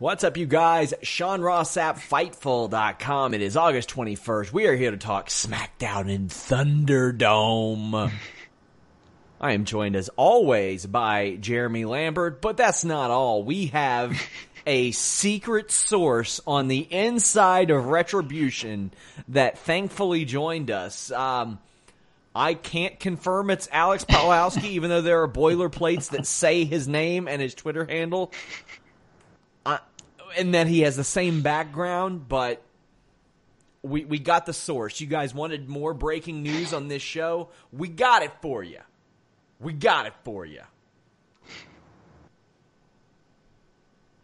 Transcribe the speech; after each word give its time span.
What's 0.00 0.24
up, 0.24 0.38
you 0.38 0.46
guys? 0.46 0.94
Sean 1.02 1.42
Ross 1.42 1.76
Sapp, 1.76 1.96
Fightful.com. 1.96 3.34
It 3.34 3.42
is 3.42 3.54
August 3.54 3.90
21st. 3.90 4.50
We 4.50 4.66
are 4.66 4.74
here 4.74 4.92
to 4.92 4.96
talk 4.96 5.28
SmackDown 5.28 6.08
in 6.08 6.28
Thunderdome. 6.28 8.10
I 9.42 9.52
am 9.52 9.66
joined 9.66 9.96
as 9.96 10.08
always 10.16 10.86
by 10.86 11.36
Jeremy 11.38 11.84
Lambert, 11.84 12.40
but 12.40 12.56
that's 12.56 12.82
not 12.82 13.10
all. 13.10 13.44
We 13.44 13.66
have 13.66 14.18
a 14.66 14.90
secret 14.92 15.70
source 15.70 16.40
on 16.46 16.68
the 16.68 16.78
inside 16.78 17.70
of 17.70 17.84
Retribution 17.84 18.92
that 19.28 19.58
thankfully 19.58 20.24
joined 20.24 20.70
us. 20.70 21.12
Um, 21.12 21.58
I 22.34 22.54
can't 22.54 22.98
confirm 22.98 23.50
it's 23.50 23.68
Alex 23.70 24.06
Pawlowski, 24.06 24.64
even 24.70 24.88
though 24.88 25.02
there 25.02 25.20
are 25.24 25.28
boilerplates 25.28 26.12
that 26.12 26.26
say 26.26 26.64
his 26.64 26.88
name 26.88 27.28
and 27.28 27.42
his 27.42 27.54
Twitter 27.54 27.84
handle 27.84 28.32
and 30.36 30.54
that 30.54 30.66
he 30.66 30.80
has 30.80 30.96
the 30.96 31.04
same 31.04 31.42
background, 31.42 32.28
but 32.28 32.62
we 33.82 34.04
we 34.04 34.18
got 34.18 34.46
the 34.46 34.52
source. 34.52 35.00
You 35.00 35.06
guys 35.06 35.34
wanted 35.34 35.68
more 35.68 35.94
breaking 35.94 36.42
news 36.42 36.72
on 36.72 36.88
this 36.88 37.02
show. 37.02 37.48
We 37.72 37.88
got 37.88 38.22
it 38.22 38.32
for 38.42 38.62
you. 38.62 38.80
We 39.58 39.72
got 39.72 40.06
it 40.06 40.14
for 40.24 40.44
you. 40.44 40.62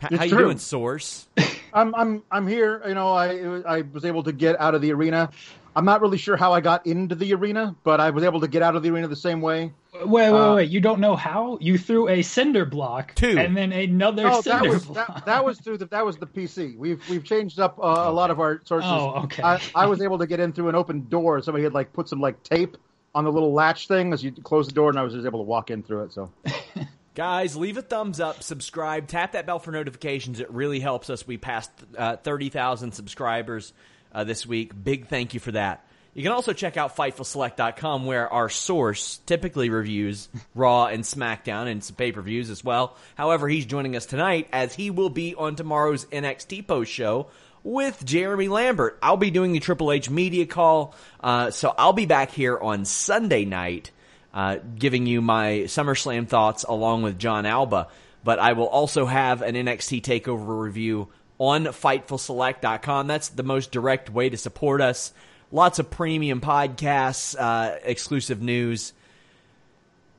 H- 0.02 0.18
how 0.18 0.24
you 0.24 0.36
doing, 0.36 0.58
source? 0.58 1.26
I'm 1.72 1.94
I'm 1.94 2.22
I'm 2.30 2.46
here. 2.46 2.82
You 2.86 2.94
know, 2.94 3.12
I 3.12 3.60
I 3.66 3.82
was 3.82 4.04
able 4.04 4.22
to 4.24 4.32
get 4.32 4.60
out 4.60 4.74
of 4.74 4.82
the 4.82 4.92
arena. 4.92 5.30
I'm 5.76 5.84
not 5.84 6.00
really 6.00 6.16
sure 6.16 6.38
how 6.38 6.54
I 6.54 6.62
got 6.62 6.86
into 6.86 7.14
the 7.14 7.34
arena, 7.34 7.76
but 7.84 8.00
I 8.00 8.08
was 8.08 8.24
able 8.24 8.40
to 8.40 8.48
get 8.48 8.62
out 8.62 8.76
of 8.76 8.82
the 8.82 8.88
arena 8.88 9.08
the 9.08 9.14
same 9.14 9.42
way. 9.42 9.74
Wait, 9.92 10.06
wait, 10.06 10.28
uh, 10.28 10.54
wait! 10.54 10.70
You 10.70 10.80
don't 10.80 11.00
know 11.00 11.14
how? 11.14 11.58
You 11.60 11.76
threw 11.76 12.08
a 12.08 12.22
cinder 12.22 12.64
block, 12.64 13.14
two, 13.14 13.38
and 13.38 13.54
then 13.54 13.72
another 13.72 14.22
no, 14.22 14.40
cinder 14.40 14.64
that 14.64 14.70
was, 14.70 14.84
block. 14.86 15.06
That, 15.06 15.26
that, 15.26 15.44
was 15.44 15.60
through 15.60 15.76
the 15.76 15.86
that 15.86 16.04
was 16.04 16.16
the 16.16 16.26
PC. 16.26 16.78
We've 16.78 17.06
we've 17.10 17.24
changed 17.24 17.60
up 17.60 17.78
uh, 17.78 18.04
a 18.06 18.10
lot 18.10 18.30
of 18.30 18.40
our 18.40 18.62
sources. 18.64 18.90
Oh, 18.90 19.24
okay. 19.24 19.42
I, 19.42 19.60
I, 19.74 19.86
was 19.86 20.00
able 20.00 20.16
to 20.18 20.26
get 20.26 20.40
in 20.40 20.54
through 20.54 20.70
an 20.70 20.74
open 20.74 21.06
door. 21.10 21.42
Somebody 21.42 21.64
had 21.64 21.74
like 21.74 21.92
put 21.92 22.08
some 22.08 22.22
like 22.22 22.42
tape 22.42 22.78
on 23.14 23.24
the 23.24 23.32
little 23.32 23.52
latch 23.52 23.86
thing 23.86 24.14
as 24.14 24.24
you 24.24 24.32
close 24.32 24.66
the 24.66 24.74
door, 24.74 24.88
and 24.88 24.98
I 24.98 25.02
was 25.02 25.12
just 25.12 25.26
able 25.26 25.40
to 25.40 25.46
walk 25.46 25.70
in 25.70 25.82
through 25.82 26.04
it. 26.04 26.12
So. 26.12 26.32
Guys, 27.14 27.54
leave 27.54 27.76
a 27.76 27.82
thumbs 27.82 28.20
up, 28.20 28.42
subscribe, 28.42 29.08
tap 29.08 29.32
that 29.32 29.46
bell 29.46 29.58
for 29.58 29.72
notifications. 29.72 30.40
It 30.40 30.50
really 30.50 30.80
helps 30.80 31.08
us. 31.08 31.26
We 31.26 31.38
passed 31.38 31.70
uh, 31.96 32.16
30,000 32.16 32.92
subscribers 32.92 33.72
uh, 34.16 34.24
this 34.24 34.44
week. 34.44 34.72
Big 34.82 35.06
thank 35.06 35.34
you 35.34 35.40
for 35.40 35.52
that. 35.52 35.86
You 36.14 36.22
can 36.22 36.32
also 36.32 36.54
check 36.54 36.78
out 36.78 36.96
FightfulSelect.com 36.96 38.06
where 38.06 38.32
our 38.32 38.48
source 38.48 39.18
typically 39.26 39.68
reviews 39.68 40.30
Raw 40.54 40.86
and 40.86 41.04
SmackDown 41.04 41.70
and 41.70 41.84
some 41.84 41.94
pay-per-views 41.94 42.48
as 42.48 42.64
well. 42.64 42.96
However, 43.16 43.46
he's 43.46 43.66
joining 43.66 43.94
us 43.94 44.06
tonight 44.06 44.48
as 44.50 44.74
he 44.74 44.88
will 44.88 45.10
be 45.10 45.34
on 45.34 45.56
tomorrow's 45.56 46.06
NXT 46.06 46.66
post 46.66 46.90
show 46.90 47.26
with 47.62 48.02
Jeremy 48.02 48.48
Lambert. 48.48 48.98
I'll 49.02 49.18
be 49.18 49.30
doing 49.30 49.52
the 49.52 49.60
Triple 49.60 49.92
H 49.92 50.08
media 50.08 50.46
call, 50.46 50.94
uh, 51.20 51.50
so 51.50 51.74
I'll 51.76 51.92
be 51.92 52.06
back 52.06 52.30
here 52.30 52.58
on 52.58 52.86
Sunday 52.86 53.44
night 53.44 53.90
uh, 54.32 54.56
giving 54.78 55.06
you 55.06 55.20
my 55.20 55.64
SummerSlam 55.66 56.28
thoughts 56.28 56.64
along 56.64 57.02
with 57.02 57.18
John 57.18 57.44
Alba. 57.44 57.88
But 58.24 58.38
I 58.38 58.54
will 58.54 58.68
also 58.68 59.04
have 59.04 59.42
an 59.42 59.54
NXT 59.54 60.02
TakeOver 60.02 60.60
review 60.60 61.08
on 61.38 61.64
FightfulSelect.com. 61.64 63.06
That's 63.06 63.28
the 63.28 63.42
most 63.42 63.72
direct 63.72 64.10
way 64.10 64.28
to 64.28 64.36
support 64.36 64.80
us 64.80 65.12
lots 65.52 65.78
of 65.78 65.90
premium 65.90 66.40
podcasts, 66.40 67.36
uh, 67.38 67.78
exclusive 67.82 68.42
news. 68.42 68.92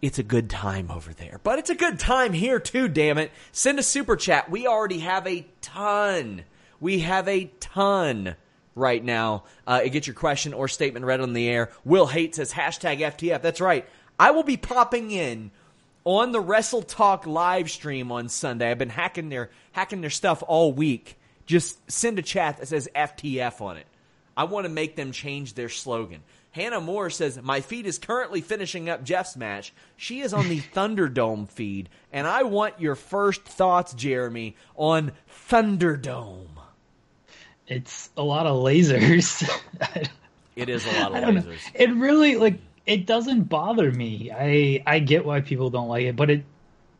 It's 0.01 0.19
a 0.19 0.23
good 0.23 0.49
time 0.49 0.91
over 0.91 1.11
there, 1.13 1.39
but 1.43 1.59
it's 1.59 1.71
a 1.71 1.75
good 1.75 1.99
time 1.99 2.33
here 2.33 2.59
too. 2.59 2.87
Damn 2.87 3.17
it! 3.17 3.31
Send 3.51 3.79
a 3.79 3.83
super 3.83 4.15
chat. 4.15 4.49
We 4.49 4.67
already 4.67 4.99
have 4.99 5.25
a 5.25 5.47
ton. 5.61 6.43
We 6.79 6.99
have 6.99 7.27
a 7.27 7.45
ton 7.59 8.35
right 8.75 9.03
now. 9.03 9.45
Uh, 9.65 9.81
get 9.85 10.05
your 10.05 10.13
question 10.13 10.53
or 10.53 10.67
statement 10.67 11.05
read 11.05 11.19
on 11.19 11.33
the 11.33 11.49
air. 11.49 11.71
Will 11.83 12.05
Hate 12.05 12.35
says 12.35 12.53
hashtag 12.53 12.99
FTF. 12.99 13.41
That's 13.41 13.59
right. 13.59 13.89
I 14.19 14.31
will 14.31 14.43
be 14.43 14.57
popping 14.57 15.09
in 15.09 15.49
on 16.07 16.31
the 16.31 16.39
Wrestle 16.39 16.83
Talk 16.83 17.27
live 17.27 17.69
stream 17.69 18.13
on 18.13 18.29
Sunday. 18.29 18.71
I've 18.71 18.77
been 18.77 18.89
hacking 18.89 19.27
their 19.27 19.49
hacking 19.73 19.99
their 19.99 20.09
stuff 20.09 20.41
all 20.47 20.71
week. 20.71 21.17
Just 21.45 21.91
send 21.91 22.17
a 22.17 22.21
chat 22.21 22.57
that 22.57 22.67
says 22.67 22.87
FTF 22.95 23.59
on 23.59 23.75
it. 23.75 23.85
I 24.35 24.45
want 24.45 24.65
to 24.65 24.69
make 24.69 24.95
them 24.95 25.11
change 25.11 25.53
their 25.53 25.67
slogan. 25.67 26.21
Hannah 26.51 26.79
Moore 26.79 27.09
says, 27.09 27.39
My 27.41 27.59
feed 27.59 27.85
is 27.85 27.97
currently 27.99 28.39
finishing 28.39 28.89
up 28.89 29.03
Jeff's 29.03 29.35
match. 29.35 29.73
She 29.97 30.21
is 30.21 30.33
on 30.33 30.47
the 30.47 30.61
Thunderdome 30.73 31.49
feed. 31.49 31.89
And 32.13 32.25
I 32.25 32.43
want 32.43 32.79
your 32.79 32.95
first 32.95 33.43
thoughts, 33.43 33.93
Jeremy, 33.93 34.55
on 34.75 35.11
Thunderdome. 35.49 36.47
It's 37.67 38.09
a 38.15 38.23
lot 38.23 38.47
of 38.47 38.63
lasers. 38.63 39.47
it 40.55 40.69
is 40.69 40.85
a 40.85 41.09
lot 41.09 41.11
of 41.11 41.35
lasers. 41.35 41.45
Know. 41.45 41.71
It 41.73 41.93
really, 41.95 42.37
like, 42.37 42.59
it 42.87 43.05
doesn't 43.05 43.43
bother 43.43 43.91
me. 43.91 44.31
I 44.33 44.81
I 44.87 44.99
get 44.99 45.25
why 45.25 45.41
people 45.41 45.69
don't 45.69 45.89
like 45.89 46.05
it, 46.05 46.15
but 46.15 46.31
it 46.31 46.45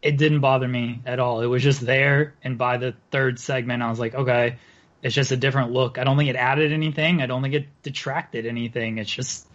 it 0.02 0.18
didn't 0.18 0.42
bother 0.42 0.68
me 0.68 1.02
at 1.06 1.20
all. 1.20 1.42
It 1.42 1.48
was 1.48 1.64
just 1.64 1.82
there, 1.82 2.36
and 2.44 2.58
by 2.58 2.78
the 2.78 2.94
third 3.10 3.40
segment, 3.40 3.82
I 3.82 3.90
was 3.90 4.00
like, 4.00 4.14
okay, 4.14 4.58
it's 5.02 5.16
just 5.16 5.32
a 5.32 5.38
different 5.38 5.72
look. 5.72 5.98
I 5.98 6.04
don't 6.04 6.18
think 6.18 6.30
it 6.30 6.36
added 6.36 6.72
anything. 6.72 7.22
I 7.22 7.26
don't 7.26 7.42
think 7.42 7.56
it 7.56 7.68
detracted 7.82 8.46
anything. 8.46 8.98
It's 8.98 9.10
just 9.10 9.48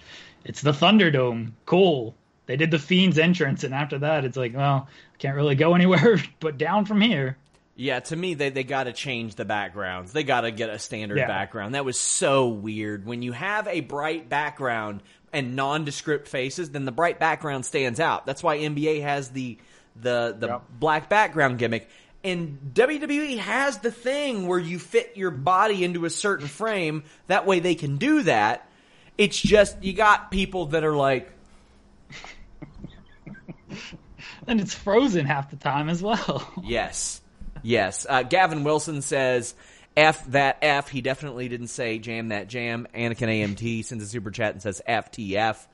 it's 0.44 0.62
the 0.62 0.72
Thunderdome. 0.72 1.52
Cool. 1.66 2.16
They 2.46 2.56
did 2.56 2.72
the 2.72 2.78
Fiend's 2.78 3.18
entrance, 3.18 3.62
and 3.62 3.72
after 3.72 4.00
that, 4.00 4.24
it's 4.24 4.36
like, 4.36 4.56
well, 4.56 4.88
I 5.14 5.16
can't 5.18 5.36
really 5.36 5.54
go 5.54 5.74
anywhere 5.76 6.16
but 6.40 6.58
down 6.58 6.86
from 6.86 7.02
here. 7.02 7.36
Yeah, 7.74 8.00
to 8.00 8.16
me, 8.16 8.34
they, 8.34 8.50
they 8.50 8.64
got 8.64 8.84
to 8.84 8.92
change 8.92 9.34
the 9.34 9.46
backgrounds. 9.46 10.12
They 10.12 10.24
got 10.24 10.42
to 10.42 10.50
get 10.50 10.68
a 10.68 10.78
standard 10.78 11.16
yeah. 11.16 11.26
background. 11.26 11.74
That 11.74 11.86
was 11.86 11.98
so 11.98 12.48
weird. 12.48 13.06
When 13.06 13.22
you 13.22 13.32
have 13.32 13.66
a 13.66 13.80
bright 13.80 14.28
background 14.28 15.02
and 15.32 15.56
nondescript 15.56 16.28
faces, 16.28 16.70
then 16.70 16.84
the 16.84 16.92
bright 16.92 17.18
background 17.18 17.64
stands 17.64 18.00
out. 18.00 18.26
That's 18.26 18.42
why 18.42 18.58
NBA 18.58 19.02
has 19.02 19.30
the 19.30 19.58
the 19.96 20.36
the 20.38 20.48
yep. 20.48 20.62
black 20.78 21.08
background 21.08 21.58
gimmick. 21.58 21.88
And 22.24 22.70
WWE 22.72 23.38
has 23.38 23.78
the 23.78 23.90
thing 23.90 24.46
where 24.46 24.58
you 24.58 24.78
fit 24.78 25.16
your 25.16 25.32
body 25.32 25.82
into 25.82 26.04
a 26.04 26.10
certain 26.10 26.46
frame. 26.46 27.02
That 27.26 27.46
way 27.46 27.58
they 27.58 27.74
can 27.74 27.96
do 27.96 28.22
that. 28.22 28.68
It's 29.18 29.40
just, 29.40 29.82
you 29.82 29.92
got 29.92 30.30
people 30.30 30.66
that 30.66 30.84
are 30.84 30.94
like. 30.94 31.30
and 34.46 34.60
it's 34.60 34.72
frozen 34.72 35.26
half 35.26 35.50
the 35.50 35.56
time 35.56 35.88
as 35.88 36.00
well. 36.00 36.48
Yes. 36.62 37.20
Yes. 37.62 38.06
Uh, 38.08 38.22
Gavin 38.22 38.62
Wilson 38.62 39.02
says, 39.02 39.54
F 39.96 40.24
that 40.26 40.58
F. 40.62 40.88
He 40.88 41.00
definitely 41.00 41.48
didn't 41.48 41.68
say 41.68 41.98
jam 41.98 42.28
that 42.28 42.48
jam. 42.48 42.86
Anakin 42.94 43.56
JMT 43.56 43.84
sends 43.84 44.04
a 44.04 44.06
super 44.06 44.30
chat 44.30 44.52
and 44.52 44.62
says 44.62 44.80
FTF. 44.88 45.66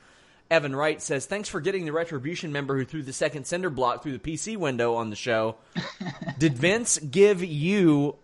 Evan 0.50 0.75
Wright 0.75 1.00
says, 1.00 1.26
thanks 1.26 1.49
for 1.49 1.61
getting 1.61 1.85
the 1.85 1.93
Retribution 1.93 2.53
member 2.53 2.76
who 2.76 2.85
threw 2.85 3.03
the 3.03 3.12
second 3.12 3.47
cinder 3.47 3.69
block 3.69 4.03
through 4.03 4.17
the 4.17 4.19
PC 4.19 4.56
window 4.56 4.94
on 4.94 5.11
the 5.11 5.17
show. 5.17 5.56
Did 6.38 6.56
Vince 6.56 6.99
give 6.99 7.44
you, 7.44 8.17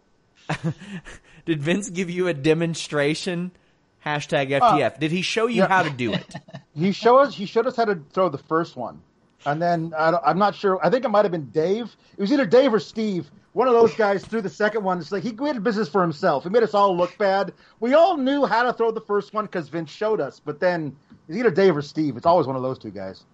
did 1.44 1.62
Vince 1.62 1.90
give 1.90 2.08
you 2.08 2.28
a 2.28 2.34
demonstration? 2.34 3.50
Hashtag 4.04 4.58
uh, 4.58 4.60
FTF. 4.60 5.00
Did 5.00 5.10
he 5.10 5.22
show 5.22 5.46
you 5.46 5.62
yeah. 5.62 5.68
how 5.68 5.82
to 5.82 5.90
do 5.90 6.12
it? 6.12 6.34
He 6.76 6.90
showed 6.90 7.18
us. 7.18 7.36
He 7.36 7.46
showed 7.46 7.68
us 7.68 7.76
how 7.76 7.84
to 7.84 8.02
throw 8.12 8.28
the 8.28 8.36
first 8.36 8.74
one, 8.74 9.00
and 9.46 9.62
then 9.62 9.94
I 9.96 10.18
am 10.28 10.38
not 10.38 10.56
sure. 10.56 10.84
I 10.84 10.90
think 10.90 11.04
it 11.04 11.08
might 11.08 11.24
have 11.24 11.30
been 11.30 11.50
Dave. 11.50 11.94
It 12.16 12.20
was 12.20 12.32
either 12.32 12.46
Dave 12.46 12.74
or 12.74 12.80
Steve. 12.80 13.30
One 13.54 13.68
of 13.68 13.74
those 13.74 13.94
guys 13.94 14.24
threw 14.24 14.42
the 14.42 14.50
second 14.50 14.82
one. 14.82 14.98
It's 14.98 15.12
like 15.12 15.22
he 15.22 15.32
created 15.32 15.62
business 15.62 15.88
for 15.88 16.02
himself. 16.02 16.42
He 16.42 16.50
made 16.50 16.64
us 16.64 16.74
all 16.74 16.96
look 16.96 17.16
bad. 17.16 17.54
We 17.78 17.94
all 17.94 18.16
knew 18.16 18.44
how 18.44 18.64
to 18.64 18.72
throw 18.72 18.90
the 18.90 19.00
first 19.00 19.32
one 19.32 19.46
because 19.46 19.68
Vince 19.68 19.92
showed 19.92 20.20
us. 20.20 20.40
But 20.44 20.58
then 20.58 20.96
it's 21.28 21.38
either 21.38 21.52
Dave 21.52 21.76
or 21.76 21.82
Steve. 21.82 22.16
It's 22.16 22.26
always 22.26 22.48
one 22.48 22.56
of 22.56 22.62
those 22.62 22.80
two 22.80 22.90
guys. 22.90 23.24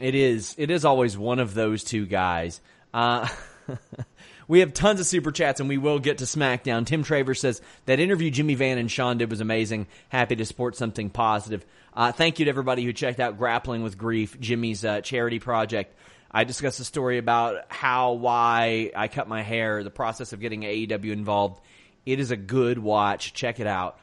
It 0.00 0.14
is. 0.14 0.54
It 0.56 0.70
is 0.70 0.86
always 0.86 1.18
one 1.18 1.38
of 1.38 1.52
those 1.52 1.84
two 1.84 2.06
guys. 2.06 2.62
Uh, 2.94 3.28
we 4.48 4.60
have 4.60 4.72
tons 4.72 4.98
of 4.98 5.04
super 5.04 5.30
chats, 5.30 5.60
and 5.60 5.68
we 5.68 5.76
will 5.76 5.98
get 5.98 6.18
to 6.18 6.24
SmackDown. 6.24 6.86
Tim 6.86 7.04
Traver 7.04 7.36
says 7.36 7.60
that 7.84 8.00
interview 8.00 8.30
Jimmy 8.30 8.54
Van 8.54 8.78
and 8.78 8.90
Sean 8.90 9.18
did 9.18 9.30
was 9.30 9.42
amazing. 9.42 9.88
Happy 10.08 10.36
to 10.36 10.44
support 10.46 10.76
something 10.76 11.10
positive. 11.10 11.66
Uh, 11.92 12.12
thank 12.12 12.38
you 12.38 12.46
to 12.46 12.48
everybody 12.48 12.82
who 12.82 12.94
checked 12.94 13.20
out 13.20 13.36
Grappling 13.36 13.82
with 13.82 13.98
Grief, 13.98 14.40
Jimmy's 14.40 14.86
uh, 14.86 15.02
charity 15.02 15.38
project. 15.38 15.94
I 16.36 16.44
discussed 16.44 16.80
a 16.80 16.84
story 16.84 17.16
about 17.16 17.64
how, 17.68 18.12
why 18.12 18.92
I 18.94 19.08
cut 19.08 19.26
my 19.26 19.40
hair, 19.40 19.82
the 19.82 19.90
process 19.90 20.34
of 20.34 20.40
getting 20.40 20.64
AEW 20.64 21.10
involved. 21.10 21.62
It 22.04 22.20
is 22.20 22.30
a 22.30 22.36
good 22.36 22.78
watch. 22.78 23.32
Check 23.32 23.58
it 23.58 23.66
out. 23.66 23.98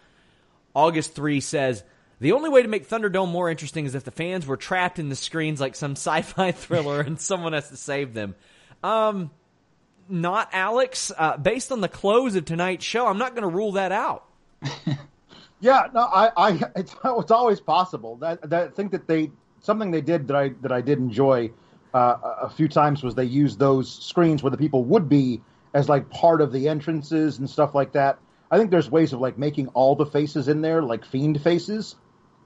August 0.74 1.14
3 1.14 1.42
says, 1.42 1.84
the 2.20 2.32
only 2.32 2.50
way 2.50 2.64
to 2.64 2.68
make 2.68 2.90
Thunderdome 2.90 3.30
more 3.30 3.52
interesting 3.52 3.86
is 3.86 3.94
if 3.94 4.04
the 4.04 4.10
fans 4.10 4.48
were 4.48 4.58
trapped 4.58 4.98
in 4.98 5.10
the 5.10 5.16
screens 5.16 5.62
like 5.62 5.76
some 5.76 5.92
sci-fi 5.96 6.52
thriller 6.54 7.02
and 7.02 7.22
someone 7.22 7.54
has 7.54 7.70
to 7.70 7.78
save 7.78 8.16
them. 8.16 8.34
Um, 8.84 9.30
not 10.10 10.50
Alex. 10.54 11.12
Uh, 11.16 11.38
based 11.38 11.72
on 11.72 11.82
the 11.82 11.88
close 11.88 12.36
of 12.36 12.46
tonight's 12.46 12.84
show, 12.84 13.06
I'm 13.06 13.20
not 13.20 13.36
going 13.36 13.48
to 13.48 13.56
rule 13.56 13.74
that 13.74 13.92
out. 13.92 14.26
Yeah, 15.60 15.88
no, 15.94 16.02
I, 16.02 16.30
I, 16.36 16.62
it's, 16.76 16.94
it's 17.06 17.32
always 17.32 17.62
possible. 17.62 18.18
That, 18.18 18.50
that 18.50 18.68
I 18.68 18.68
think 18.72 18.92
that 18.92 19.08
they 19.08 19.32
something 19.62 19.92
they 19.92 20.02
did 20.02 20.28
that 20.28 20.36
I 20.36 20.50
that 20.62 20.74
I 20.74 20.82
did 20.82 20.98
enjoy 20.98 21.52
uh, 21.94 22.18
a 22.42 22.50
few 22.50 22.68
times 22.68 23.04
was 23.04 23.16
they 23.16 23.24
used 23.24 23.60
those 23.60 23.92
screens 23.92 24.42
where 24.42 24.52
the 24.52 24.58
people 24.58 24.84
would 24.86 25.08
be 25.08 25.42
as 25.74 25.90
like 25.90 26.10
part 26.10 26.42
of 26.42 26.52
the 26.52 26.68
entrances 26.68 27.38
and 27.40 27.50
stuff 27.50 27.76
like 27.76 27.94
that. 27.94 28.20
I 28.50 28.58
think 28.58 28.72
there's 28.72 28.90
ways 28.90 29.14
of 29.14 29.20
like 29.20 29.38
making 29.38 29.70
all 29.70 29.96
the 29.96 30.06
faces 30.06 30.48
in 30.48 30.62
there 30.62 30.82
like 30.82 31.06
fiend 31.06 31.42
faces. 31.42 31.96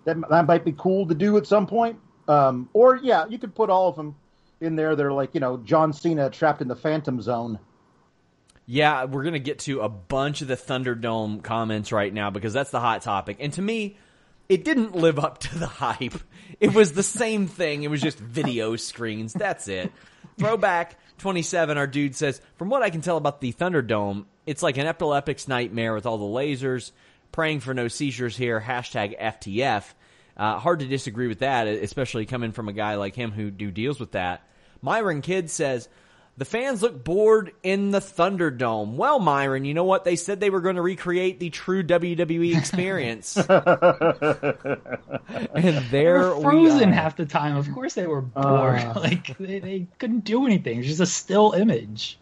That 0.05 0.17
that 0.29 0.47
might 0.47 0.63
be 0.63 0.71
cool 0.71 1.07
to 1.07 1.15
do 1.15 1.37
at 1.37 1.45
some 1.45 1.67
point. 1.67 1.99
Um, 2.27 2.69
or 2.73 2.97
yeah, 2.97 3.25
you 3.27 3.37
could 3.37 3.55
put 3.55 3.69
all 3.69 3.89
of 3.89 3.95
them 3.95 4.15
in 4.61 4.75
there. 4.75 4.95
They're 4.95 5.11
like 5.11 5.33
you 5.33 5.39
know 5.39 5.57
John 5.57 5.93
Cena 5.93 6.29
trapped 6.29 6.61
in 6.61 6.67
the 6.67 6.75
Phantom 6.75 7.21
Zone. 7.21 7.59
Yeah, 8.65 9.05
we're 9.05 9.23
to 9.33 9.39
get 9.39 9.59
to 9.59 9.79
a 9.79 9.89
bunch 9.89 10.41
of 10.41 10.49
the 10.49 10.57
Thunderdome 10.57 11.41
comments 11.41 11.93
right 11.93 12.13
now 12.13 12.31
because 12.31 12.51
that's 12.51 12.71
the 12.71 12.81
hot 12.81 13.01
topic. 13.01 13.37
And 13.39 13.53
to 13.53 13.61
me, 13.61 13.97
it 14.49 14.63
didn't 14.63 14.95
live 14.95 15.19
up 15.19 15.39
to 15.39 15.57
the 15.57 15.67
hype. 15.67 16.19
It 16.59 16.73
was 16.73 16.93
the 16.93 17.03
same 17.03 17.47
thing. 17.47 17.83
It 17.83 17.89
was 17.89 18.01
just 18.01 18.17
video 18.19 18.75
screens. 18.75 19.33
That's 19.33 19.67
it. 19.67 19.91
Throwback 20.37 20.97
27, 21.17 21.77
our 21.77 21.87
dude 21.87 22.15
says, 22.15 22.41
from 22.57 22.69
what 22.69 22.83
I 22.83 22.89
can 22.89 23.01
tell 23.01 23.17
about 23.17 23.41
the 23.41 23.51
Thunderdome, 23.51 24.25
it's 24.45 24.63
like 24.63 24.77
an 24.77 24.87
epileptic's 24.87 25.47
nightmare 25.47 25.93
with 25.93 26.05
all 26.05 26.17
the 26.17 26.25
lasers. 26.25 26.91
Praying 27.31 27.59
for 27.59 27.73
no 27.73 27.87
seizures 27.87 28.37
here. 28.37 28.59
Hashtag 28.59 29.19
FTF. 29.19 29.83
Uh, 30.37 30.59
hard 30.59 30.79
to 30.79 30.85
disagree 30.85 31.27
with 31.27 31.39
that, 31.39 31.67
especially 31.67 32.25
coming 32.25 32.51
from 32.51 32.69
a 32.69 32.73
guy 32.73 32.95
like 32.95 33.15
him 33.15 33.31
who, 33.31 33.51
do 33.51 33.71
deals 33.71 33.99
with 33.99 34.11
that. 34.11 34.47
Myron 34.81 35.21
Kidd 35.21 35.49
says, 35.49 35.89
the 36.37 36.45
fans 36.45 36.83
look 36.83 37.03
bored 37.03 37.51
in 37.63 37.91
the 37.91 37.99
Thunderdome. 37.99 38.93
Well, 38.95 39.19
Myron, 39.19 39.65
you 39.65 39.73
know 39.73 39.83
what? 39.83 40.03
They 40.03 40.15
said 40.15 40.39
they 40.39 40.51
were 40.51 40.61
going 40.61 40.75
to 40.75 40.81
recreate 40.83 41.39
the 41.39 41.49
true 41.49 41.83
WWE 41.83 42.55
experience. 42.57 43.35
and 43.37 43.47
there 45.89 46.23
they 46.23 46.29
were 46.29 46.41
frozen 46.41 46.91
half 46.91 47.17
the 47.17 47.25
time. 47.25 47.57
Of 47.57 47.71
course 47.73 47.95
they 47.95 48.05
were 48.05 48.21
bored. 48.21 48.79
Uh. 48.79 48.93
like 48.99 49.35
they, 49.37 49.59
they 49.59 49.87
couldn't 49.97 50.25
do 50.25 50.45
anything. 50.45 50.79
It's 50.79 50.87
just 50.87 51.01
a 51.01 51.07
still 51.07 51.53
image. 51.53 52.19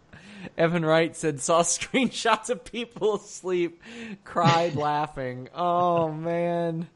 Evan 0.57 0.85
Wright 0.85 1.15
said, 1.15 1.41
saw 1.41 1.63
screenshots 1.63 2.49
of 2.49 2.63
people 2.63 3.15
asleep, 3.21 3.81
cried 4.23 4.75
laughing. 4.75 5.49
Oh, 5.53 6.11
man. 6.11 6.87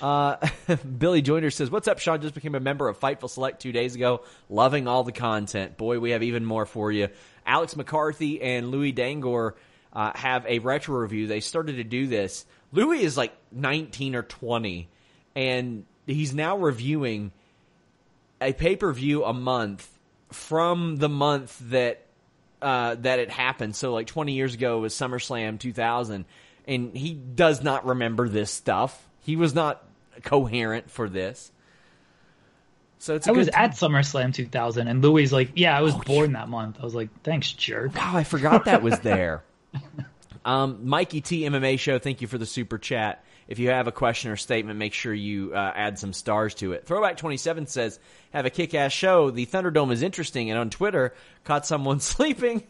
Uh, 0.00 0.36
Billy 0.98 1.22
Joyner 1.22 1.50
says, 1.50 1.70
"What's 1.70 1.88
up, 1.88 1.98
Sean? 1.98 2.20
Just 2.20 2.34
became 2.34 2.54
a 2.54 2.60
member 2.60 2.88
of 2.88 2.98
Fightful 2.98 3.30
Select 3.30 3.60
two 3.60 3.72
days 3.72 3.94
ago. 3.94 4.22
Loving 4.48 4.88
all 4.88 5.04
the 5.04 5.12
content. 5.12 5.76
Boy, 5.76 5.98
we 5.98 6.10
have 6.10 6.22
even 6.22 6.44
more 6.44 6.66
for 6.66 6.90
you." 6.90 7.08
Alex 7.46 7.76
McCarthy 7.76 8.40
and 8.40 8.70
Louis 8.70 8.92
Dangoor 8.92 9.56
uh, 9.92 10.12
have 10.14 10.46
a 10.46 10.58
retro 10.60 10.98
review. 10.98 11.26
They 11.26 11.40
started 11.40 11.76
to 11.76 11.84
do 11.84 12.06
this. 12.06 12.46
Louis 12.72 13.02
is 13.02 13.16
like 13.16 13.32
19 13.52 14.14
or 14.14 14.22
20, 14.22 14.88
and 15.34 15.84
he's 16.06 16.34
now 16.34 16.56
reviewing 16.56 17.32
a 18.40 18.52
pay 18.52 18.76
per 18.76 18.92
view 18.92 19.24
a 19.24 19.32
month 19.32 19.88
from 20.30 20.96
the 20.96 21.08
month 21.08 21.58
that 21.70 22.06
uh, 22.62 22.94
that 22.96 23.18
it 23.18 23.30
happened. 23.30 23.74
So, 23.74 23.92
like 23.92 24.06
20 24.06 24.32
years 24.32 24.54
ago 24.54 24.78
was 24.80 24.94
SummerSlam 24.94 25.58
2000, 25.58 26.24
and 26.66 26.96
he 26.96 27.14
does 27.14 27.62
not 27.62 27.86
remember 27.86 28.28
this 28.28 28.50
stuff 28.50 29.06
he 29.20 29.36
was 29.36 29.54
not 29.54 29.84
coherent 30.22 30.90
for 30.90 31.08
this. 31.08 31.52
So 32.98 33.14
it's 33.14 33.26
I 33.26 33.30
was 33.30 33.48
time. 33.48 33.64
at 33.64 33.70
SummerSlam 33.72 34.34
2000, 34.34 34.86
and 34.86 35.00
Louis 35.02 35.32
like, 35.32 35.52
"Yeah, 35.54 35.76
I 35.76 35.80
was 35.80 35.94
oh, 35.94 36.02
born 36.04 36.32
that 36.32 36.50
month." 36.50 36.76
I 36.80 36.84
was 36.84 36.94
like, 36.94 37.08
"Thanks, 37.22 37.50
jerk." 37.50 37.94
Wow, 37.94 38.12
I 38.14 38.24
forgot 38.24 38.66
that 38.66 38.82
was 38.82 38.98
there. 39.00 39.42
um, 40.44 40.86
Mikey 40.86 41.22
T 41.22 41.40
MMA 41.42 41.78
Show, 41.78 41.98
thank 41.98 42.20
you 42.20 42.28
for 42.28 42.36
the 42.36 42.44
super 42.44 42.76
chat. 42.76 43.24
If 43.48 43.58
you 43.58 43.70
have 43.70 43.88
a 43.88 43.92
question 43.92 44.30
or 44.30 44.36
statement, 44.36 44.78
make 44.78 44.92
sure 44.92 45.12
you 45.12 45.52
uh, 45.54 45.72
add 45.74 45.98
some 45.98 46.12
stars 46.12 46.54
to 46.56 46.72
it. 46.72 46.86
Throwback 46.86 47.16
27 47.16 47.66
says, 47.66 47.98
have 48.32 48.46
a 48.46 48.50
kick-ass 48.50 48.92
show. 48.92 49.32
The 49.32 49.44
Thunderdome 49.44 49.90
is 49.90 50.02
interesting. 50.02 50.50
And 50.50 50.58
on 50.58 50.70
Twitter, 50.70 51.14
caught 51.42 51.66
someone 51.66 51.98
sleeping. 52.00 52.62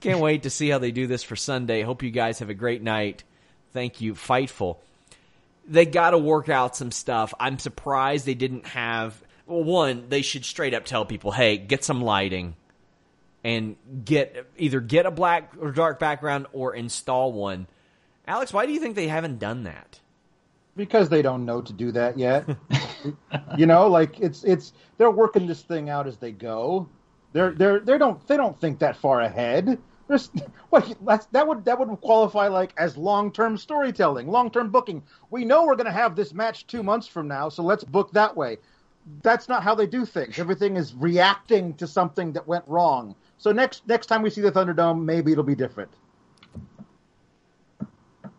Can't 0.00 0.18
wait 0.18 0.42
to 0.42 0.50
see 0.50 0.68
how 0.68 0.78
they 0.78 0.90
do 0.90 1.06
this 1.06 1.22
for 1.22 1.36
Sunday. 1.36 1.82
Hope 1.82 2.02
you 2.02 2.10
guys 2.10 2.40
have 2.40 2.50
a 2.50 2.54
great 2.54 2.82
night. 2.82 3.22
Thank 3.72 4.00
you. 4.00 4.14
Fightful 4.14 4.78
they 5.66 5.86
got 5.86 6.10
to 6.10 6.18
work 6.18 6.48
out 6.48 6.76
some 6.76 6.90
stuff. 6.90 7.32
I'm 7.38 7.58
surprised 7.58 8.26
they 8.26 8.34
didn't 8.34 8.66
have. 8.66 9.20
One, 9.46 10.08
they 10.08 10.22
should 10.22 10.44
straight 10.44 10.74
up 10.74 10.84
tell 10.84 11.04
people, 11.04 11.32
"Hey, 11.32 11.56
get 11.56 11.84
some 11.84 12.00
lighting, 12.02 12.56
and 13.42 13.76
get 14.04 14.46
either 14.56 14.80
get 14.80 15.06
a 15.06 15.10
black 15.10 15.52
or 15.60 15.72
dark 15.72 15.98
background 15.98 16.46
or 16.52 16.74
install 16.74 17.32
one." 17.32 17.66
Alex, 18.26 18.52
why 18.52 18.66
do 18.66 18.72
you 18.72 18.78
think 18.78 18.94
they 18.94 19.08
haven't 19.08 19.38
done 19.38 19.64
that? 19.64 19.98
Because 20.76 21.08
they 21.08 21.20
don't 21.20 21.44
know 21.44 21.60
to 21.60 21.72
do 21.72 21.90
that 21.92 22.16
yet. 22.16 22.48
you 23.56 23.66
know, 23.66 23.88
like 23.88 24.20
it's 24.20 24.44
it's 24.44 24.72
they're 24.98 25.10
working 25.10 25.46
this 25.46 25.62
thing 25.62 25.90
out 25.90 26.06
as 26.06 26.16
they 26.16 26.30
go. 26.30 26.88
They're 27.32 27.52
they're 27.52 27.80
they 27.80 27.98
don't 27.98 28.24
they 28.26 28.36
don't 28.36 28.58
think 28.60 28.78
that 28.78 28.96
far 28.96 29.20
ahead. 29.20 29.78
There's 30.10 30.28
what 30.70 30.92
that's, 31.06 31.26
that 31.26 31.46
would 31.46 31.64
that 31.66 31.78
would 31.78 32.00
qualify 32.00 32.48
like 32.48 32.74
as 32.76 32.96
long 32.96 33.30
term 33.32 33.56
storytelling, 33.56 34.26
long 34.26 34.50
term 34.50 34.70
booking. 34.70 35.04
We 35.30 35.44
know 35.44 35.64
we're 35.64 35.76
going 35.76 35.86
to 35.86 35.92
have 35.92 36.16
this 36.16 36.34
match 36.34 36.66
two 36.66 36.82
months 36.82 37.06
from 37.06 37.28
now, 37.28 37.48
so 37.48 37.62
let's 37.62 37.84
book 37.84 38.12
that 38.12 38.36
way. 38.36 38.58
That's 39.22 39.48
not 39.48 39.62
how 39.62 39.76
they 39.76 39.86
do 39.86 40.04
things. 40.04 40.38
Everything 40.38 40.76
is 40.76 40.94
reacting 40.94 41.74
to 41.74 41.86
something 41.86 42.32
that 42.32 42.48
went 42.48 42.64
wrong. 42.66 43.14
So 43.38 43.52
next 43.52 43.86
next 43.86 44.06
time 44.06 44.22
we 44.22 44.30
see 44.30 44.40
the 44.40 44.50
Thunderdome, 44.50 45.04
maybe 45.04 45.30
it'll 45.30 45.44
be 45.44 45.54
different. 45.54 45.90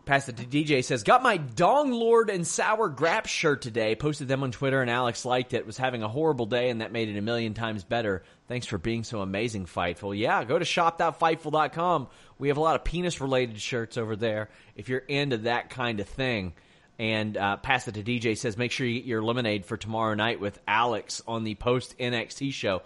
Pass 0.04 0.28
it 0.28 0.36
to 0.38 0.44
DJ 0.44 0.82
says, 0.82 1.04
Got 1.04 1.22
my 1.22 1.36
Dong 1.36 1.92
Lord 1.92 2.28
and 2.28 2.44
Sour 2.44 2.90
Grap 2.90 3.28
shirt 3.28 3.62
today. 3.62 3.94
Posted 3.94 4.26
them 4.26 4.42
on 4.42 4.50
Twitter 4.50 4.82
and 4.82 4.90
Alex 4.90 5.24
liked 5.24 5.54
it. 5.54 5.64
Was 5.64 5.76
having 5.76 6.02
a 6.02 6.08
horrible 6.08 6.46
day 6.46 6.70
and 6.70 6.80
that 6.80 6.90
made 6.90 7.08
it 7.08 7.16
a 7.16 7.22
million 7.22 7.54
times 7.54 7.84
better. 7.84 8.24
Thanks 8.48 8.66
for 8.66 8.78
being 8.78 9.04
so 9.04 9.20
amazing, 9.20 9.66
Fightful. 9.66 10.18
Yeah, 10.18 10.42
go 10.42 10.58
to 10.58 10.64
shop.fightful.com. 10.64 12.08
We 12.38 12.48
have 12.48 12.56
a 12.56 12.60
lot 12.60 12.74
of 12.74 12.82
penis 12.82 13.20
related 13.20 13.60
shirts 13.60 13.96
over 13.96 14.16
there 14.16 14.50
if 14.74 14.88
you're 14.88 14.98
into 14.98 15.38
that 15.38 15.70
kind 15.70 16.00
of 16.00 16.08
thing. 16.08 16.54
And 16.98 17.36
uh, 17.36 17.58
pass 17.58 17.86
it 17.86 17.94
to 17.94 18.02
DJ 18.02 18.36
says, 18.36 18.56
Make 18.56 18.72
sure 18.72 18.86
you 18.86 18.98
get 18.98 19.06
your 19.06 19.22
lemonade 19.22 19.66
for 19.66 19.76
tomorrow 19.76 20.14
night 20.14 20.40
with 20.40 20.58
Alex 20.66 21.22
on 21.28 21.44
the 21.44 21.54
post 21.54 21.96
NXT 21.98 22.52
show. 22.52 22.82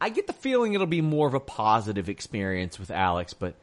I 0.00 0.08
get 0.08 0.26
the 0.26 0.32
feeling 0.32 0.72
it'll 0.72 0.86
be 0.86 1.02
more 1.02 1.28
of 1.28 1.34
a 1.34 1.40
positive 1.40 2.08
experience 2.08 2.78
with 2.78 2.90
Alex, 2.90 3.34
but 3.34 3.54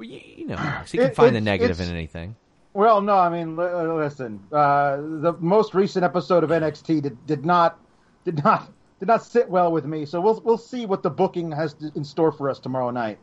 you 0.00 0.46
know, 0.46 0.56
so 0.86 0.98
you 0.98 1.04
can 1.04 1.14
find 1.14 1.34
the 1.36 1.40
negative 1.40 1.80
in 1.80 1.88
anything. 1.90 2.36
Well, 2.72 3.00
no, 3.00 3.14
I 3.16 3.30
mean, 3.30 3.56
listen. 3.56 4.42
Uh, 4.52 4.96
the 4.96 5.34
most 5.40 5.72
recent 5.74 6.04
episode 6.04 6.44
of 6.44 6.50
NXT 6.50 7.02
did, 7.02 7.26
did 7.26 7.46
not 7.46 7.78
did 8.24 8.42
not 8.44 8.70
did 8.98 9.08
not 9.08 9.24
sit 9.24 9.48
well 9.48 9.72
with 9.72 9.86
me. 9.86 10.04
So 10.04 10.20
we'll 10.20 10.40
we'll 10.44 10.58
see 10.58 10.84
what 10.84 11.02
the 11.02 11.10
booking 11.10 11.52
has 11.52 11.74
in 11.94 12.04
store 12.04 12.32
for 12.32 12.50
us 12.50 12.58
tomorrow 12.58 12.90
night. 12.90 13.18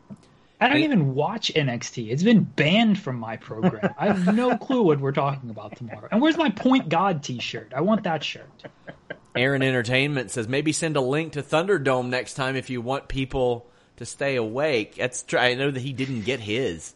I 0.60 0.66
don't 0.68 0.76
And- 0.76 0.84
even 0.84 1.14
watch 1.14 1.52
NXT. 1.54 2.10
It's 2.10 2.22
been 2.22 2.42
banned 2.42 2.98
from 2.98 3.16
my 3.16 3.36
program. 3.36 3.94
I 3.98 4.06
have 4.06 4.34
no 4.34 4.56
clue 4.58 4.82
what 4.82 4.98
we're 4.98 5.12
talking 5.12 5.50
about 5.50 5.76
tomorrow. 5.76 6.08
And 6.10 6.20
where's 6.22 6.36
my 6.36 6.50
Point 6.50 6.88
God 6.88 7.22
T-shirt? 7.22 7.72
I 7.76 7.80
want 7.82 8.04
that 8.04 8.24
shirt. 8.24 8.48
Aaron 9.36 9.62
Entertainment 9.62 10.30
says 10.30 10.48
maybe 10.48 10.72
send 10.72 10.96
a 10.96 11.00
link 11.00 11.32
to 11.32 11.42
Thunderdome 11.42 12.08
next 12.08 12.34
time 12.34 12.54
if 12.56 12.70
you 12.70 12.80
want 12.80 13.08
people 13.08 13.66
to 13.96 14.06
stay 14.06 14.36
awake. 14.36 14.96
That's 14.96 15.22
tr- 15.22 15.38
I 15.38 15.54
know 15.54 15.70
that 15.70 15.80
he 15.80 15.92
didn't 15.92 16.22
get 16.22 16.40
his. 16.40 16.94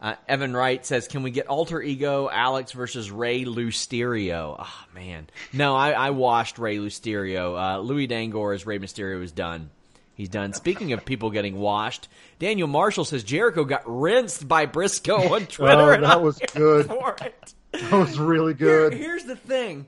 Uh, 0.00 0.14
Evan 0.26 0.54
Wright 0.54 0.84
says, 0.86 1.08
"Can 1.08 1.22
we 1.22 1.30
get 1.30 1.46
Alter 1.48 1.82
Ego 1.82 2.28
Alex 2.32 2.72
versus 2.72 3.10
Ray 3.10 3.44
Lusterio?" 3.44 4.56
Oh 4.58 4.84
man, 4.94 5.28
no, 5.52 5.76
I, 5.76 5.90
I 5.90 6.10
watched 6.10 6.58
Ray 6.58 6.78
Lusterio. 6.78 7.58
Uh, 7.58 7.80
Louis 7.80 8.06
Dangoor 8.06 8.54
as 8.54 8.64
Rey 8.64 8.78
Mysterio 8.78 9.22
is 9.22 9.32
done. 9.32 9.68
He's 10.14 10.28
done. 10.30 10.52
Speaking 10.54 10.92
of 10.92 11.04
people 11.04 11.30
getting 11.30 11.56
washed, 11.58 12.08
Daniel 12.38 12.68
Marshall 12.68 13.04
says 13.04 13.24
Jericho 13.24 13.64
got 13.64 13.82
rinsed 13.86 14.46
by 14.48 14.66
Brisco 14.66 15.30
on 15.30 15.46
Twitter. 15.46 15.80
Oh, 15.80 15.90
and 15.92 16.04
that 16.04 16.22
was 16.22 16.38
good. 16.54 16.86
For 16.88 17.16
it. 17.22 17.54
That 17.72 17.92
was 17.92 18.18
really 18.18 18.54
Here- 18.54 18.90
good. 18.90 18.94
here's 18.94 19.24
the 19.24 19.36
thing. 19.36 19.86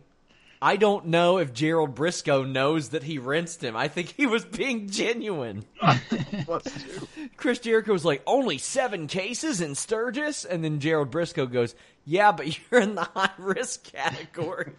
I 0.63 0.77
don't 0.77 1.07
know 1.07 1.39
if 1.39 1.53
Gerald 1.53 1.97
Brisco 1.97 2.49
knows 2.49 2.91
that 2.91 3.03
he 3.03 3.19
rinsed 3.19 3.65
him. 3.65 3.77
I 3.77 3.89
think 3.89 4.15
he 4.17 4.27
was 4.27 4.45
being 4.45 4.89
genuine. 4.89 5.65
Chris 7.37 7.59
Jericho 7.59 7.93
was 7.93 8.05
like, 8.05 8.23
only 8.29 8.59
seven 8.59 9.09
cases 9.09 9.61
in 9.61 9.75
Sturgis? 9.75 10.45
And 10.45 10.63
then 10.63 10.79
Gerald 10.79 11.11
Brisco 11.11 11.51
goes, 11.51 11.75
yeah, 12.05 12.31
but 12.31 12.47
you're 12.71 12.81
in 12.81 12.95
the 12.95 13.03
high 13.03 13.33
risk 13.39 13.93
category. 13.93 14.71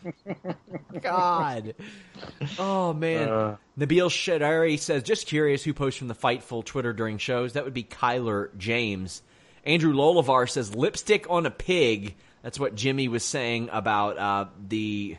God. 1.02 1.76
Oh, 2.58 2.94
man. 2.94 3.28
Uh. 3.28 3.58
Nabil 3.78 4.10
Shadari 4.10 4.80
says, 4.80 5.04
just 5.04 5.28
curious 5.28 5.66
who 5.66 5.74
posts 5.74 5.98
from 5.98 6.08
the 6.08 6.16
Fightful 6.16 6.64
Twitter 6.64 6.94
during 6.94 7.18
shows. 7.18 7.54
That 7.54 7.66
would 7.66 7.74
be 7.74 7.84
Kyler 7.84 8.56
James. 8.58 9.22
Andrew 9.66 9.92
Lolavar 9.92 10.50
says, 10.50 10.74
lipstick 10.74 11.30
on 11.30 11.46
a 11.46 11.52
pig. 11.52 12.16
That's 12.42 12.58
what 12.58 12.74
Jimmy 12.74 13.10
was 13.10 13.26
saying 13.26 13.68
about 13.74 14.18
uh, 14.18 14.46
the 14.66 15.18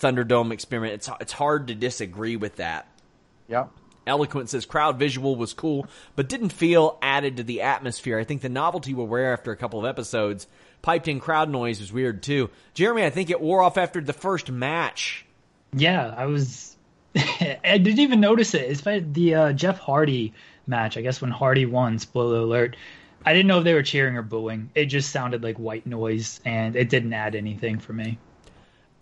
Thunderdome 0.00 0.52
experiment. 0.52 0.94
It's, 0.94 1.10
it's 1.20 1.32
hard 1.32 1.68
to 1.68 1.74
disagree 1.74 2.36
with 2.36 2.56
that. 2.56 2.86
Yeah. 3.48 3.66
Eloquent 4.06 4.48
says 4.48 4.64
crowd 4.64 4.98
visual 4.98 5.36
was 5.36 5.52
cool, 5.52 5.86
but 6.16 6.28
didn't 6.28 6.50
feel 6.50 6.98
added 7.02 7.36
to 7.36 7.42
the 7.42 7.62
atmosphere. 7.62 8.18
I 8.18 8.24
think 8.24 8.40
the 8.40 8.48
novelty 8.48 8.94
will 8.94 9.06
wear 9.06 9.32
after 9.32 9.52
a 9.52 9.56
couple 9.56 9.78
of 9.78 9.86
episodes. 9.86 10.46
Piped 10.80 11.08
in 11.08 11.20
crowd 11.20 11.50
noise 11.50 11.80
was 11.80 11.92
weird 11.92 12.22
too. 12.22 12.50
Jeremy, 12.74 13.04
I 13.04 13.10
think 13.10 13.30
it 13.30 13.40
wore 13.40 13.62
off 13.62 13.76
after 13.76 14.00
the 14.00 14.12
first 14.12 14.50
match. 14.50 15.26
Yeah, 15.72 16.14
I 16.16 16.26
was. 16.26 16.76
I 17.16 17.78
didn't 17.78 17.98
even 17.98 18.20
notice 18.20 18.54
it. 18.54 18.70
It's 18.70 18.80
by 18.80 19.00
the 19.00 19.34
uh, 19.34 19.52
Jeff 19.52 19.78
Hardy 19.78 20.32
match. 20.66 20.96
I 20.96 21.02
guess 21.02 21.20
when 21.20 21.30
Hardy 21.30 21.66
won, 21.66 21.98
spoiler 21.98 22.38
alert. 22.38 22.76
I 23.26 23.34
didn't 23.34 23.48
know 23.48 23.58
if 23.58 23.64
they 23.64 23.74
were 23.74 23.82
cheering 23.82 24.16
or 24.16 24.22
booing. 24.22 24.70
It 24.74 24.86
just 24.86 25.10
sounded 25.10 25.42
like 25.42 25.56
white 25.56 25.86
noise, 25.86 26.40
and 26.44 26.76
it 26.76 26.88
didn't 26.88 27.12
add 27.12 27.34
anything 27.34 27.78
for 27.78 27.92
me. 27.92 28.18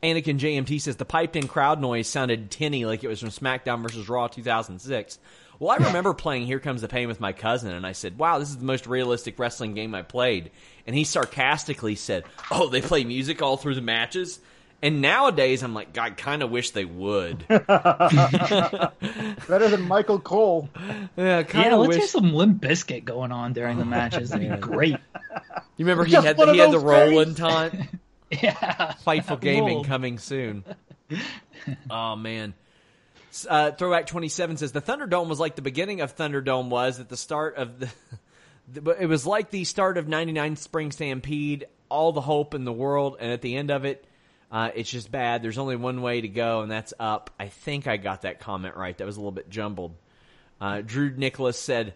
Anakin 0.06 0.38
JMT 0.38 0.80
says 0.80 0.96
the 0.96 1.04
piped 1.04 1.36
in 1.36 1.48
crowd 1.48 1.80
noise 1.80 2.08
sounded 2.08 2.50
tinny 2.50 2.84
like 2.84 3.04
it 3.04 3.08
was 3.08 3.20
from 3.20 3.30
SmackDown 3.30 3.82
versus 3.82 4.08
Raw 4.08 4.28
2006. 4.28 5.18
Well, 5.58 5.70
I 5.70 5.76
remember 5.86 6.12
playing 6.14 6.46
Here 6.46 6.60
Comes 6.60 6.82
the 6.82 6.88
Pain 6.88 7.08
with 7.08 7.20
my 7.20 7.32
cousin, 7.32 7.72
and 7.72 7.86
I 7.86 7.92
said, 7.92 8.18
Wow, 8.18 8.38
this 8.38 8.50
is 8.50 8.58
the 8.58 8.64
most 8.64 8.86
realistic 8.86 9.38
wrestling 9.38 9.75
game 9.75 9.94
I 9.94 10.02
played. 10.02 10.50
And 10.86 10.94
he 10.94 11.04
sarcastically 11.04 11.94
said, 11.96 12.25
Oh, 12.50 12.68
they 12.68 12.80
play 12.80 13.04
music 13.04 13.42
all 13.42 13.56
through 13.56 13.75
the 13.75 13.80
matches? 13.80 14.38
And 14.82 15.00
nowadays, 15.00 15.62
I'm 15.62 15.72
like, 15.72 15.94
God, 15.94 16.18
kind 16.18 16.42
of 16.42 16.50
wish 16.50 16.70
they 16.72 16.84
would. 16.84 17.46
Better 17.48 17.72
than 19.68 19.88
Michael 19.88 20.20
Cole. 20.20 20.68
yeah, 21.16 21.42
kind 21.42 21.66
Yeah, 21.66 21.75
of 21.75 21.80
let's 21.80 21.88
wish. 21.88 21.96
hear 21.98 22.06
some 22.06 22.34
Limp 22.34 22.60
Bizkit 22.62 23.04
going 23.04 23.32
on 23.32 23.54
during 23.54 23.78
the 23.78 23.86
matches. 23.86 24.30
That'd 24.30 24.50
be 24.50 24.56
great. 24.58 24.96
You 25.78 25.84
remember 25.86 26.04
he 26.04 26.12
Just 26.12 26.26
had 26.26 26.36
the, 26.36 26.44
of 26.44 26.52
he 26.54 26.58
had 26.60 26.68
the 26.70 26.78
those 26.78 26.84
Roland 26.84 27.36
taunt? 27.38 27.75
Yeah, 28.42 28.95
Fightful 29.06 29.40
Gaming 29.40 29.85
coming 29.85 30.18
soon. 30.18 30.64
oh 31.90 32.16
man. 32.16 32.54
Uh, 33.49 33.71
Throwback 33.71 34.06
twenty 34.06 34.28
seven 34.28 34.56
says 34.56 34.73
the 34.73 34.83
Thunderdome 34.83 35.28
was 35.28 35.38
like 35.38 35.54
the 35.54 35.62
beginning 35.62 36.00
of 36.00 36.16
Thunderdome 36.16 36.68
was 36.68 36.99
at 36.99 37.09
the 37.09 37.16
start 37.16 37.56
of 37.56 37.78
the. 37.78 37.88
It 38.99 39.06
was 39.06 39.25
like 39.25 39.50
the 39.50 39.62
start 39.62 39.97
of 39.97 40.09
'99 40.09 40.56
Spring 40.56 40.90
Stampede. 40.90 41.66
All 41.88 42.11
the 42.11 42.21
hope 42.21 42.54
in 42.54 42.64
the 42.64 42.73
world, 42.73 43.18
and 43.21 43.30
at 43.30 43.42
the 43.42 43.54
end 43.56 43.71
of 43.71 43.85
it, 43.85 44.04
uh, 44.50 44.71
it's 44.75 44.90
just 44.90 45.11
bad. 45.12 45.42
There's 45.42 45.59
only 45.59 45.76
one 45.76 46.02
way 46.02 46.21
to 46.21 46.28
go, 46.28 46.62
and 46.62 46.71
that's 46.71 46.92
up. 46.99 47.30
I 47.38 47.47
think 47.47 47.87
I 47.87 47.97
got 47.97 48.23
that 48.23 48.40
comment 48.40 48.75
right. 48.75 48.97
That 48.99 49.06
was 49.06 49.16
a 49.16 49.21
little 49.21 49.30
bit 49.30 49.49
jumbled. 49.49 49.95
Uh, 50.61 50.80
Drew 50.80 51.11
Nicholas 51.11 51.59
said, 51.59 51.95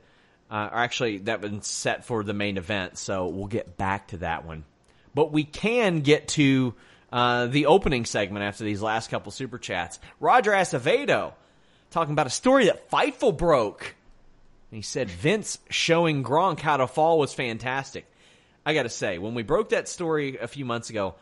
uh, 0.49 0.69
or 0.71 0.79
actually, 0.79 1.19
that 1.19 1.41
was 1.41 1.67
set 1.67 2.05
for 2.05 2.23
the 2.23 2.35
main 2.35 2.57
event, 2.57 2.99
so 2.99 3.27
we'll 3.27 3.49
get 3.49 3.77
back 3.77 4.09
to 4.09 4.19
that 4.19 4.45
one. 4.45 4.65
But 5.15 5.33
we 5.33 5.45
can 5.45 6.01
get 6.01 6.29
to 6.29 6.75
uh, 7.13 7.47
the 7.47 7.67
opening 7.67 8.05
segment 8.05 8.45
after 8.45 8.65
these 8.65 8.81
last 8.81 9.11
couple 9.11 9.33
super 9.33 9.59
chats. 9.59 9.99
Roger 10.21 10.53
Acevedo 10.53 11.33
talking 11.91 12.13
about 12.13 12.27
a 12.27 12.31
story 12.31 12.67
that 12.67 12.91
Fightful 12.91 13.37
broke. 13.37 13.95
And 14.71 14.77
he 14.77 14.83
said 14.83 15.11
Vince 15.11 15.59
showing 15.69 16.23
Gronk 16.23 16.61
how 16.61 16.77
to 16.77 16.87
fall 16.87 17.19
was 17.19 17.35
fantastic. 17.35 18.07
I 18.65 18.75
got 18.75 18.85
to 18.85 18.89
say, 18.89 19.19
when 19.19 19.35
we 19.35 19.43
broke 19.43 19.71
that 19.71 19.89
story 19.89 20.39
a 20.39 20.47
few 20.47 20.65
months 20.65 20.91
ago, 20.91 21.17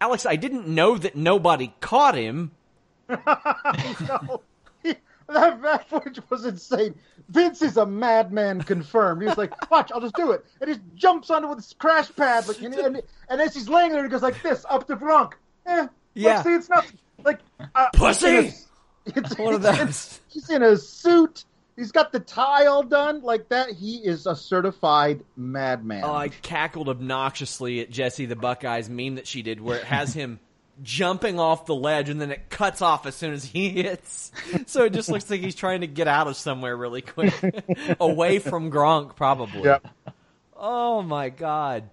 Alex, 0.00 0.26
I 0.26 0.36
didn't 0.36 0.66
know 0.66 0.96
that 0.96 1.14
nobody 1.14 1.72
caught 1.80 2.14
him. 2.14 2.52
no. 3.08 4.42
He, 5.28 5.34
that, 5.34 5.62
that 5.62 5.88
footage 5.88 6.18
was 6.30 6.44
insane. 6.44 6.94
Vince 7.28 7.62
is 7.62 7.76
a 7.76 7.84
madman 7.86 8.62
confirmed. 8.62 9.22
He 9.22 9.28
was 9.28 9.38
like, 9.38 9.70
watch, 9.70 9.90
I'll 9.92 10.00
just 10.00 10.14
do 10.16 10.32
it. 10.32 10.44
And 10.60 10.70
he 10.70 10.76
just 10.76 10.86
jumps 10.94 11.30
onto 11.30 11.48
with 11.48 11.58
his 11.58 11.74
crash 11.78 12.10
pad. 12.16 12.48
Like, 12.48 12.60
and, 12.62 12.74
and, 12.74 13.02
and 13.28 13.40
as 13.40 13.54
he's 13.54 13.68
laying 13.68 13.92
there, 13.92 14.02
he 14.02 14.08
goes 14.08 14.22
like 14.22 14.42
this, 14.42 14.64
up 14.68 14.86
to 14.88 14.96
Gronk. 14.96 15.32
Eh, 15.66 15.86
Yeah. 16.14 16.36
Like, 16.36 16.44
see, 16.46 16.54
it's 16.54 16.68
not, 16.70 16.86
like... 17.24 17.40
Uh, 17.74 17.88
Pussy! 17.94 18.26
It's, 18.26 18.66
it's, 19.06 19.38
One 19.38 19.54
of 19.54 19.64
it's- 19.64 19.78
those. 19.78 20.20
He's 20.28 20.50
in 20.50 20.62
a 20.62 20.76
suit. 20.76 21.44
He's 21.76 21.92
got 21.92 22.10
the 22.10 22.20
tie 22.20 22.66
all 22.66 22.82
done. 22.82 23.22
Like 23.22 23.50
that, 23.50 23.70
he 23.70 23.96
is 23.98 24.26
a 24.26 24.34
certified 24.34 25.22
madman. 25.36 26.02
Oh, 26.04 26.12
I 26.12 26.28
cackled 26.28 26.88
obnoxiously 26.88 27.80
at 27.80 27.90
Jesse 27.90 28.26
the 28.26 28.34
Buckeyes 28.36 28.88
meme 28.90 29.14
that 29.14 29.26
she 29.28 29.42
did, 29.42 29.60
where 29.60 29.78
it 29.78 29.84
has 29.84 30.12
him 30.12 30.40
jumping 30.82 31.38
off 31.40 31.66
the 31.66 31.74
ledge 31.74 32.08
and 32.08 32.20
then 32.20 32.30
it 32.30 32.48
cuts 32.50 32.82
off 32.82 33.06
as 33.06 33.14
soon 33.14 33.32
as 33.32 33.44
he 33.44 33.68
hits. 33.82 34.30
So 34.66 34.84
it 34.84 34.92
just 34.92 35.08
looks 35.08 35.28
like 35.30 35.40
he's 35.40 35.54
trying 35.54 35.80
to 35.82 35.86
get 35.86 36.08
out 36.08 36.26
of 36.28 36.36
somewhere 36.36 36.76
really 36.76 37.02
quick, 37.02 37.34
away 38.00 38.38
from 38.38 38.70
Gronk, 38.70 39.16
probably. 39.16 39.62
Yep. 39.64 39.86
Oh 40.56 41.02
my 41.02 41.28
god. 41.28 41.90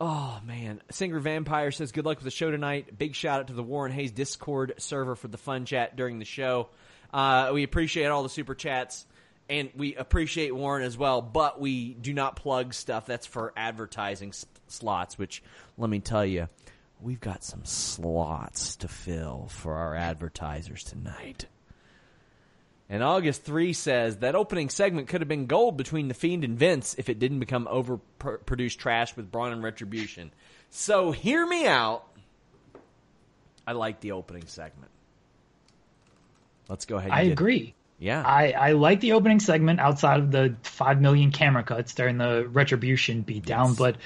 Oh 0.00 0.40
man. 0.44 0.80
Singer 0.90 1.18
Vampire 1.20 1.70
says 1.70 1.92
good 1.92 2.04
luck 2.04 2.18
with 2.18 2.24
the 2.24 2.30
show 2.30 2.50
tonight. 2.50 2.98
Big 2.98 3.14
shout 3.14 3.40
out 3.40 3.46
to 3.48 3.52
the 3.52 3.62
Warren 3.62 3.92
Hayes 3.92 4.12
Discord 4.12 4.74
server 4.78 5.14
for 5.14 5.28
the 5.28 5.38
fun 5.38 5.64
chat 5.64 5.96
during 5.96 6.18
the 6.18 6.24
show. 6.24 6.68
Uh, 7.12 7.50
we 7.54 7.62
appreciate 7.62 8.06
all 8.06 8.22
the 8.22 8.28
super 8.28 8.54
chats 8.54 9.06
and 9.48 9.70
we 9.76 9.94
appreciate 9.94 10.54
Warren 10.54 10.82
as 10.82 10.96
well, 10.96 11.20
but 11.22 11.60
we 11.60 11.94
do 11.94 12.12
not 12.14 12.36
plug 12.36 12.74
stuff 12.74 13.06
that's 13.06 13.26
for 13.26 13.52
advertising 13.56 14.30
s- 14.30 14.46
slots, 14.68 15.18
which 15.18 15.42
let 15.76 15.90
me 15.90 16.00
tell 16.00 16.24
you, 16.24 16.48
we've 17.04 17.20
got 17.20 17.44
some 17.44 17.64
slots 17.64 18.76
to 18.76 18.88
fill 18.88 19.46
for 19.50 19.74
our 19.74 19.94
advertisers 19.94 20.82
tonight. 20.82 21.46
And 22.88 23.02
August 23.02 23.44
3 23.44 23.72
says 23.74 24.18
that 24.18 24.34
opening 24.34 24.68
segment 24.70 25.08
could 25.08 25.20
have 25.20 25.28
been 25.28 25.46
gold 25.46 25.76
between 25.76 26.08
The 26.08 26.14
Fiend 26.14 26.44
and 26.44 26.58
Vince 26.58 26.94
if 26.98 27.08
it 27.08 27.18
didn't 27.18 27.40
become 27.40 27.66
overproduced 27.66 28.78
trash 28.78 29.16
with 29.16 29.30
Braun 29.30 29.52
and 29.52 29.62
Retribution. 29.62 30.32
So 30.70 31.12
hear 31.12 31.46
me 31.46 31.66
out. 31.66 32.04
I 33.66 33.72
like 33.72 34.00
the 34.00 34.12
opening 34.12 34.46
segment. 34.46 34.90
Let's 36.68 36.86
go 36.86 36.96
ahead 36.96 37.10
and 37.10 37.20
I 37.20 37.22
agree. 37.24 37.74
Yeah. 37.98 38.22
I, 38.22 38.52
I 38.52 38.72
like 38.72 39.00
the 39.00 39.12
opening 39.12 39.40
segment 39.40 39.80
outside 39.80 40.20
of 40.20 40.30
the 40.30 40.56
five 40.62 41.00
million 41.00 41.32
camera 41.32 41.62
cuts 41.62 41.94
during 41.94 42.18
the 42.18 42.46
retribution 42.48 43.24
beatdown, 43.24 43.68
Yes. 43.68 43.76
but 43.76 43.96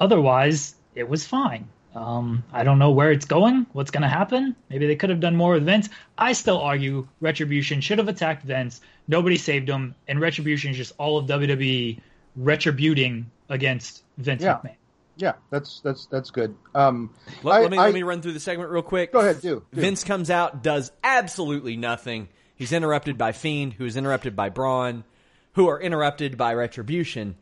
otherwise 0.00 0.74
it 0.94 1.08
was 1.08 1.26
fine. 1.26 1.68
Um, 1.94 2.42
I 2.52 2.64
don't 2.64 2.78
know 2.80 2.90
where 2.90 3.12
it's 3.12 3.24
going, 3.24 3.66
what's 3.72 3.90
going 3.92 4.02
to 4.02 4.08
happen. 4.08 4.56
Maybe 4.68 4.86
they 4.88 4.96
could 4.96 5.10
have 5.10 5.20
done 5.20 5.36
more 5.36 5.52
with 5.54 5.64
Vince. 5.64 5.88
I 6.18 6.32
still 6.32 6.58
argue 6.60 7.06
Retribution 7.20 7.80
should 7.80 7.98
have 7.98 8.08
attacked 8.08 8.44
Vince. 8.44 8.80
Nobody 9.06 9.36
saved 9.36 9.68
him, 9.68 9.94
and 10.08 10.20
Retribution 10.20 10.72
is 10.72 10.76
just 10.76 10.92
all 10.98 11.18
of 11.18 11.26
WWE 11.26 12.00
retributing 12.36 13.26
against 13.48 14.02
Vince 14.18 14.42
Yeah. 14.42 14.54
McMahon. 14.64 14.74
Yeah, 15.16 15.32
that's 15.50 15.78
that's 15.84 16.06
that's 16.06 16.32
good. 16.32 16.56
Um, 16.74 17.10
Let, 17.44 17.52
I- 17.54 17.60
let 17.62 17.70
me 17.70 17.78
I- 17.78 17.84
let 17.84 17.94
me 17.94 18.02
run 18.02 18.20
through 18.20 18.32
the 18.32 18.40
segment 18.40 18.70
real 18.70 18.82
quick. 18.82 19.12
Go 19.12 19.20
ahead, 19.20 19.40
do, 19.40 19.62
do. 19.72 19.80
Vince 19.80 20.02
comes 20.02 20.28
out, 20.28 20.64
does 20.64 20.90
absolutely 21.04 21.76
nothing. 21.76 22.28
He's 22.56 22.72
interrupted 22.72 23.16
by 23.16 23.30
Fiend, 23.30 23.74
who 23.74 23.84
is 23.84 23.96
interrupted 23.96 24.34
by 24.34 24.48
Braun, 24.48 25.04
who 25.52 25.68
are 25.68 25.80
interrupted 25.80 26.36
by 26.36 26.54
Retribution. 26.54 27.36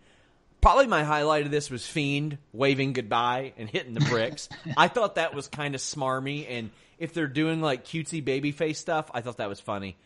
Probably 0.63 0.87
my 0.87 1.03
highlight 1.05 1.45
of 1.45 1.51
this 1.51 1.71
was 1.71 1.85
Fiend 1.87 2.39
waving 2.53 2.93
goodbye 2.95 3.53
and 3.59 3.69
hitting 3.69 3.93
the 3.95 4.01
bricks. 4.01 4.49
I 4.77 4.89
thought 4.89 5.17
that 5.17 5.35
was 5.35 5.49
kind 5.49 5.75
of 5.75 5.81
smarmy, 5.81 6.47
and 6.49 6.71
if 6.99 7.13
they're 7.13 7.27
doing 7.27 7.61
like 7.61 7.85
cutesy 7.85 8.25
babyface 8.25 8.77
stuff, 8.77 9.11
I 9.13 9.21
thought 9.23 9.39
that 9.39 9.49
was 9.49 9.59
funny. 9.61 9.97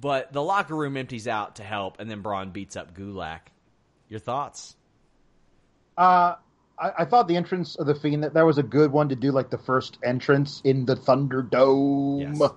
But 0.00 0.32
the 0.32 0.40
locker 0.42 0.74
room 0.74 0.96
empties 0.96 1.28
out 1.28 1.56
to 1.56 1.62
help, 1.64 1.98
and 2.00 2.08
then 2.08 2.20
Braun 2.20 2.50
beats 2.50 2.76
up 2.76 2.96
Gulak. 2.96 3.40
Your 4.08 4.20
thoughts? 4.20 4.76
Uh, 5.98 6.34
I, 6.78 6.92
I 7.00 7.04
thought 7.04 7.26
the 7.28 7.36
entrance 7.36 7.76
of 7.76 7.86
the 7.86 7.94
Fiend 7.94 8.22
that 8.24 8.34
that 8.34 8.42
was 8.46 8.58
a 8.58 8.62
good 8.62 8.92
one 8.92 9.08
to 9.08 9.16
do, 9.16 9.32
like 9.32 9.50
the 9.50 9.58
first 9.58 9.98
entrance 10.04 10.60
in 10.64 10.84
the 10.86 10.94
Thunderdome, 10.96 12.38
Yes. 12.38 12.50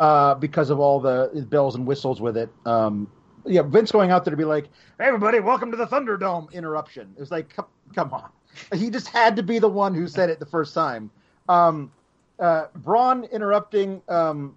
uh, 0.00 0.34
because 0.34 0.70
of 0.70 0.80
all 0.80 1.00
the 1.00 1.46
bells 1.48 1.76
and 1.76 1.86
whistles 1.86 2.20
with 2.20 2.36
it. 2.36 2.50
Um, 2.64 3.10
yeah, 3.46 3.62
Vince 3.62 3.92
going 3.92 4.10
out 4.10 4.24
there 4.24 4.30
to 4.30 4.36
be 4.36 4.44
like, 4.44 4.64
"Hey, 4.98 5.06
everybody, 5.06 5.40
welcome 5.40 5.70
to 5.70 5.76
the 5.76 5.86
Thunderdome." 5.86 6.52
Interruption. 6.52 7.12
It 7.16 7.20
was 7.20 7.30
like, 7.30 7.50
come, 7.50 7.66
come 7.94 8.12
on, 8.12 8.30
he 8.74 8.90
just 8.90 9.08
had 9.08 9.36
to 9.36 9.42
be 9.42 9.58
the 9.58 9.68
one 9.68 9.94
who 9.94 10.08
said 10.08 10.30
it 10.30 10.38
the 10.38 10.46
first 10.46 10.74
time. 10.74 11.10
Um, 11.48 11.92
uh, 12.38 12.66
Braun 12.76 13.24
interrupting 13.24 14.02
um, 14.08 14.56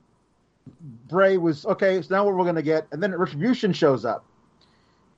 Bray 1.08 1.38
was 1.38 1.66
okay. 1.66 2.02
So 2.02 2.16
now 2.16 2.26
what 2.26 2.36
we're 2.36 2.44
going 2.44 2.56
to 2.56 2.62
get, 2.62 2.88
and 2.92 3.02
then 3.02 3.14
Retribution 3.14 3.74
shows 3.74 4.06
up, 4.06 4.26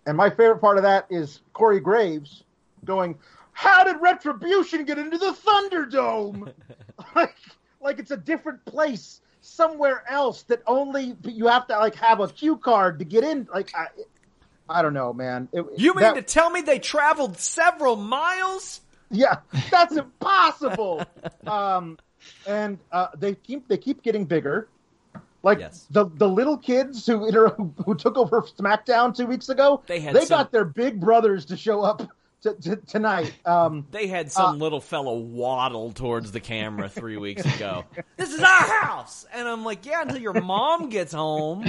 and 0.05 0.15
my 0.15 0.29
favorite 0.29 0.59
part 0.59 0.77
of 0.77 0.83
that 0.83 1.07
is 1.09 1.41
Corey 1.53 1.79
Graves 1.79 2.43
going, 2.85 3.17
"How 3.53 3.83
did 3.83 3.97
Retribution 4.01 4.85
get 4.85 4.97
into 4.97 5.17
the 5.17 5.33
Thunderdome?" 5.33 6.53
like, 7.15 7.35
like 7.79 7.99
it's 7.99 8.11
a 8.11 8.17
different 8.17 8.63
place 8.65 9.21
somewhere 9.41 10.03
else 10.09 10.43
that 10.43 10.61
only 10.67 11.17
you 11.25 11.47
have 11.47 11.67
to 11.67 11.77
like 11.77 11.95
have 11.95 12.19
a 12.19 12.27
cue 12.27 12.57
card 12.57 12.99
to 12.99 13.05
get 13.05 13.23
in. 13.23 13.47
Like, 13.53 13.73
I, 13.75 13.87
I 14.69 14.81
don't 14.81 14.93
know, 14.93 15.11
man. 15.13 15.49
It- 15.51 15.65
You 15.77 15.93
mean 15.93 16.03
that- 16.03 16.15
to 16.15 16.21
tell 16.21 16.49
me 16.49 16.61
they 16.61 16.79
traveled 16.79 17.37
several 17.37 17.95
miles? 17.95 18.81
yeah, 19.09 19.37
that's 19.71 19.95
impossible. 19.97 21.03
um, 21.47 21.97
and 22.47 22.77
uh, 22.91 23.07
they 23.17 23.35
keep 23.35 23.67
they 23.67 23.77
keep 23.77 24.03
getting 24.03 24.25
bigger. 24.25 24.67
Like 25.43 25.57
Yes. 25.59 25.87
the 25.89 26.05
the 26.05 26.29
little 26.29 26.55
kids 26.57 27.05
who 27.07 27.25
inter- 27.25 27.49
who, 27.57 27.73
who 27.85 27.95
took 27.95 28.15
over 28.17 28.43
SmackDown 28.43 29.15
two 29.15 29.25
weeks 29.25 29.49
ago, 29.49 29.81
They 29.87 29.99
had 29.99 30.15
they 30.15 30.25
some- 30.25 30.37
got 30.37 30.51
their 30.51 30.65
big 30.65 30.99
brothers 30.99 31.45
to 31.45 31.57
show 31.57 31.81
up 31.81 32.03
to, 32.41 32.53
to, 32.55 32.75
tonight. 32.77 33.33
Um, 33.45 33.85
They 33.91 34.07
had 34.07 34.31
some 34.31 34.45
Uh, 34.45 34.53
little 34.53 34.81
fellow 34.81 35.17
waddle 35.17 35.91
towards 35.91 36.31
the 36.31 36.39
camera 36.39 36.89
three 36.89 37.17
weeks 37.17 37.45
ago. 37.55 37.85
this 38.17 38.31
is 38.33 38.39
our 38.41 38.45
house, 38.81 39.25
and 39.33 39.47
I'm 39.47 39.63
like, 39.63 39.85
yeah, 39.85 40.01
until 40.01 40.17
your 40.19 40.33
mom 40.41 40.89
gets 40.89 41.13
home. 41.13 41.63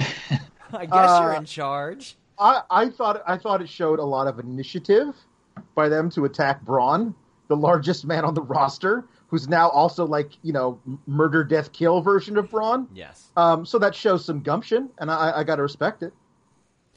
I 0.73 0.87
guess 0.87 1.21
you're 1.21 1.35
Uh, 1.35 1.39
in 1.39 1.45
charge. 1.45 2.17
I, 2.39 2.63
I 2.71 2.89
thought 2.89 3.23
I 3.27 3.37
thought 3.37 3.61
it 3.63 3.69
showed 3.69 3.99
a 3.99 4.05
lot 4.05 4.27
of 4.27 4.39
initiative 4.39 5.15
by 5.75 5.89
them 5.89 6.11
to 6.11 6.25
attack 6.25 6.63
Braun, 6.63 7.15
the 7.49 7.57
largest 7.57 8.07
man 8.07 8.25
on 8.25 8.33
the 8.35 8.41
roster, 8.43 9.05
who's 9.29 9.49
now 9.49 9.69
also 9.69 10.07
like 10.07 10.31
you 10.43 10.53
know 10.53 10.81
murder, 11.07 11.45
death, 11.45 11.73
kill 11.73 12.01
version 12.01 12.39
of 12.39 12.51
Braun. 12.51 12.89
Yes. 12.95 13.29
Um, 13.37 13.67
so 13.67 13.79
that 13.79 13.95
shows 13.95 14.25
some 14.25 14.41
gumption, 14.41 14.89
and 14.99 15.11
I, 15.11 15.41
I 15.41 15.45
got 15.45 15.57
to 15.57 15.63
respect 15.63 16.03
it. 16.03 16.15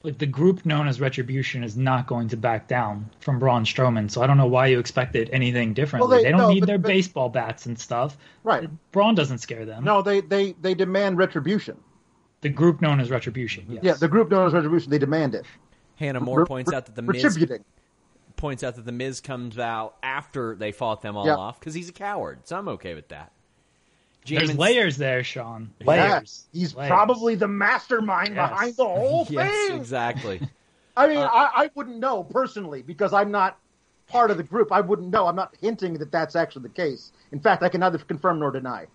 Like 0.05 0.17
the 0.19 0.25
group 0.25 0.65
known 0.65 0.87
as 0.87 1.01
Retribution 1.01 1.63
is 1.63 1.75
not 1.75 2.07
going 2.07 2.27
to 2.29 2.37
back 2.37 2.67
down 2.67 3.09
from 3.19 3.39
Braun 3.39 3.63
Strowman, 3.65 4.09
so 4.09 4.21
I 4.21 4.27
don't 4.27 4.37
know 4.37 4.45
why 4.47 4.67
you 4.67 4.79
expected 4.79 5.29
anything 5.33 5.73
differently. 5.73 6.07
Well, 6.09 6.17
they- 6.17 6.23
they, 6.25 6.31
don't 6.31 6.39
no, 6.41 6.49
need 6.53 6.59
but- 6.61 6.67
their 6.67 6.77
but- 6.77 6.87
baseball 6.87 7.29
bats 7.29 7.65
and 7.65 7.77
stuff. 7.77 8.17
Right. 8.43 8.69
Braun 8.91 9.15
doesn't 9.15 9.39
scare 9.39 9.65
them. 9.65 9.83
No, 9.83 10.01
they 10.01 10.21
they 10.21 10.53
they 10.61 10.73
demand 10.75 11.17
retribution. 11.17 11.77
The 12.41 12.49
group 12.49 12.81
known 12.81 12.99
as 12.99 13.09
Retribution. 13.09 13.65
Yes. 13.69 13.83
Yeah, 13.83 13.93
the 13.93 14.07
group 14.07 14.29
known 14.29 14.45
as 14.45 14.53
retribution. 14.53 14.91
They 14.91 14.99
demand 14.99 15.33
it. 15.33 15.45
Hannah 15.95 16.19
Moore 16.19 16.41
Re- 16.41 16.45
points 16.45 16.69
re- 16.69 16.77
out 16.77 16.85
that 16.85 16.93
the 16.95 17.01
Miz 17.01 17.37
points 18.35 18.63
out 18.63 18.75
that 18.75 18.85
the 18.85 18.91
Miz 18.91 19.21
comes 19.21 19.57
out 19.57 19.95
after 20.03 20.55
they 20.55 20.71
fought 20.71 21.01
them 21.01 21.15
all 21.17 21.25
Yeah. 21.25 21.35
off 21.35 21.59
because 21.59 21.73
he's 21.73 21.89
a 21.89 21.93
coward. 21.93 22.39
So 22.43 22.57
I'm 22.57 22.67
okay 22.67 22.93
with 22.93 23.07
that. 23.07 23.31
There's 24.25 24.57
layers 24.57 24.97
there, 24.97 25.23
Sean. 25.23 25.69
Yeah, 25.79 25.85
Layers. 25.87 26.45
he's 26.51 26.75
Layers. 26.75 26.89
probably 26.89 27.35
the 27.35 27.47
mastermind 27.47 28.35
Yes. 28.35 28.49
behind 28.49 28.75
the 28.77 28.85
whole 28.85 29.25
thing. 29.25 29.35
Yes, 29.37 29.67
thing. 29.69 29.77
exactly. 29.77 30.41
I 30.97 31.07
mean, 31.07 31.17
Uh, 31.17 31.25
I, 31.31 31.49
I 31.65 31.69
wouldn't 31.75 31.97
know 31.99 32.23
personally 32.23 32.81
because 32.81 33.13
I'm 33.13 33.29
not 33.31 33.57
part 34.07 34.31
of 34.31 34.37
the 34.37 34.43
group. 34.43 34.71
I 34.71 34.81
wouldn't 34.81 35.09
know. 35.09 35.27
I'm 35.27 35.35
not 35.35 35.53
hinting 35.59 35.95
that 35.95 36.11
that's 36.11 36.35
actually 36.35 36.63
the 36.63 36.69
case. 36.69 37.11
In 37.31 37.39
fact, 37.39 37.63
I 37.63 37.69
can 37.69 37.81
neither 37.81 37.97
confirm 37.97 38.39
nor 38.39 38.51
deny. 38.51 38.87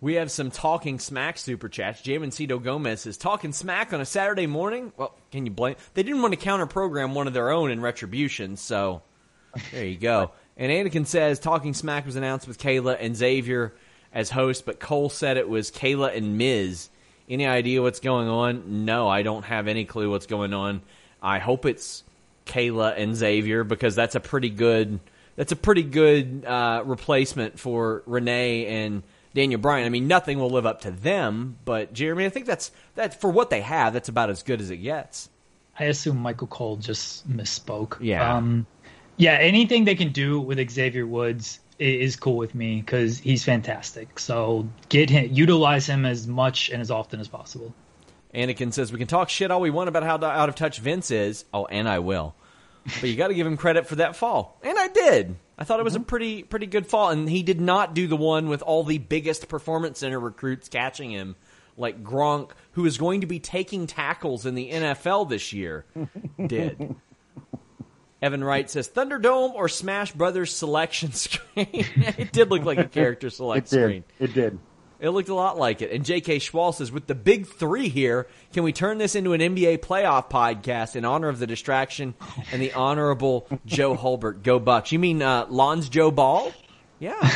We 0.00 0.14
have 0.14 0.30
some 0.30 0.50
talking 0.52 1.00
smack 1.00 1.38
super 1.38 1.68
chats. 1.68 2.02
Jamencito 2.02 2.62
Gomez 2.62 3.04
is 3.04 3.16
talking 3.16 3.52
smack 3.52 3.92
on 3.92 4.00
a 4.00 4.04
Saturday 4.06 4.46
morning. 4.46 4.92
Well, 4.96 5.12
can 5.32 5.44
you 5.44 5.50
blame? 5.50 5.74
They 5.94 6.04
didn't 6.04 6.22
want 6.22 6.32
to 6.34 6.40
counter 6.40 6.66
program 6.66 7.14
one 7.14 7.26
of 7.26 7.32
their 7.32 7.50
own 7.50 7.70
in 7.72 7.80
retribution, 7.80 8.56
so 8.56 9.02
there 9.72 9.84
you 9.86 9.98
go. 9.98 10.30
And 10.58 10.72
Anakin 10.72 11.06
says 11.06 11.38
talking 11.38 11.72
smack 11.72 12.04
was 12.04 12.16
announced 12.16 12.48
with 12.48 12.58
Kayla 12.58 12.96
and 13.00 13.16
Xavier 13.16 13.72
as 14.12 14.30
hosts, 14.30 14.62
but 14.62 14.80
Cole 14.80 15.08
said 15.08 15.36
it 15.36 15.48
was 15.48 15.70
Kayla 15.70 16.16
and 16.16 16.36
Miz. 16.36 16.88
Any 17.28 17.46
idea 17.46 17.80
what's 17.80 18.00
going 18.00 18.28
on? 18.28 18.84
No, 18.84 19.08
I 19.08 19.22
don't 19.22 19.44
have 19.44 19.68
any 19.68 19.84
clue 19.84 20.10
what's 20.10 20.26
going 20.26 20.52
on. 20.52 20.82
I 21.22 21.38
hope 21.38 21.64
it's 21.64 22.02
Kayla 22.46 22.98
and 22.98 23.14
Xavier 23.14 23.62
because 23.64 23.94
that's 23.94 24.14
a 24.14 24.20
pretty 24.20 24.50
good 24.50 24.98
that's 25.36 25.52
a 25.52 25.56
pretty 25.56 25.84
good 25.84 26.44
uh, 26.44 26.82
replacement 26.84 27.60
for 27.60 28.02
Renee 28.06 28.66
and 28.66 29.04
Daniel 29.34 29.60
Bryan. 29.60 29.86
I 29.86 29.88
mean, 29.88 30.08
nothing 30.08 30.40
will 30.40 30.50
live 30.50 30.66
up 30.66 30.80
to 30.80 30.90
them, 30.90 31.58
but 31.64 31.92
Jeremy, 31.92 32.26
I 32.26 32.30
think 32.30 32.46
that's 32.46 32.72
that's 32.96 33.14
for 33.14 33.30
what 33.30 33.50
they 33.50 33.60
have. 33.60 33.92
That's 33.92 34.08
about 34.08 34.30
as 34.30 34.42
good 34.42 34.60
as 34.60 34.70
it 34.70 34.78
gets. 34.78 35.28
I 35.78 35.84
assume 35.84 36.16
Michael 36.16 36.48
Cole 36.48 36.76
just 36.76 37.30
misspoke. 37.30 37.98
Yeah. 38.00 38.36
Um, 38.36 38.66
yeah. 39.18 39.32
Anything 39.32 39.84
they 39.84 39.94
can 39.94 40.12
do 40.12 40.40
with 40.40 40.70
Xavier 40.70 41.06
Woods 41.06 41.60
is 41.78 42.16
cool 42.16 42.36
with 42.36 42.54
me 42.54 42.80
because 42.80 43.18
he's 43.18 43.44
fantastic. 43.44 44.18
So 44.18 44.68
get 44.88 45.10
him, 45.10 45.28
utilize 45.32 45.86
him 45.86 46.04
as 46.04 46.26
much 46.26 46.70
and 46.70 46.80
as 46.80 46.90
often 46.90 47.20
as 47.20 47.28
possible. 47.28 47.74
Anakin 48.34 48.72
says 48.72 48.92
we 48.92 48.98
can 48.98 49.06
talk 49.06 49.28
shit 49.28 49.50
all 49.50 49.60
we 49.60 49.70
want 49.70 49.88
about 49.88 50.02
how 50.02 50.14
out 50.26 50.48
of 50.48 50.54
touch 50.54 50.78
Vince 50.80 51.10
is. 51.10 51.44
Oh, 51.52 51.66
and 51.66 51.88
I 51.88 52.00
will. 52.00 52.34
But 52.84 53.04
you 53.04 53.16
got 53.16 53.28
to 53.28 53.34
give 53.34 53.46
him 53.46 53.56
credit 53.56 53.86
for 53.86 53.96
that 53.96 54.16
fall, 54.16 54.58
and 54.62 54.78
I 54.78 54.88
did. 54.88 55.36
I 55.58 55.64
thought 55.64 55.80
it 55.80 55.84
was 55.84 55.94
a 55.94 55.98
mm-hmm. 55.98 56.06
pretty 56.06 56.42
pretty 56.42 56.66
good 56.66 56.86
fall, 56.86 57.10
and 57.10 57.28
he 57.28 57.42
did 57.42 57.60
not 57.60 57.94
do 57.94 58.06
the 58.06 58.16
one 58.16 58.48
with 58.48 58.62
all 58.62 58.84
the 58.84 58.98
biggest 58.98 59.48
performance 59.48 59.98
center 59.98 60.18
recruits 60.18 60.68
catching 60.68 61.10
him, 61.10 61.36
like 61.76 62.02
Gronk, 62.02 62.52
who 62.72 62.86
is 62.86 62.96
going 62.96 63.20
to 63.20 63.26
be 63.26 63.40
taking 63.40 63.86
tackles 63.86 64.46
in 64.46 64.54
the 64.54 64.70
NFL 64.70 65.28
this 65.28 65.52
year. 65.52 65.84
did. 66.46 66.96
Evan 68.20 68.42
Wright 68.42 68.68
says 68.68 68.88
Thunderdome 68.88 69.52
or 69.54 69.68
Smash 69.68 70.12
Brothers 70.12 70.54
selection 70.54 71.12
screen. 71.12 71.66
it 71.72 72.32
did 72.32 72.50
look 72.50 72.64
like 72.64 72.78
a 72.78 72.84
character 72.88 73.30
select 73.30 73.72
It 73.72 73.76
did. 73.76 73.82
screen. 73.84 74.04
It 74.18 74.34
did. 74.34 74.58
It 75.00 75.10
looked 75.10 75.28
a 75.28 75.34
lot 75.34 75.56
like 75.56 75.80
it. 75.80 75.92
And 75.92 76.04
J.K. 76.04 76.38
Schwal 76.38 76.74
says, 76.74 76.90
with 76.90 77.06
the 77.06 77.14
big 77.14 77.46
three 77.46 77.88
here, 77.88 78.26
can 78.52 78.64
we 78.64 78.72
turn 78.72 78.98
this 78.98 79.14
into 79.14 79.32
an 79.32 79.40
NBA 79.40 79.78
playoff 79.78 80.28
podcast 80.28 80.96
in 80.96 81.04
honor 81.04 81.28
of 81.28 81.38
the 81.38 81.46
distraction 81.46 82.14
and 82.50 82.60
the 82.60 82.72
honorable 82.72 83.46
Joe 83.64 83.94
Hulbert? 83.94 84.42
Go 84.42 84.58
Bucks. 84.58 84.90
You 84.90 84.98
mean 84.98 85.22
uh, 85.22 85.46
Lons 85.48 85.88
Joe 85.88 86.10
Ball? 86.10 86.52
Yeah. 86.98 87.30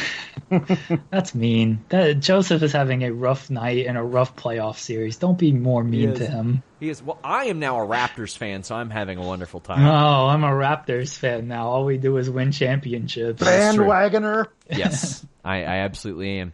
That's 1.11 1.35
mean. 1.35 1.85
That, 1.89 2.21
Joseph 2.21 2.63
is 2.63 2.73
having 2.73 3.05
a 3.05 3.13
rough 3.13 3.51
night 3.51 3.87
and 3.87 3.97
a 3.97 4.03
rough 4.03 4.37
playoff 4.37 4.77
series. 4.77 5.17
Don't 5.17 5.39
be 5.39 5.53
more 5.53 5.83
mean 5.83 6.15
to 6.15 6.27
him. 6.27 6.63
He 6.81 6.89
is. 6.89 7.03
Well, 7.03 7.19
I 7.23 7.45
am 7.47 7.59
now 7.59 7.81
a 7.81 7.87
Raptors 7.87 8.37
fan, 8.37 8.65
so 8.65 8.75
I'm 8.75 8.91
having 8.91 9.19
a 9.19 9.23
wonderful 9.23 9.61
time. 9.61 9.87
Oh, 9.87 10.27
I'm 10.27 10.45
a 10.45 10.51
Raptors 10.51 11.17
fan 11.17 11.49
now. 11.49 11.69
All 11.69 11.85
we 11.85 11.97
do 11.97 12.17
is 12.17 12.29
win 12.29 12.53
championships. 12.53 13.43
Bandwagoner. 13.43 14.49
Yes, 14.69 15.25
I, 15.45 15.59
I 15.59 15.77
absolutely 15.79 16.39
am. 16.39 16.53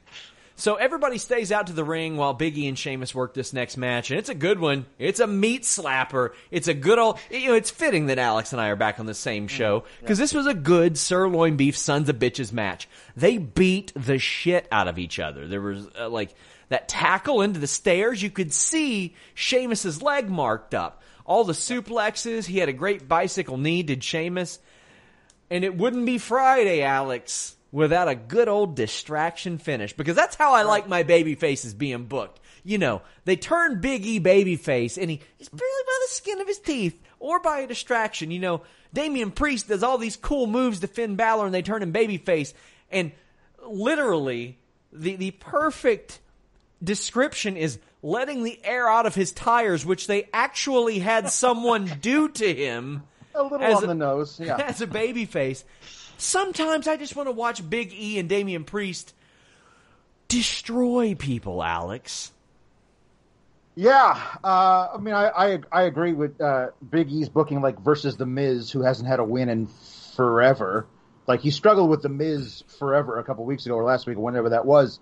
So 0.59 0.75
everybody 0.75 1.19
stays 1.19 1.53
out 1.53 1.69
to 1.69 1.73
the 1.73 1.85
ring 1.85 2.17
while 2.17 2.37
Biggie 2.37 2.69
and 2.69 2.77
Sheamus 2.77 3.15
work 3.15 3.33
this 3.33 3.53
next 3.53 3.77
match, 3.77 4.11
and 4.11 4.19
it's 4.19 4.29
a 4.29 4.35
good 4.35 4.59
one. 4.59 4.87
It's 4.99 5.21
a 5.21 5.27
meat 5.29 5.63
slapper. 5.63 6.31
It's 6.51 6.67
a 6.67 6.75
good 6.75 6.99
old. 6.99 7.21
You 7.31 7.51
know, 7.51 7.55
it's 7.55 7.71
fitting 7.71 8.07
that 8.07 8.19
Alex 8.19 8.53
and 8.53 8.61
I 8.61 8.67
are 8.71 8.77
back 8.77 8.99
on 8.99 9.07
the 9.07 9.15
same 9.15 9.47
show 9.47 9.85
because 10.01 10.19
this 10.19 10.35
was 10.35 10.49
a 10.49 10.55
good 10.55 10.99
sirloin 10.99 11.57
beef 11.57 11.79
sons 11.79 12.09
of 12.09 12.17
bitches 12.17 12.53
match. 12.53 12.89
They 13.17 13.39
beat 13.39 13.93
the 13.95 14.19
shit 14.19 14.67
out 14.73 14.89
of 14.89 14.99
each 14.99 15.21
other. 15.21 15.47
There 15.47 15.61
was 15.61 15.87
uh, 15.97 16.09
like 16.09 16.35
that 16.71 16.89
tackle 16.89 17.41
into 17.41 17.61
the 17.61 17.69
stairs. 17.69 18.21
You 18.21 18.31
could 18.31 18.53
see 18.53 19.15
Sheamus's 19.35 20.03
leg 20.03 20.29
marked 20.29 20.75
up. 20.75 21.03
All 21.25 21.45
the 21.45 21.53
suplexes. 21.53 22.47
He 22.47 22.59
had 22.59 22.69
a 22.69 22.73
great 22.73 23.07
bicycle 23.07 23.59
knee. 23.59 23.85
Did 23.85 24.03
Sheamus? 24.03 24.59
And 25.51 25.63
it 25.65 25.77
wouldn't 25.77 26.05
be 26.05 26.19
Friday, 26.19 26.83
Alex, 26.83 27.55
without 27.71 28.09
a 28.09 28.15
good 28.15 28.49
old 28.49 28.75
distraction 28.75 29.59
finish. 29.59 29.93
Because 29.93 30.17
that's 30.17 30.37
how 30.37 30.55
I 30.55 30.63
like 30.63 30.89
my 30.89 31.03
baby 31.03 31.35
faces 31.35 31.75
being 31.75 32.05
booked. 32.05 32.41
You 32.65 32.79
know, 32.79 33.03
they 33.25 33.37
turn 33.37 33.81
Big 33.81 34.05
E 34.05 34.21
babyface 34.21 35.01
and 35.01 35.11
he, 35.11 35.21
he's 35.37 35.49
barely 35.49 35.85
by 35.87 35.99
the 36.07 36.15
skin 36.15 36.41
of 36.41 36.47
his 36.47 36.59
teeth 36.59 37.01
or 37.21 37.41
by 37.41 37.61
a 37.61 37.67
distraction. 37.67 38.31
You 38.31 38.41
know, 38.41 38.63
Damian 38.93 39.31
Priest 39.31 39.69
does 39.69 39.83
all 39.83 39.99
these 39.99 40.17
cool 40.17 40.47
moves 40.47 40.81
to 40.81 40.87
Finn 40.87 41.17
Balor 41.17 41.47
and 41.47 41.55
they 41.55 41.63
turn 41.63 41.83
him 41.83 41.93
babyface. 41.93 42.53
And 42.91 43.13
literally, 43.65 44.59
the, 44.93 45.17
the 45.17 45.31
perfect 45.33 46.21
description 46.83 47.57
is 47.57 47.79
letting 48.03 48.45
the 48.45 48.61
air 48.65 48.89
out 48.89 49.07
of 49.07 49.15
his 49.15 49.33
tires, 49.33 49.85
which 49.85 50.07
they 50.07 50.29
actually 50.33 50.99
had 51.01 51.31
someone 51.31 51.87
do 52.01 52.29
to 52.29 52.55
him 52.55 53.03
A 53.35 53.43
little 53.43 53.77
on 53.77 53.85
a- 53.85 53.87
the 53.87 53.95
nose. 53.95 54.41
Yeah. 54.41 54.57
as 54.67 54.81
a 54.81 54.87
baby 54.87 55.25
face. 55.25 55.65
Sometimes 56.19 56.89
I 56.89 56.97
just 56.97 57.15
want 57.15 57.29
to 57.29 57.33
watch 57.33 57.69
Big 57.69 57.93
E 57.93 58.19
and 58.19 58.29
Damian 58.29 58.65
Priest 58.65 59.15
destroy 60.27 61.15
people, 61.15 61.63
Alex. 61.63 62.33
Yeah, 63.77 64.21
uh, 64.43 64.89
I 64.95 64.99
mean, 64.99 65.15
I, 65.15 65.29
I 65.29 65.59
I 65.71 65.83
agree 65.83 66.13
with 66.13 66.41
uh, 66.41 66.71
Big 66.91 67.13
E's 67.13 67.29
booking 67.29 67.61
like 67.63 67.79
versus 67.79 68.17
the 68.17 68.27
Miz, 68.27 68.73
who 68.73 68.83
hasn't 68.83 69.09
had 69.09 69.21
a 69.21 69.25
win 69.25 69.49
in 69.49 69.69
forever. 70.17 70.89
Like 71.29 71.41
he 71.41 71.53
struggled 71.53 71.89
with 71.89 72.03
the 72.03 72.09
Miz 72.09 72.65
forever 72.81 73.21
a 73.21 73.25
couple 73.25 73.45
weeks 73.45 73.65
ago 73.67 73.77
or 73.77 73.85
last 73.85 74.09
week 74.09 74.19
or 74.19 74.23
whenever 74.23 74.49
that 74.49 74.67
was. 74.67 74.99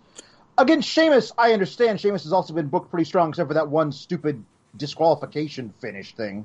Against 0.58 0.86
Sheamus, 0.88 1.32
I 1.38 1.54
understand. 1.54 1.98
Sheamus 1.98 2.24
has 2.24 2.34
also 2.34 2.52
been 2.52 2.66
booked 2.68 2.90
pretty 2.90 3.06
strong, 3.06 3.30
except 3.30 3.48
for 3.48 3.54
that 3.54 3.68
one 3.68 3.90
stupid 3.92 4.44
disqualification 4.76 5.72
finish 5.80 6.14
thing. 6.14 6.44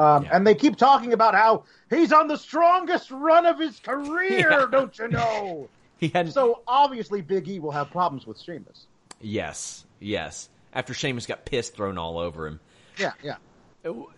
Um, 0.00 0.24
Yeah. 0.24 0.30
And 0.36 0.46
they 0.46 0.54
keep 0.54 0.76
talking 0.76 1.12
about 1.12 1.34
how 1.34 1.64
he's 1.90 2.12
on 2.12 2.28
the 2.28 2.36
strongest 2.36 3.10
run 3.10 3.44
of 3.46 3.58
his 3.58 3.78
career, 3.80 4.50
Yeah. 4.50 4.66
don't 4.70 4.98
you 4.98 5.08
know? 5.08 5.68
He 5.98 6.08
had 6.08 6.32
so 6.32 6.62
obviously, 6.66 7.20
Big 7.20 7.46
E 7.48 7.58
will 7.58 7.72
have 7.72 7.90
problems 7.90 8.26
with 8.26 8.40
Sheamus. 8.40 8.86
yes, 9.20 9.84
yes. 9.98 10.48
After 10.72 10.94
Sheamus 10.94 11.26
got 11.26 11.44
piss 11.44 11.68
thrown 11.68 11.98
all 11.98 12.18
over 12.18 12.46
him. 12.46 12.58
Yeah, 12.96 13.12
yeah. 13.22 13.36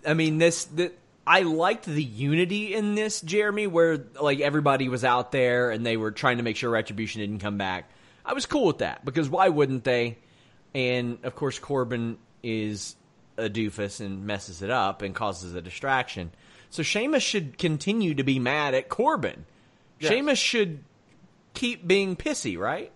I 0.07 0.14
mean, 0.14 0.38
this. 0.38 0.64
The, 0.66 0.92
I 1.27 1.40
liked 1.42 1.87
the 1.87 2.03
unity 2.03 2.75
in 2.75 2.95
this, 2.95 3.21
Jeremy, 3.21 3.66
where 3.66 3.99
like 4.21 4.38
everybody 4.40 4.88
was 4.88 5.03
out 5.05 5.33
there 5.33 5.71
and 5.71 5.85
they 5.85 5.97
were 5.97 6.12
trying 6.12 6.37
to 6.37 6.42
make 6.45 6.57
sure 6.57 6.71
Retribution 6.71 7.21
didn't 7.21 7.38
come 7.40 7.59
back. 7.59 7.90
I 8.25 8.33
was 8.35 8.47
cool 8.47 8.66
with 8.66 8.79
that 8.79 9.05
because 9.05 9.29
why 9.29 9.49
wouldn't 9.49 9.83
they? 9.83 10.18
And 10.75 11.18
of 11.25 11.35
course, 11.35 11.59
Corbin 11.59 12.16
is 12.45 12.95
a 13.42 13.50
doofus 13.50 14.00
and 14.00 14.24
messes 14.24 14.62
it 14.62 14.70
up 14.70 15.02
and 15.02 15.14
causes 15.14 15.55
a 15.55 15.62
distraction. 15.62 16.31
So 16.70 16.83
Sheamus 16.83 17.22
should 17.22 17.59
continue 17.59 18.14
to 18.14 18.24
be 18.24 18.38
mad 18.38 18.74
at 18.74 18.88
Corbin. 18.88 19.44
Yes. 19.98 20.11
Sheamus 20.11 20.38
should 20.38 20.83
keep 21.55 21.87
being 21.87 22.16
pissy, 22.16 22.59
right? 22.59 22.90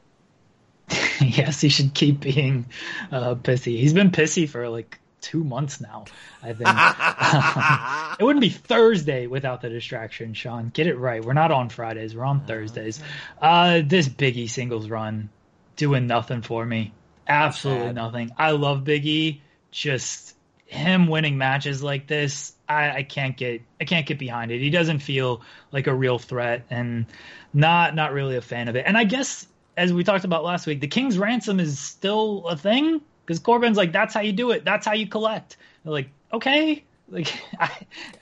yes, 1.20 1.60
he 1.60 1.68
should 1.68 1.94
keep 1.94 2.20
being 2.20 2.66
uh, 3.10 3.34
pissy. 3.34 3.78
He's 3.78 3.92
been 3.92 4.10
pissy 4.10 4.48
for 4.48 4.68
like 4.68 4.98
two 5.20 5.42
months 5.42 5.80
now. 5.80 6.04
I 6.42 6.52
think 6.52 6.68
it 8.20 8.24
wouldn't 8.24 8.40
be 8.40 8.50
Thursday 8.50 9.26
without 9.26 9.60
the 9.60 9.68
distraction. 9.68 10.34
Sean, 10.34 10.70
get 10.72 10.86
it 10.86 10.96
right. 10.96 11.24
We're 11.24 11.32
not 11.32 11.50
on 11.50 11.68
Fridays. 11.68 12.14
We're 12.14 12.24
on 12.24 12.46
Thursdays. 12.46 13.02
Uh, 13.40 13.82
this 13.84 14.08
Biggie 14.08 14.48
singles 14.48 14.88
run 14.88 15.28
doing 15.74 16.06
nothing 16.06 16.42
for 16.42 16.64
me. 16.64 16.92
Absolutely 17.26 17.92
nothing. 17.92 18.30
I 18.38 18.52
love 18.52 18.84
Biggie. 18.84 19.40
Just 19.72 20.35
him 20.66 21.06
winning 21.06 21.38
matches 21.38 21.82
like 21.82 22.06
this, 22.06 22.52
I, 22.68 22.90
I 22.90 23.02
can't 23.02 23.36
get 23.36 23.62
I 23.80 23.84
can't 23.84 24.06
get 24.06 24.18
behind 24.18 24.50
it. 24.50 24.60
He 24.60 24.70
doesn't 24.70 24.98
feel 25.00 25.42
like 25.72 25.86
a 25.86 25.94
real 25.94 26.18
threat, 26.18 26.64
and 26.70 27.06
not 27.54 27.94
not 27.94 28.12
really 28.12 28.36
a 28.36 28.40
fan 28.42 28.68
of 28.68 28.76
it. 28.76 28.84
And 28.86 28.96
I 28.98 29.04
guess 29.04 29.46
as 29.76 29.92
we 29.92 30.04
talked 30.04 30.24
about 30.24 30.44
last 30.44 30.66
week, 30.66 30.80
the 30.80 30.88
King's 30.88 31.18
ransom 31.18 31.60
is 31.60 31.78
still 31.78 32.46
a 32.48 32.56
thing 32.56 33.00
because 33.24 33.38
Corbin's 33.38 33.76
like, 33.76 33.92
that's 33.92 34.14
how 34.14 34.20
you 34.20 34.32
do 34.32 34.50
it. 34.50 34.64
That's 34.64 34.86
how 34.86 34.92
you 34.94 35.06
collect. 35.06 35.56
They're 35.84 35.92
like, 35.92 36.08
okay, 36.32 36.82
like 37.08 37.32
I, 37.60 37.70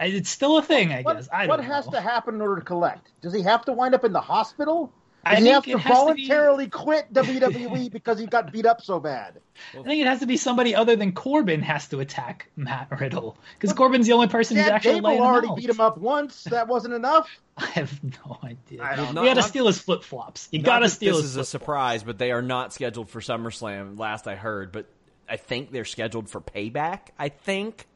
I, 0.00 0.06
it's 0.06 0.30
still 0.30 0.58
a 0.58 0.62
thing. 0.62 0.92
I 0.92 1.02
What, 1.02 1.14
guess 1.16 1.28
I 1.32 1.46
what 1.46 1.56
don't 1.58 1.66
has 1.66 1.86
know. 1.86 1.92
to 1.92 2.00
happen 2.00 2.34
in 2.36 2.40
order 2.42 2.56
to 2.56 2.64
collect? 2.66 3.10
Does 3.22 3.32
he 3.32 3.42
have 3.42 3.64
to 3.66 3.72
wind 3.72 3.94
up 3.94 4.04
in 4.04 4.12
the 4.12 4.20
hospital? 4.20 4.92
I 5.26 5.36
Does 5.36 5.44
he 5.44 5.50
have 5.50 5.64
think 5.64 5.76
to 5.76 5.80
it 5.80 5.88
has 5.88 5.98
to 6.08 6.14
be- 6.14 6.26
voluntarily 6.28 6.68
quit 6.68 7.12
WWE 7.12 7.90
because 7.92 8.18
he 8.18 8.26
got 8.26 8.52
beat 8.52 8.66
up 8.66 8.82
so 8.82 9.00
bad? 9.00 9.40
I 9.72 9.82
think 9.82 10.00
it 10.00 10.06
has 10.06 10.20
to 10.20 10.26
be 10.26 10.36
somebody 10.36 10.74
other 10.74 10.96
than 10.96 11.12
Corbin 11.12 11.62
has 11.62 11.88
to 11.88 12.00
attack 12.00 12.48
Matt 12.56 12.88
Riddle 13.00 13.36
because 13.54 13.72
Corbin's 13.72 14.06
the 14.06 14.12
only 14.12 14.26
person 14.28 14.56
who's 14.56 14.66
actually 14.66 14.94
Gable 14.94 15.10
laying 15.10 15.22
him 15.22 15.26
already 15.26 15.48
out. 15.48 15.56
beat 15.56 15.70
him 15.70 15.80
up 15.80 15.96
once. 15.98 16.44
That 16.44 16.68
wasn't 16.68 16.94
enough. 16.94 17.28
I 17.56 17.66
have 17.66 18.02
no 18.02 18.38
idea. 18.42 18.82
I 18.82 18.96
don't 18.96 19.08
you 19.14 19.24
got 19.24 19.34
to 19.34 19.42
steal 19.42 19.66
his 19.66 19.78
flip 19.78 20.02
flops. 20.02 20.48
You 20.50 20.60
got 20.60 20.80
to 20.80 20.88
steal 20.88 21.14
This 21.14 21.22
his 21.22 21.30
is 21.32 21.36
a 21.36 21.44
surprise, 21.44 22.02
but 22.02 22.18
they 22.18 22.32
are 22.32 22.42
not 22.42 22.72
scheduled 22.72 23.08
for 23.08 23.20
SummerSlam. 23.20 23.98
Last 23.98 24.26
I 24.26 24.34
heard, 24.34 24.72
but 24.72 24.86
I 25.28 25.36
think 25.36 25.70
they're 25.70 25.84
scheduled 25.84 26.28
for 26.28 26.40
Payback. 26.40 27.08
I 27.18 27.28
think. 27.28 27.86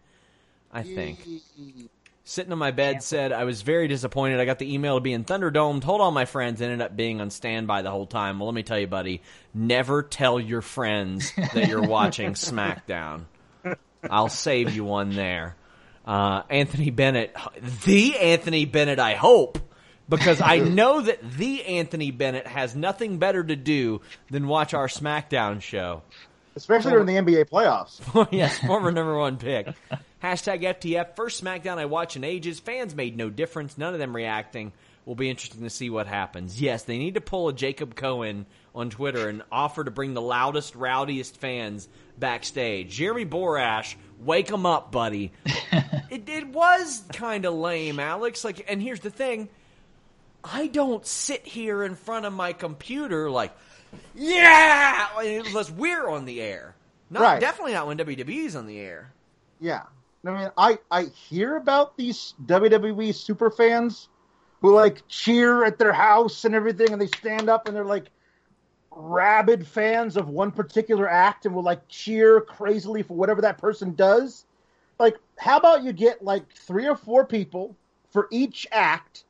I 0.72 0.82
think. 0.82 1.26
Sitting 2.28 2.52
on 2.52 2.58
my 2.58 2.72
bed 2.72 3.02
said 3.02 3.32
I 3.32 3.44
was 3.44 3.62
very 3.62 3.88
disappointed. 3.88 4.38
I 4.38 4.44
got 4.44 4.58
the 4.58 4.74
email 4.74 4.96
to 4.96 5.00
be 5.00 5.14
in 5.14 5.24
Thunderdome. 5.24 5.80
Told 5.80 6.02
all 6.02 6.10
my 6.10 6.26
friends. 6.26 6.60
Ended 6.60 6.82
up 6.82 6.94
being 6.94 7.22
on 7.22 7.30
standby 7.30 7.80
the 7.80 7.90
whole 7.90 8.04
time. 8.04 8.38
Well, 8.38 8.48
let 8.48 8.54
me 8.54 8.62
tell 8.62 8.78
you, 8.78 8.86
buddy. 8.86 9.22
Never 9.54 10.02
tell 10.02 10.38
your 10.38 10.60
friends 10.60 11.32
that 11.54 11.68
you're 11.68 11.80
watching 11.88 12.34
SmackDown. 12.34 13.22
I'll 14.10 14.28
save 14.28 14.74
you 14.74 14.84
one 14.84 15.14
there. 15.14 15.56
Uh, 16.06 16.42
Anthony 16.50 16.90
Bennett, 16.90 17.34
the 17.86 18.18
Anthony 18.18 18.66
Bennett, 18.66 18.98
I 18.98 19.14
hope, 19.14 19.58
because 20.06 20.42
I 20.42 20.58
know 20.58 21.00
that 21.00 21.20
the 21.32 21.64
Anthony 21.64 22.10
Bennett 22.10 22.46
has 22.46 22.76
nothing 22.76 23.16
better 23.16 23.42
to 23.42 23.56
do 23.56 24.02
than 24.28 24.46
watch 24.46 24.74
our 24.74 24.88
SmackDown 24.88 25.62
show. 25.62 26.02
Especially 26.56 26.90
during 26.90 27.06
the 27.06 27.14
NBA 27.14 27.48
playoffs. 27.48 28.28
yes, 28.32 28.58
former 28.58 28.92
number 28.92 29.16
one 29.16 29.38
pick. 29.38 29.68
Hashtag 30.22 30.62
FTF. 30.62 31.14
First 31.14 31.42
SmackDown 31.42 31.78
I 31.78 31.84
watch 31.86 32.16
in 32.16 32.24
ages. 32.24 32.58
Fans 32.60 32.94
made 32.94 33.16
no 33.16 33.30
difference. 33.30 33.78
None 33.78 33.92
of 33.94 34.00
them 34.00 34.14
reacting. 34.14 34.72
Will 35.04 35.14
be 35.14 35.30
interesting 35.30 35.62
to 35.62 35.70
see 35.70 35.88
what 35.88 36.06
happens. 36.06 36.60
Yes, 36.60 36.82
they 36.82 36.98
need 36.98 37.14
to 37.14 37.20
pull 37.22 37.48
a 37.48 37.52
Jacob 37.54 37.94
Cohen 37.94 38.44
on 38.74 38.90
Twitter 38.90 39.28
and 39.28 39.42
offer 39.50 39.82
to 39.82 39.90
bring 39.90 40.12
the 40.12 40.20
loudest, 40.20 40.74
rowdiest 40.74 41.38
fans 41.38 41.88
backstage. 42.18 42.90
Jeremy 42.90 43.24
Borash, 43.24 43.94
wake 44.20 44.48
them 44.48 44.66
up, 44.66 44.92
buddy. 44.92 45.32
it, 46.10 46.28
it 46.28 46.48
was 46.48 47.02
kind 47.14 47.46
of 47.46 47.54
lame, 47.54 47.98
Alex. 48.00 48.44
Like, 48.44 48.66
and 48.68 48.82
here's 48.82 49.00
the 49.00 49.08
thing: 49.08 49.48
I 50.44 50.66
don't 50.66 51.06
sit 51.06 51.46
here 51.46 51.84
in 51.84 51.94
front 51.94 52.26
of 52.26 52.34
my 52.34 52.52
computer 52.52 53.30
like, 53.30 53.52
yeah, 54.14 55.06
unless 55.18 55.70
we're 55.70 56.06
on 56.08 56.24
the 56.26 56.42
air. 56.42 56.74
Not 57.08 57.22
Right. 57.22 57.40
definitely 57.40 57.72
not 57.72 57.86
when 57.86 57.96
WWE's 57.96 58.54
on 58.56 58.66
the 58.66 58.78
air. 58.78 59.10
Yeah. 59.60 59.84
I 60.28 60.38
mean, 60.38 60.50
I, 60.56 60.78
I 60.90 61.04
hear 61.04 61.56
about 61.56 61.96
these 61.96 62.34
WWE 62.44 63.14
super 63.14 63.50
fans 63.50 64.08
who 64.60 64.74
like 64.74 65.06
cheer 65.08 65.64
at 65.64 65.78
their 65.78 65.92
house 65.92 66.44
and 66.44 66.54
everything, 66.54 66.92
and 66.92 67.00
they 67.00 67.06
stand 67.06 67.48
up 67.48 67.66
and 67.66 67.76
they're 67.76 67.84
like 67.84 68.10
rabid 68.90 69.66
fans 69.66 70.16
of 70.16 70.28
one 70.28 70.50
particular 70.50 71.08
act 71.08 71.46
and 71.46 71.54
will 71.54 71.62
like 71.62 71.86
cheer 71.88 72.40
crazily 72.40 73.02
for 73.02 73.14
whatever 73.14 73.42
that 73.42 73.58
person 73.58 73.94
does. 73.94 74.44
Like, 74.98 75.16
how 75.38 75.58
about 75.58 75.84
you 75.84 75.92
get 75.92 76.24
like 76.24 76.52
three 76.52 76.88
or 76.88 76.96
four 76.96 77.24
people 77.24 77.76
for 78.10 78.26
each 78.32 78.66
act 78.72 79.24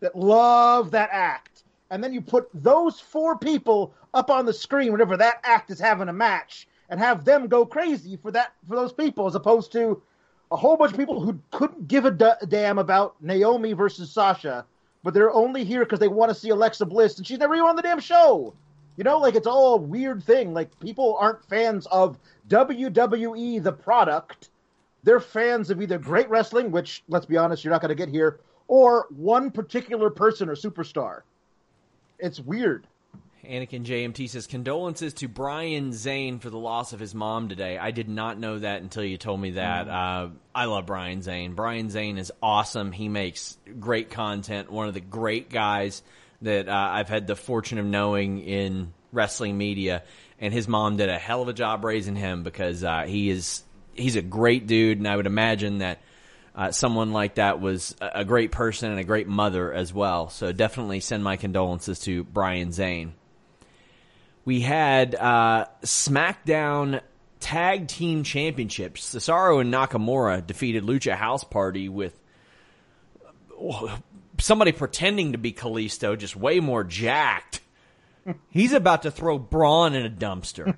that 0.00 0.16
love 0.16 0.90
that 0.90 1.10
act, 1.12 1.62
and 1.90 2.02
then 2.02 2.12
you 2.12 2.20
put 2.20 2.48
those 2.52 2.98
four 2.98 3.38
people 3.38 3.94
up 4.12 4.30
on 4.30 4.46
the 4.46 4.52
screen 4.52 4.90
whenever 4.90 5.16
that 5.16 5.40
act 5.44 5.70
is 5.70 5.78
having 5.78 6.08
a 6.08 6.12
match, 6.12 6.66
and 6.88 6.98
have 6.98 7.24
them 7.24 7.46
go 7.46 7.64
crazy 7.64 8.16
for 8.16 8.32
that 8.32 8.52
for 8.68 8.74
those 8.74 8.92
people, 8.92 9.26
as 9.26 9.36
opposed 9.36 9.70
to 9.72 10.02
a 10.52 10.56
whole 10.56 10.76
bunch 10.76 10.92
of 10.92 10.98
people 10.98 11.18
who 11.18 11.38
couldn't 11.50 11.88
give 11.88 12.04
a 12.04 12.10
da- 12.10 12.36
damn 12.46 12.78
about 12.78 13.16
Naomi 13.22 13.72
versus 13.72 14.12
Sasha, 14.12 14.66
but 15.02 15.14
they're 15.14 15.32
only 15.32 15.64
here 15.64 15.80
because 15.80 15.98
they 15.98 16.08
want 16.08 16.28
to 16.28 16.34
see 16.34 16.50
Alexa 16.50 16.84
Bliss, 16.84 17.16
and 17.16 17.26
she's 17.26 17.38
never 17.38 17.54
even 17.54 17.66
on 17.66 17.76
the 17.76 17.82
damn 17.82 17.98
show. 17.98 18.52
You 18.96 19.04
know, 19.04 19.18
like 19.18 19.34
it's 19.34 19.46
all 19.46 19.74
a 19.74 19.78
weird 19.78 20.22
thing. 20.22 20.52
Like 20.52 20.78
people 20.78 21.16
aren't 21.18 21.42
fans 21.46 21.86
of 21.86 22.18
WWE 22.48 23.62
the 23.62 23.72
product. 23.72 24.50
They're 25.02 25.20
fans 25.20 25.70
of 25.70 25.80
either 25.80 25.98
great 25.98 26.28
wrestling, 26.28 26.70
which 26.70 27.02
let's 27.08 27.26
be 27.26 27.38
honest, 27.38 27.64
you're 27.64 27.72
not 27.72 27.80
going 27.80 27.88
to 27.88 27.94
get 27.94 28.10
here, 28.10 28.38
or 28.68 29.06
one 29.08 29.50
particular 29.50 30.10
person 30.10 30.50
or 30.50 30.54
superstar. 30.54 31.22
It's 32.18 32.40
weird. 32.40 32.86
Anakin 33.44 33.84
JMT 33.84 34.28
says 34.28 34.46
condolences 34.46 35.14
to 35.14 35.28
Brian 35.28 35.92
Zane 35.92 36.38
for 36.38 36.48
the 36.48 36.58
loss 36.58 36.92
of 36.92 37.00
his 37.00 37.12
mom 37.12 37.48
today. 37.48 37.76
I 37.76 37.90
did 37.90 38.08
not 38.08 38.38
know 38.38 38.58
that 38.60 38.82
until 38.82 39.02
you 39.02 39.18
told 39.18 39.40
me 39.40 39.52
that. 39.52 39.88
Uh, 39.88 40.28
I 40.54 40.66
love 40.66 40.86
Brian 40.86 41.22
Zane. 41.22 41.54
Brian 41.54 41.90
Zane 41.90 42.18
is 42.18 42.30
awesome. 42.40 42.92
He 42.92 43.08
makes 43.08 43.56
great 43.80 44.10
content. 44.10 44.70
One 44.70 44.86
of 44.86 44.94
the 44.94 45.00
great 45.00 45.50
guys 45.50 46.02
that 46.42 46.68
uh, 46.68 46.72
I've 46.72 47.08
had 47.08 47.26
the 47.26 47.34
fortune 47.34 47.78
of 47.78 47.86
knowing 47.86 48.38
in 48.38 48.92
wrestling 49.10 49.58
media. 49.58 50.04
And 50.38 50.54
his 50.54 50.68
mom 50.68 50.96
did 50.96 51.08
a 51.08 51.18
hell 51.18 51.42
of 51.42 51.48
a 51.48 51.52
job 51.52 51.84
raising 51.84 52.16
him 52.16 52.44
because 52.44 52.84
uh, 52.84 53.04
he 53.06 53.28
is 53.28 53.64
he's 53.94 54.16
a 54.16 54.22
great 54.22 54.68
dude, 54.68 54.98
and 54.98 55.08
I 55.08 55.16
would 55.16 55.26
imagine 55.26 55.78
that 55.78 56.00
uh, 56.54 56.70
someone 56.70 57.12
like 57.12 57.36
that 57.36 57.60
was 57.60 57.96
a 58.00 58.20
a 58.20 58.24
great 58.24 58.52
person 58.52 58.90
and 58.90 59.00
a 59.00 59.04
great 59.04 59.26
mother 59.26 59.72
as 59.72 59.92
well. 59.92 60.30
So 60.30 60.52
definitely 60.52 61.00
send 61.00 61.24
my 61.24 61.36
condolences 61.36 61.98
to 62.00 62.22
Brian 62.24 62.70
Zane. 62.70 63.14
We 64.44 64.60
had 64.60 65.14
uh, 65.14 65.66
SmackDown 65.82 67.00
Tag 67.40 67.88
Team 67.88 68.24
Championships. 68.24 69.14
Cesaro 69.14 69.60
and 69.60 69.72
Nakamura 69.72 70.46
defeated 70.46 70.84
Lucha 70.84 71.14
House 71.14 71.44
Party 71.44 71.88
with 71.88 72.18
uh, 73.60 73.98
somebody 74.38 74.72
pretending 74.72 75.32
to 75.32 75.38
be 75.38 75.52
Kalisto, 75.52 76.18
just 76.18 76.36
way 76.36 76.60
more 76.60 76.84
jacked. 76.84 77.60
He's 78.50 78.72
about 78.72 79.02
to 79.02 79.10
throw 79.10 79.38
Braun 79.38 79.94
in 79.94 80.06
a 80.06 80.10
dumpster. 80.10 80.76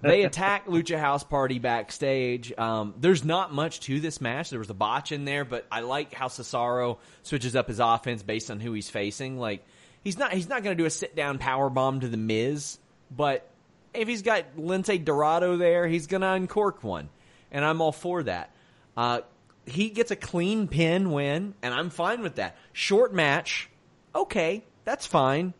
they 0.02 0.24
attack 0.24 0.66
Lucha 0.66 0.98
House 0.98 1.22
Party 1.22 1.60
backstage. 1.60 2.52
Um, 2.58 2.94
there's 2.98 3.24
not 3.24 3.54
much 3.54 3.80
to 3.80 4.00
this 4.00 4.20
match. 4.20 4.50
There 4.50 4.58
was 4.58 4.70
a 4.70 4.74
botch 4.74 5.12
in 5.12 5.24
there, 5.24 5.44
but 5.44 5.66
I 5.70 5.80
like 5.80 6.12
how 6.12 6.26
Cesaro 6.26 6.98
switches 7.22 7.54
up 7.54 7.68
his 7.68 7.78
offense 7.78 8.22
based 8.22 8.50
on 8.50 8.58
who 8.58 8.72
he's 8.72 8.90
facing. 8.90 9.38
Like 9.38 9.64
he's 10.04 10.18
not 10.18 10.32
he's 10.32 10.48
not 10.48 10.62
going 10.62 10.76
to 10.76 10.82
do 10.82 10.86
a 10.86 10.90
sit 10.90 11.14
down 11.14 11.38
power 11.38 11.70
bomb 11.70 12.00
to 12.00 12.08
the 12.08 12.16
Miz, 12.16 12.78
but 13.10 13.48
if 13.92 14.08
he's 14.08 14.22
got 14.22 14.56
Lince 14.56 15.04
Dorado 15.04 15.56
there, 15.56 15.86
he's 15.86 16.06
going 16.06 16.20
to 16.20 16.28
uncork 16.28 16.82
one, 16.82 17.08
and 17.50 17.64
I'm 17.64 17.80
all 17.80 17.92
for 17.92 18.22
that. 18.22 18.50
Uh, 18.96 19.20
he 19.66 19.90
gets 19.90 20.10
a 20.10 20.16
clean 20.16 20.68
pin 20.68 21.10
win, 21.10 21.54
and 21.62 21.74
I'm 21.74 21.90
fine 21.90 22.22
with 22.22 22.36
that. 22.36 22.56
Short 22.72 23.12
match, 23.12 23.68
okay, 24.14 24.64
that's 24.84 25.06
fine. 25.06 25.54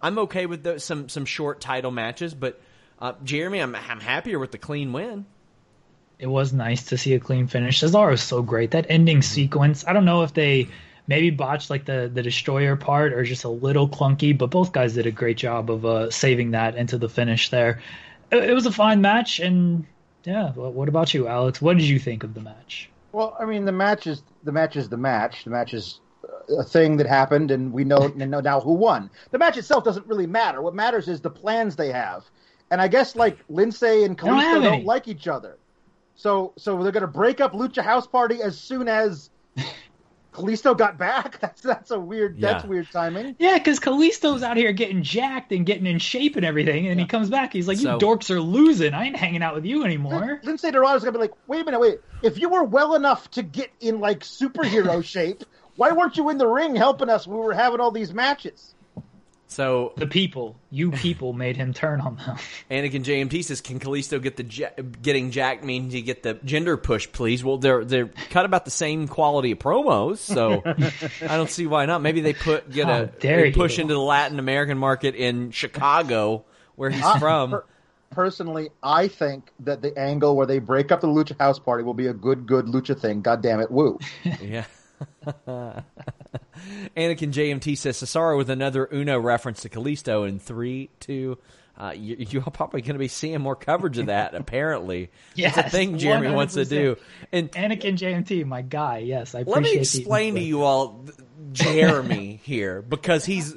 I'm 0.00 0.18
okay 0.18 0.46
with 0.46 0.62
the, 0.62 0.78
some 0.80 1.08
some 1.08 1.24
short 1.24 1.60
title 1.60 1.90
matches, 1.90 2.34
but 2.34 2.60
uh, 2.98 3.14
Jeremy, 3.24 3.60
I'm 3.60 3.74
I'm 3.74 4.00
happier 4.00 4.38
with 4.38 4.52
the 4.52 4.58
clean 4.58 4.92
win. 4.92 5.26
It 6.18 6.26
was 6.26 6.52
nice 6.52 6.84
to 6.86 6.98
see 6.98 7.14
a 7.14 7.20
clean 7.20 7.48
finish. 7.48 7.80
Cesaro 7.80 8.10
was 8.10 8.22
so 8.22 8.40
great. 8.40 8.70
That 8.70 8.86
ending 8.88 9.20
sequence, 9.20 9.84
I 9.86 9.92
don't 9.92 10.04
know 10.04 10.22
if 10.22 10.32
they 10.32 10.68
maybe 11.06 11.30
botched 11.30 11.70
like 11.70 11.84
the 11.84 12.10
the 12.12 12.22
destroyer 12.22 12.76
part 12.76 13.12
or 13.12 13.24
just 13.24 13.44
a 13.44 13.48
little 13.48 13.88
clunky, 13.88 14.36
but 14.36 14.50
both 14.50 14.72
guys 14.72 14.94
did 14.94 15.06
a 15.06 15.10
great 15.10 15.36
job 15.36 15.70
of 15.70 15.84
uh, 15.84 16.10
saving 16.10 16.52
that 16.52 16.76
into 16.76 16.98
the 16.98 17.08
finish 17.08 17.50
there. 17.50 17.80
It, 18.30 18.50
it 18.50 18.54
was 18.54 18.66
a 18.66 18.72
fine 18.72 19.00
match, 19.00 19.40
and 19.40 19.86
yeah. 20.24 20.52
What 20.52 20.88
about 20.88 21.14
you, 21.14 21.28
Alex? 21.28 21.60
What 21.60 21.76
did 21.76 21.86
you 21.86 21.98
think 21.98 22.24
of 22.24 22.34
the 22.34 22.40
match? 22.40 22.88
Well, 23.12 23.36
I 23.38 23.44
mean, 23.44 23.64
the 23.64 23.72
match 23.72 24.06
is 24.06 24.22
the 24.42 24.52
match 24.52 24.76
is 24.76 24.88
the 24.88 24.96
match. 24.96 25.44
The 25.44 25.50
match 25.50 25.74
is 25.74 26.00
a 26.48 26.64
thing 26.64 26.96
that 26.96 27.06
happened, 27.06 27.50
and 27.50 27.72
we 27.72 27.84
know 27.84 28.08
know 28.08 28.40
now 28.40 28.60
who 28.60 28.72
won. 28.72 29.10
The 29.30 29.38
match 29.38 29.56
itself 29.56 29.84
doesn't 29.84 30.06
really 30.06 30.26
matter. 30.26 30.62
What 30.62 30.74
matters 30.74 31.08
is 31.08 31.20
the 31.20 31.30
plans 31.30 31.76
they 31.76 31.92
have. 31.92 32.24
And 32.70 32.80
I 32.80 32.88
guess 32.88 33.14
like 33.14 33.46
Lince 33.48 34.04
and 34.04 34.18
Kalisto 34.18 34.54
don't, 34.54 34.62
don't 34.62 34.84
like 34.84 35.06
each 35.06 35.28
other. 35.28 35.58
So 36.16 36.52
so 36.56 36.82
they're 36.82 36.92
gonna 36.92 37.06
break 37.06 37.40
up 37.40 37.52
Lucha 37.52 37.82
House 37.82 38.06
Party 38.06 38.42
as 38.42 38.58
soon 38.58 38.88
as 38.88 39.30
Kalisto 40.34 40.76
got 40.76 40.98
back. 40.98 41.38
That's 41.44 41.62
that's 41.62 41.90
a 41.92 41.98
weird. 41.98 42.38
Yeah. 42.38 42.52
That's 42.52 42.64
weird 42.64 42.90
timing. 42.90 43.36
Yeah, 43.38 43.56
because 43.56 43.78
Kalisto's 43.78 44.42
out 44.42 44.56
here 44.56 44.72
getting 44.72 45.02
jacked 45.02 45.52
and 45.52 45.64
getting 45.64 45.86
in 45.86 46.00
shape 46.00 46.36
and 46.36 46.44
everything, 46.44 46.88
and 46.88 46.98
yeah. 46.98 47.04
he 47.04 47.08
comes 47.08 47.30
back. 47.30 47.52
He's 47.52 47.68
like, 47.68 47.78
"You 47.78 47.84
so, 47.84 47.98
dorks 47.98 48.30
are 48.30 48.40
losing. 48.40 48.94
I 48.94 49.04
ain't 49.04 49.16
hanging 49.16 49.42
out 49.42 49.54
with 49.54 49.64
you 49.64 49.84
anymore." 49.84 50.40
Lince 50.44 50.70
Dorado's 50.72 51.04
gonna 51.04 51.12
be 51.12 51.18
like, 51.18 51.32
"Wait 51.46 51.62
a 51.62 51.64
minute, 51.64 51.80
wait. 51.80 52.00
If 52.22 52.38
you 52.38 52.48
were 52.48 52.64
well 52.64 52.94
enough 52.94 53.30
to 53.32 53.42
get 53.42 53.70
in 53.80 54.00
like 54.00 54.20
superhero 54.20 55.04
shape, 55.14 55.44
why 55.76 55.92
weren't 55.92 56.16
you 56.16 56.28
in 56.30 56.38
the 56.38 56.48
ring 56.48 56.74
helping 56.74 57.08
us 57.08 57.26
when 57.26 57.38
we 57.38 57.44
were 57.44 57.54
having 57.54 57.80
all 57.80 57.92
these 57.92 58.12
matches?" 58.12 58.73
So 59.46 59.92
the 59.96 60.06
people, 60.06 60.56
you 60.70 60.90
people, 60.90 61.32
made 61.32 61.56
him 61.56 61.72
turn 61.72 62.00
on 62.00 62.16
them. 62.16 62.36
Anakin 62.70 63.04
JMT 63.04 63.44
says, 63.44 63.60
"Can 63.60 63.78
Kalisto 63.78 64.20
get 64.20 64.36
the 64.36 64.42
getting 65.02 65.30
Jack 65.30 65.62
means 65.62 65.92
he 65.92 66.02
get 66.02 66.22
the 66.22 66.34
gender 66.44 66.76
push, 66.76 67.10
please?" 67.12 67.44
Well, 67.44 67.58
they're 67.58 67.84
they're 67.84 68.08
cut 68.30 68.46
about 68.46 68.64
the 68.64 68.70
same 68.70 69.06
quality 69.06 69.52
of 69.52 69.58
promos, 69.58 70.18
so 70.18 70.62
I 71.28 71.36
don't 71.36 71.50
see 71.50 71.66
why 71.66 71.86
not. 71.86 72.00
Maybe 72.00 72.20
they 72.20 72.32
put 72.32 72.70
get 72.70 72.88
a 72.88 73.10
they 73.20 73.52
push 73.52 73.78
into 73.78 73.94
the 73.94 74.00
Latin 74.00 74.38
American 74.38 74.78
market 74.78 75.14
in 75.14 75.50
Chicago, 75.50 76.44
where 76.76 76.90
he's 76.90 77.04
uh, 77.04 77.18
from. 77.18 77.50
Per- 77.50 77.64
personally, 78.10 78.70
I 78.82 79.08
think 79.08 79.50
that 79.60 79.82
the 79.82 79.96
angle 79.98 80.36
where 80.36 80.46
they 80.46 80.58
break 80.58 80.90
up 80.90 81.00
the 81.00 81.06
Lucha 81.06 81.38
House 81.38 81.58
Party 81.58 81.84
will 81.84 81.94
be 81.94 82.06
a 82.06 82.14
good, 82.14 82.46
good 82.46 82.66
Lucha 82.66 82.98
thing. 82.98 83.20
God 83.20 83.42
damn 83.42 83.60
it, 83.60 83.70
woo! 83.70 83.98
yeah. 84.40 84.64
Anakin 86.96 87.32
JMT 87.32 87.76
says 87.76 87.96
Cesaro 87.96 88.36
with 88.36 88.50
another 88.50 88.88
Uno 88.92 89.18
reference 89.18 89.62
to 89.62 89.68
Kalisto 89.68 90.28
in 90.28 90.38
three, 90.38 90.90
two. 91.00 91.38
Uh, 91.76 91.92
you, 91.96 92.40
are 92.46 92.50
probably 92.52 92.82
going 92.82 92.94
to 92.94 93.00
be 93.00 93.08
seeing 93.08 93.40
more 93.40 93.56
coverage 93.56 93.98
of 93.98 94.06
that. 94.06 94.34
Apparently, 94.34 95.10
yes, 95.34 95.56
it's 95.56 95.66
a 95.66 95.70
thing 95.70 95.98
Jeremy 95.98 96.28
100%. 96.28 96.34
wants 96.34 96.54
to 96.54 96.64
do. 96.64 96.96
And 97.32 97.50
Anakin 97.50 97.96
JMT, 97.96 98.46
my 98.46 98.62
guy. 98.62 98.98
Yes, 98.98 99.34
I. 99.34 99.42
Let 99.42 99.62
me 99.62 99.74
explain 99.74 100.36
to 100.36 100.40
you 100.40 100.62
all, 100.62 101.04
Jeremy 101.52 102.40
here, 102.44 102.80
because 102.80 103.24
he's 103.24 103.56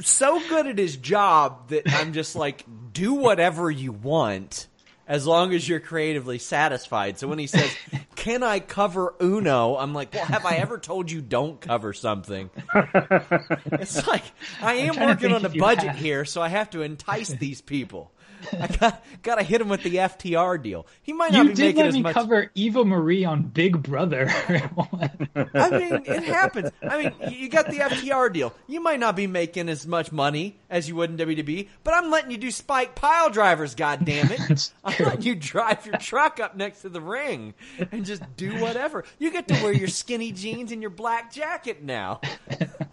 so 0.00 0.40
good 0.48 0.66
at 0.68 0.78
his 0.78 0.96
job 0.96 1.68
that 1.68 1.82
I'm 1.86 2.14
just 2.14 2.34
like, 2.34 2.64
do 2.92 3.14
whatever 3.14 3.70
you 3.70 3.92
want 3.92 4.66
as 5.06 5.26
long 5.26 5.52
as 5.54 5.68
you're 5.68 5.80
creatively 5.80 6.38
satisfied. 6.38 7.18
So 7.18 7.28
when 7.28 7.38
he 7.38 7.46
says, 7.46 7.70
"Can 8.18 8.42
I 8.42 8.58
cover 8.60 9.14
Uno?" 9.22 9.76
I'm 9.76 9.94
like, 9.94 10.12
"Well, 10.12 10.24
have 10.24 10.44
I 10.44 10.56
ever 10.56 10.76
told 10.78 11.10
you 11.10 11.20
don't 11.20 11.60
cover 11.60 11.92
something?" 11.92 12.50
it's 12.74 14.06
like 14.06 14.24
I 14.60 14.74
am 14.74 14.98
working 15.00 15.32
on 15.32 15.44
a 15.44 15.48
budget 15.48 15.94
here, 15.94 16.24
so 16.24 16.42
I 16.42 16.48
have 16.48 16.70
to 16.70 16.82
entice 16.82 17.28
these 17.28 17.60
people. 17.60 18.10
I 18.60 18.66
got 18.68 19.04
got 19.22 19.34
to 19.36 19.42
hit 19.42 19.60
him 19.60 19.68
with 19.68 19.82
the 19.82 19.96
FTR 19.96 20.62
deal. 20.62 20.86
He 21.02 21.12
might 21.12 21.32
not 21.32 21.44
you 21.44 21.48
be 21.50 21.54
did 21.54 21.62
making 21.64 21.78
let 21.80 21.88
as 21.88 21.94
me 21.94 22.02
much. 22.02 22.14
cover 22.14 22.50
Eva 22.54 22.84
Marie 22.84 23.24
on 23.24 23.42
Big 23.42 23.82
Brother. 23.82 24.28
I 24.48 25.70
mean, 25.70 26.02
it 26.04 26.24
happens. 26.24 26.70
I 26.82 27.02
mean, 27.02 27.32
you 27.32 27.48
got 27.48 27.66
the 27.66 27.78
FTR 27.78 28.32
deal. 28.32 28.54
You 28.66 28.80
might 28.80 29.00
not 29.00 29.16
be 29.16 29.26
making 29.26 29.68
as 29.68 29.86
much 29.86 30.12
money 30.12 30.58
as 30.70 30.88
you 30.88 30.96
would 30.96 31.10
in 31.10 31.16
WWE, 31.16 31.68
but 31.84 31.94
I'm 31.94 32.10
letting 32.10 32.30
you 32.30 32.38
do 32.38 32.50
Spike 32.50 32.94
pile 32.94 33.30
drivers. 33.30 33.74
God 33.74 34.04
damn 34.04 34.30
it! 34.30 34.72
I'm 34.84 35.04
letting 35.04 35.22
you 35.22 35.34
drive 35.34 35.84
your 35.86 35.96
truck 35.96 36.40
up 36.40 36.56
next 36.56 36.82
to 36.82 36.88
the 36.88 37.00
ring 37.00 37.54
and 37.92 38.04
just 38.04 38.22
do 38.36 38.60
whatever. 38.60 39.04
You 39.18 39.30
get 39.30 39.48
to 39.48 39.54
wear 39.62 39.72
your 39.72 39.88
skinny 39.88 40.32
jeans 40.32 40.72
and 40.72 40.80
your 40.82 40.90
black 40.90 41.32
jacket 41.32 41.82
now. 41.82 42.20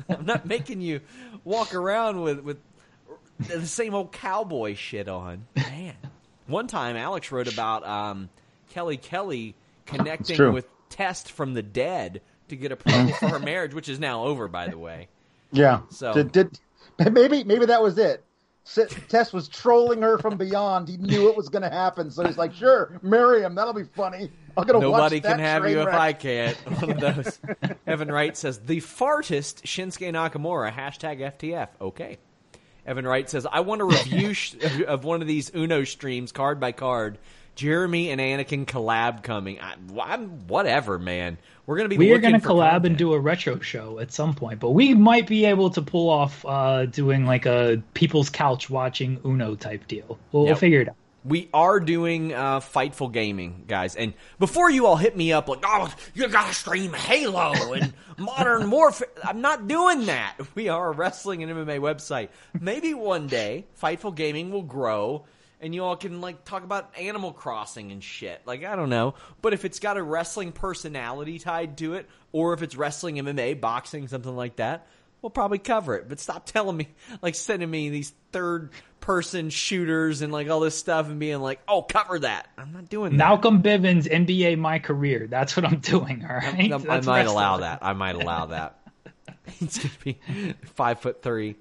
I'm 0.09 0.25
not 0.25 0.45
making 0.45 0.81
you 0.81 1.01
walk 1.43 1.73
around 1.73 2.21
with 2.21 2.39
with 2.39 2.57
the 3.39 3.67
same 3.67 3.93
old 3.93 4.11
cowboy 4.11 4.75
shit 4.75 5.07
on. 5.07 5.47
Man, 5.55 5.95
one 6.47 6.67
time 6.67 6.95
Alex 6.95 7.31
wrote 7.31 7.51
about 7.51 7.85
um, 7.85 8.29
Kelly 8.69 8.97
Kelly 8.97 9.55
connecting 9.85 10.53
with 10.53 10.67
Test 10.89 11.31
from 11.31 11.53
the 11.53 11.63
dead 11.63 12.21
to 12.49 12.55
get 12.55 12.71
a 12.71 12.75
approval 12.75 13.13
for 13.13 13.27
her 13.27 13.39
marriage, 13.39 13.73
which 13.73 13.89
is 13.89 13.99
now 13.99 14.25
over, 14.25 14.47
by 14.47 14.67
the 14.67 14.77
way. 14.77 15.07
Yeah. 15.51 15.81
So 15.89 16.13
did, 16.13 16.31
did 16.31 16.59
maybe 17.11 17.43
maybe 17.43 17.65
that 17.67 17.81
was 17.81 17.97
it. 17.97 18.23
Test 19.09 19.31
was 19.31 19.47
trolling 19.47 20.01
her 20.01 20.17
from 20.17 20.37
beyond. 20.37 20.87
He 20.87 20.97
knew 20.97 21.29
it 21.29 21.37
was 21.37 21.49
going 21.49 21.61
to 21.61 21.69
happen, 21.69 22.09
so 22.09 22.25
he's 22.25 22.37
like, 22.37 22.51
"Sure, 22.53 22.99
marry 23.03 23.43
him. 23.43 23.53
That'll 23.53 23.73
be 23.73 23.83
funny." 23.83 24.31
I'm 24.57 24.65
gonna 24.65 24.79
Nobody 24.79 25.19
can 25.19 25.39
have 25.39 25.69
you 25.69 25.77
wreck. 25.77 25.87
if 25.89 25.93
I 25.93 26.13
can't. 26.13 26.57
One 26.81 26.91
of 26.91 26.99
those. 26.99 27.39
Evan 27.85 28.11
Wright 28.11 28.35
says 28.35 28.59
the 28.59 28.77
fartest 28.79 29.63
Shinsuke 29.63 30.11
Nakamura 30.11 30.71
hashtag 30.73 31.19
FTF. 31.19 31.67
Okay. 31.79 32.17
Evan 32.85 33.07
Wright 33.07 33.29
says, 33.29 33.47
I 33.51 33.61
want 33.61 33.81
a 33.81 33.85
review 33.85 34.33
sh- 34.33 34.55
of 34.87 35.03
one 35.03 35.21
of 35.21 35.27
these 35.27 35.51
Uno 35.55 35.83
streams, 35.83 36.31
card 36.31 36.59
by 36.59 36.71
card. 36.71 37.17
Jeremy 37.55 38.11
and 38.11 38.19
Anakin 38.19 38.65
collab 38.65 39.23
coming. 39.23 39.59
I, 39.61 39.75
am 40.13 40.47
whatever, 40.47 40.99
man. 40.99 41.37
We're 41.65 41.77
gonna 41.77 41.89
be. 41.89 41.97
We 41.97 42.11
are 42.11 42.17
gonna 42.17 42.39
collab 42.39 42.71
content. 42.71 42.85
and 42.85 42.97
do 42.97 43.13
a 43.13 43.19
retro 43.19 43.59
show 43.59 43.99
at 43.99 44.11
some 44.11 44.33
point, 44.35 44.59
but 44.59 44.71
we 44.71 44.93
might 44.93 45.25
be 45.25 45.45
able 45.45 45.69
to 45.69 45.81
pull 45.81 46.09
off 46.09 46.45
uh, 46.45 46.85
doing 46.85 47.25
like 47.25 47.45
a 47.45 47.81
people's 47.93 48.29
couch 48.29 48.69
watching 48.69 49.19
Uno 49.25 49.55
type 49.55 49.87
deal. 49.87 50.19
We'll, 50.33 50.43
yep. 50.43 50.49
we'll 50.49 50.55
figure 50.59 50.81
it 50.81 50.89
out 50.89 50.95
we 51.25 51.49
are 51.53 51.79
doing 51.79 52.33
uh, 52.33 52.59
Fightful 52.59 53.11
Gaming, 53.11 53.65
guys. 53.67 53.95
And 53.95 54.13
before 54.37 54.69
you 54.69 54.85
all 54.85 54.95
hit 54.95 55.17
me 55.17 55.33
up 55.33 55.49
like, 55.49 55.63
oh, 55.65 55.93
you 56.13 56.27
gotta 56.27 56.53
stream 56.53 56.93
Halo 56.93 57.73
and 57.73 57.93
Modern 58.17 58.69
Warfare, 58.69 59.07
I'm 59.23 59.41
not 59.41 59.67
doing 59.67 60.05
that. 60.05 60.37
We 60.53 60.69
are 60.69 60.91
a 60.91 60.91
wrestling 60.91 61.43
and 61.43 61.51
MMA 61.51 61.79
website. 61.79 62.29
Maybe 62.59 62.93
one 62.93 63.27
day 63.27 63.65
Fightful 63.81 64.15
Gaming 64.15 64.51
will 64.51 64.61
grow 64.61 65.25
and 65.59 65.73
you 65.73 65.83
all 65.83 65.95
can 65.95 66.21
like 66.21 66.45
talk 66.45 66.63
about 66.63 66.95
Animal 66.99 67.33
Crossing 67.33 67.91
and 67.91 68.03
shit. 68.03 68.41
Like 68.45 68.63
I 68.63 68.75
don't 68.75 68.89
know, 68.89 69.15
but 69.41 69.53
if 69.53 69.65
it's 69.65 69.79
got 69.79 69.97
a 69.97 70.03
wrestling 70.03 70.51
personality 70.51 71.39
tied 71.39 71.77
to 71.79 71.95
it, 71.95 72.07
or 72.31 72.53
if 72.53 72.61
it's 72.61 72.75
wrestling, 72.75 73.15
MMA, 73.15 73.59
boxing, 73.59 74.07
something 74.07 74.35
like 74.35 74.57
that, 74.57 74.85
we'll 75.21 75.31
probably 75.31 75.57
cover 75.57 75.95
it. 75.95 76.07
But 76.07 76.19
stop 76.19 76.45
telling 76.45 76.77
me, 76.77 76.89
like 77.21 77.33
sending 77.33 77.71
me 77.71 77.89
these 77.89 78.13
third 78.31 78.69
person 79.05 79.51
shooters 79.51 80.23
and 80.23 80.33
like 80.33 80.49
all 80.49 80.59
this 80.59 80.75
stuff 80.75 81.07
and 81.07 81.19
being 81.19 81.39
like, 81.39 81.59
oh, 81.67 81.83
cover 81.83 82.17
that. 82.17 82.49
I'm 82.57 82.73
not 82.73 82.89
doing 82.89 83.11
that. 83.11 83.17
Malcolm 83.17 83.61
Bivens, 83.61 84.11
NBA 84.11 84.57
My 84.57 84.79
Career. 84.79 85.27
That's 85.29 85.55
what 85.55 85.63
I'm 85.63 85.77
doing, 85.79 86.25
all 86.27 86.35
right? 86.35 86.71
I, 86.71 86.97
I 86.97 87.01
might 87.01 87.27
allow 87.27 87.57
that. 87.57 87.79
I 87.83 87.93
might 87.93 88.15
allow 88.15 88.47
that. 88.47 88.79
he's 89.45 89.77
going 89.77 89.91
to 89.91 90.03
be 90.03 90.53
five 90.73 90.99
foot 91.01 91.21
three. 91.21 91.55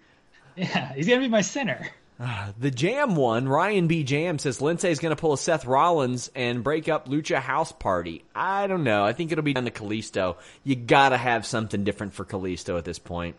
Yeah, 0.56 0.94
he's 0.94 1.06
going 1.06 1.20
to 1.20 1.26
be 1.26 1.30
my 1.30 1.42
center. 1.42 1.86
Uh, 2.18 2.52
the 2.58 2.70
Jam 2.70 3.14
one, 3.14 3.46
Ryan 3.46 3.88
B. 3.88 4.04
Jam 4.04 4.38
says 4.38 4.60
Lince 4.60 4.88
is 4.88 5.00
going 5.00 5.14
to 5.14 5.20
pull 5.20 5.34
a 5.34 5.38
Seth 5.38 5.66
Rollins 5.66 6.30
and 6.34 6.64
break 6.64 6.88
up 6.88 7.08
Lucha 7.08 7.40
House 7.40 7.72
Party. 7.72 8.24
I 8.34 8.68
don't 8.68 8.84
know. 8.84 9.04
I 9.04 9.12
think 9.12 9.32
it'll 9.32 9.44
be 9.44 9.52
down 9.52 9.64
to 9.64 9.70
Kalisto. 9.70 10.36
You 10.62 10.76
got 10.76 11.10
to 11.10 11.18
have 11.18 11.44
something 11.44 11.84
different 11.84 12.14
for 12.14 12.24
Kalisto 12.24 12.78
at 12.78 12.86
this 12.86 12.98
point. 12.98 13.36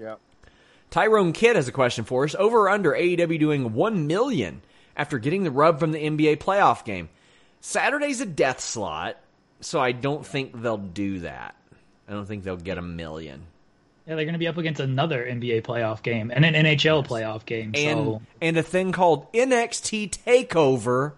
Yep. 0.00 0.18
Tyrone 0.90 1.32
Kidd 1.32 1.56
has 1.56 1.68
a 1.68 1.72
question 1.72 2.04
for 2.04 2.24
us. 2.24 2.34
Over 2.34 2.62
or 2.62 2.68
under 2.70 2.92
AEW 2.92 3.38
doing 3.38 3.72
one 3.74 4.06
million 4.06 4.62
after 4.96 5.18
getting 5.18 5.44
the 5.44 5.50
rub 5.50 5.78
from 5.78 5.92
the 5.92 5.98
NBA 5.98 6.38
playoff 6.38 6.84
game. 6.84 7.08
Saturday's 7.60 8.20
a 8.20 8.26
death 8.26 8.60
slot, 8.60 9.16
so 9.60 9.80
I 9.80 9.92
don't 9.92 10.24
think 10.24 10.60
they'll 10.60 10.76
do 10.76 11.20
that. 11.20 11.56
I 12.08 12.12
don't 12.12 12.26
think 12.26 12.44
they'll 12.44 12.56
get 12.56 12.78
a 12.78 12.82
million. 12.82 13.42
Yeah, 14.06 14.14
they're 14.14 14.24
going 14.24 14.34
to 14.34 14.38
be 14.38 14.46
up 14.46 14.56
against 14.56 14.80
another 14.80 15.26
NBA 15.26 15.62
playoff 15.62 16.00
game 16.02 16.30
and 16.32 16.44
an 16.44 16.54
NHL 16.54 17.04
playoff 17.04 17.44
game. 17.44 17.72
And 17.74 17.98
so. 17.98 18.22
and 18.40 18.56
a 18.56 18.62
thing 18.62 18.92
called 18.92 19.32
NXT 19.32 20.10
Takeover. 20.24 21.14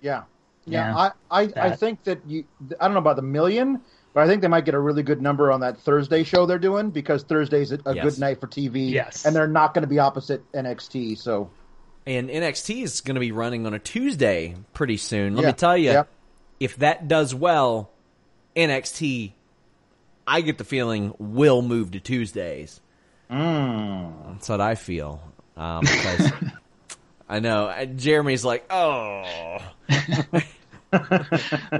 Yeah, 0.00 0.22
yeah. 0.64 0.88
yeah 0.88 1.10
I 1.30 1.42
I, 1.42 1.52
I 1.56 1.76
think 1.76 2.04
that 2.04 2.20
you. 2.26 2.44
I 2.80 2.86
don't 2.86 2.94
know 2.94 3.00
about 3.00 3.16
the 3.16 3.22
million, 3.22 3.82
but 4.14 4.22
I 4.22 4.26
think 4.26 4.42
they 4.42 4.48
might 4.48 4.64
get 4.64 4.74
a 4.74 4.80
really 4.80 5.02
good 5.02 5.22
number 5.22 5.50
on 5.50 5.60
that 5.60 5.78
Thursday 5.78 6.22
show 6.24 6.46
they're 6.46 6.58
doing 6.58 6.90
because 6.90 7.22
Thursday's 7.22 7.72
a, 7.72 7.78
a 7.86 7.94
yes. 7.94 8.04
good 8.04 8.20
night 8.20 8.40
for 8.40 8.46
TV. 8.46 8.90
Yes. 8.90 9.24
And 9.24 9.34
they're 9.34 9.46
not 9.48 9.74
going 9.74 9.82
to 9.82 9.88
be 9.88 9.98
opposite 9.98 10.50
NXT. 10.52 11.18
So. 11.18 11.50
And 12.06 12.28
NXT 12.28 12.82
is 12.82 13.00
going 13.00 13.14
to 13.14 13.20
be 13.20 13.32
running 13.32 13.66
on 13.66 13.74
a 13.74 13.78
Tuesday 13.78 14.54
pretty 14.74 14.96
soon. 14.96 15.34
Let 15.36 15.42
Yeah, 15.42 15.48
me 15.48 15.52
tell 15.54 15.76
you, 15.76 15.90
yep. 15.90 16.08
if 16.60 16.76
that 16.76 17.08
does 17.08 17.34
well, 17.34 17.90
NXT, 18.56 19.32
I 20.26 20.40
get 20.40 20.58
the 20.58 20.64
feeling 20.64 21.14
will 21.18 21.62
move 21.62 21.92
to 21.92 22.00
Tuesdays. 22.00 22.80
Mm. 23.30 24.32
That's 24.32 24.48
what 24.48 24.60
I 24.60 24.74
feel. 24.74 25.22
Um, 25.56 25.80
because 25.80 26.32
I 27.28 27.40
know 27.40 27.72
Jeremy's 27.96 28.44
like, 28.44 28.66
oh, 28.70 29.58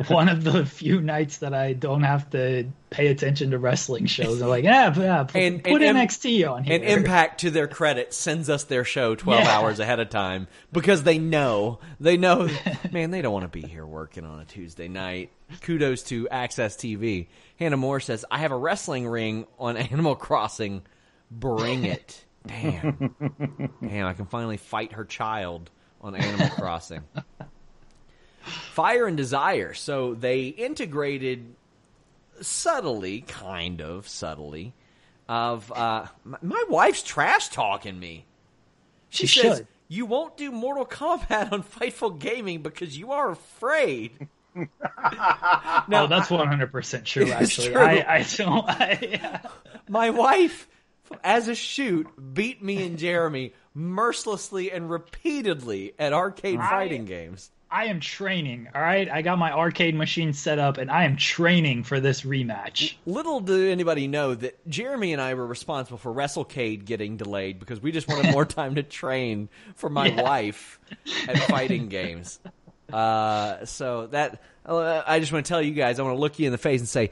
One 0.09 0.29
of 0.29 0.42
the 0.44 0.64
few 0.64 1.01
nights 1.01 1.38
that 1.38 1.53
I 1.55 1.72
don't 1.75 2.03
have 2.03 2.31
to 2.31 2.64
pay 2.90 3.09
attention 3.09 3.51
to 3.51 3.59
wrestling 3.59 4.07
shows. 4.07 4.40
I'm 4.40 4.48
like, 4.48 4.64
yeah, 4.64 4.92
yeah 4.98 5.22
put, 5.25 5.37
And- 5.40 5.62
put 5.62 5.83
and- 5.83 5.98
NXT 5.98 6.51
on 6.51 6.64
here. 6.64 6.75
and 6.77 6.85
Impact 6.85 7.40
to 7.40 7.51
their 7.51 7.68
credit 7.68 8.14
sends 8.14 8.48
us 8.48 8.64
their 8.64 8.85
show 8.85 9.14
12 9.14 9.40
Yeah. 9.44 9.51
hours 9.59 9.79
ahead 9.81 10.01
of 10.01 10.09
time 10.11 10.48
because 10.72 11.03
they 11.03 11.18
know 11.18 11.79
they 12.01 12.16
know 12.16 12.48
man 12.92 13.11
they 13.11 13.22
don't 13.22 13.33
want 13.33 13.44
to 13.44 13.61
be 13.61 13.66
here 13.66 13.87
working 13.87 14.25
on 14.25 14.40
a 14.40 14.44
Tuesday 14.44 14.88
night. 14.88 15.31
Kudos 15.61 16.03
to 16.05 16.27
AXS 16.33 16.77
TV. 16.79 17.27
Hannah 17.59 17.77
Moore 17.77 18.01
says, 18.01 18.25
"I 18.31 18.38
have 18.38 18.53
a 18.53 18.57
wrestling 18.57 19.07
ring 19.07 19.46
on 19.59 19.77
Animal 19.77 20.14
Crossing. 20.16 20.83
Bring 21.31 21.85
it." 21.85 22.25
Damn. 22.46 23.14
Damn, 23.83 24.07
I 24.07 24.14
can 24.14 24.27
finally 24.27 24.57
fight 24.57 24.92
her 24.94 25.05
child 25.05 25.70
on 26.01 26.14
Animal 26.16 26.48
Crossing. 26.48 27.03
Fire 28.42 29.07
and 29.07 29.16
Desire. 29.16 29.74
So 29.74 30.14
they 30.14 30.46
integrated 30.46 31.55
subtly, 32.40 33.22
kind 33.22 33.81
of 33.81 34.09
subtly, 34.09 34.74
of 35.28 35.70
uh, 35.72 36.07
my, 36.24 36.38
my 36.42 36.64
wife's 36.68 37.02
trash 37.02 37.48
talking 37.48 37.98
me. 37.98 38.24
She, 39.11 39.26
She 39.26 39.40
says 39.40 39.59
should. 39.59 39.66
you 39.88 40.07
won't 40.07 40.37
do 40.37 40.50
Mortal 40.50 40.87
Kombat 40.87 41.52
on 41.52 41.62
Fightful 41.62 42.18
Gaming 42.18 42.62
because 42.62 42.96
you 42.96 43.12
are 43.12 43.31
afraid. 43.31 44.28
no, 44.57 44.66
that's 46.07 46.28
100% 46.28 47.05
true, 47.05 47.22
It's 47.26 47.33
actually. 47.33 47.68
true. 47.72 47.81
I, 47.81 48.16
I 48.18 48.26
don't. 48.37 48.64
I, 48.68 49.40
My 49.88 50.11
wife, 50.11 50.68
as 51.24 51.48
a 51.48 51.55
shoot, 51.55 52.07
beat 52.35 52.62
me 52.62 52.85
and 52.87 52.98
Jeremy 52.98 53.52
mercilessly 53.74 54.70
and 54.70 54.90
repeatedly 54.90 55.94
at 55.98 56.12
arcade 56.12 56.59
I- 56.59 56.68
fighting 56.70 57.05
games. 57.05 57.50
I 57.72 57.87
am 57.87 58.00
training, 58.00 58.68
all 58.74 58.82
right? 58.82 59.08
I 59.11 59.22
got 59.22 59.38
my 59.38 59.50
arcade 59.50 59.94
machine 59.94 60.35
set 60.35 60.58
up 60.58 60.76
and 60.76 60.90
I 60.90 61.04
am 61.04 61.16
training 61.16 61.85
for 61.85 62.00
this 62.00 62.20
rematch. 62.20 62.94
Little 63.06 63.40
did 63.40 63.70
anybody 63.70 64.06
know 64.08 64.35
that 64.35 64.68
Jeremy 64.68 65.14
and 65.14 65.22
I 65.22 65.32
were 65.32 65.46
responsible 65.46 65.96
for 65.96 66.12
WrestleCade 66.12 66.85
getting 66.85 67.16
delayed 67.16 67.58
because 67.58 67.80
we 67.80 67.90
just 67.90 68.08
wanted 68.08 68.30
more 68.30 68.44
time 68.44 68.74
to 68.74 68.82
train 68.82 69.48
for 69.74 69.88
my 69.88 70.08
Yeah. 70.08 70.22
wife 70.22 70.78
at 71.26 71.38
fighting 71.38 71.88
games. 71.88 72.40
Uh, 72.92 73.64
so 73.64 74.06
that 74.08 74.42
uh, 74.66 75.02
I 75.06 75.18
just 75.18 75.32
want 75.32 75.46
to 75.46 75.48
tell 75.48 75.62
you 75.62 75.72
guys, 75.72 75.98
I 75.98 76.02
want 76.02 76.14
to 76.16 76.20
look 76.20 76.38
you 76.38 76.44
in 76.44 76.52
the 76.52 76.58
face 76.58 76.80
and 76.80 76.88
say, 76.88 77.11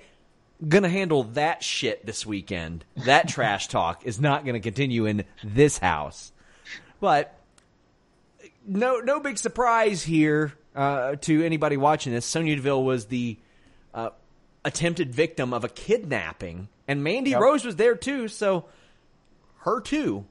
gonna 0.69 0.91
handle 0.91 1.23
that 1.23 1.65
shit 1.65 2.05
this 2.05 2.27
weekend. 2.27 2.85
That 3.07 3.29
trash 3.29 3.69
talk 3.69 4.05
is 4.05 4.21
not 4.21 4.45
gonna 4.45 4.61
continue 4.61 5.07
in 5.07 5.25
this 5.43 5.79
house. 5.79 6.33
But 7.01 7.35
no, 8.71 9.01
no 9.01 9.21
big 9.21 9.37
surprise 9.37 10.03
here 10.03 10.53
uh, 10.75 11.17
to 11.17 11.45
anybody 11.45 11.77
watching 11.77 12.13
this. 12.13 12.25
Sonya 12.25 12.57
Deville 12.57 12.85
was 12.85 13.07
the 13.07 13.37
uh, 13.93 14.11
attempted 14.65 15.13
victim 15.15 15.53
of 15.53 15.65
a 15.65 15.69
kidnapping, 15.69 16.69
and 16.87 17.03
Mandy 17.03 17.31
Yep. 17.31 17.41
Rose 17.41 17.65
was 17.65 17.77
there 17.77 17.97
too. 17.97 18.29
So 18.29 18.67
her 19.59 19.81
too. 19.81 20.25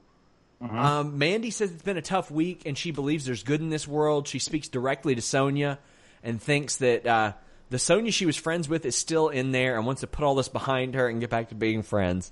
Um, 0.62 1.16
Mandy 1.16 1.50
says 1.50 1.70
it's 1.70 1.82
been 1.82 1.96
a 1.96 2.02
tough 2.02 2.30
week, 2.30 2.62
and 2.66 2.76
she 2.76 2.90
believes 2.90 3.24
there's 3.24 3.42
good 3.42 3.60
in 3.60 3.70
this 3.70 3.88
world. 3.88 4.28
She 4.28 4.38
speaks 4.38 4.68
directly 4.68 5.14
to 5.14 5.22
Sonya 5.22 5.78
and 6.22 6.40
thinks 6.40 6.76
that 6.76 7.06
uh, 7.06 7.32
the 7.70 7.78
Sonya 7.78 8.12
she 8.12 8.26
was 8.26 8.36
friends 8.36 8.68
with 8.68 8.84
is 8.84 8.94
still 8.94 9.30
in 9.30 9.52
there 9.52 9.76
and 9.78 9.86
wants 9.86 10.02
to 10.02 10.06
put 10.06 10.22
all 10.22 10.34
this 10.34 10.48
behind 10.50 10.94
her 10.96 11.08
and 11.08 11.18
get 11.20 11.30
back 11.30 11.48
to 11.48 11.54
being 11.54 11.82
friends. 11.82 12.30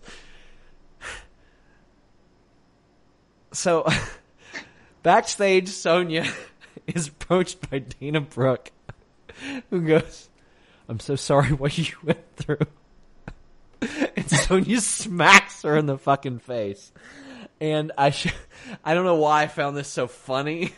So, 3.51 3.87
backstage, 5.03 5.69
Sonya 5.69 6.27
is 6.87 7.09
approached 7.09 7.71
by 7.71 7.81
Dana 7.81 8.21
Brooke, 8.21 8.71
who 9.71 9.81
goes, 9.83 10.29
I'm 10.89 11.01
so 11.01 11.17
sorry 11.17 11.53
what 11.53 11.77
you 11.77 11.95
went 12.03 12.37
through. 12.37 12.67
And 13.81 14.31
Sonya 14.31 14.81
smacks 14.81 15.63
her 15.63 15.77
in 15.77 15.87
the 15.87 15.99
fucking 15.99 16.41
face. 16.41 16.93
And 17.61 17.91
I 17.99 18.11
sh- 18.11 18.33
I 18.85 18.95
don't 18.95 19.05
know 19.05 19.17
why 19.17 19.43
I 19.43 19.47
found 19.49 19.77
this 19.77 19.89
so 19.89 20.07
funny, 20.07 20.73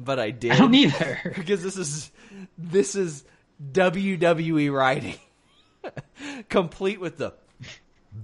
but 0.00 0.18
I 0.18 0.30
did. 0.30 0.50
I 0.52 0.58
don't 0.58 0.74
either. 0.74 1.32
because 1.36 1.62
this 1.62 1.76
is 1.76 2.10
this 2.58 2.96
is 2.96 3.24
WWE 3.72 4.72
writing, 4.72 5.14
complete 6.48 6.98
with 7.00 7.18
the 7.18 7.34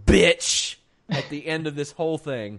bitch 0.06 0.74
at 1.08 1.28
the 1.28 1.46
end 1.46 1.68
of 1.68 1.76
this 1.76 1.92
whole 1.92 2.18
thing. 2.18 2.58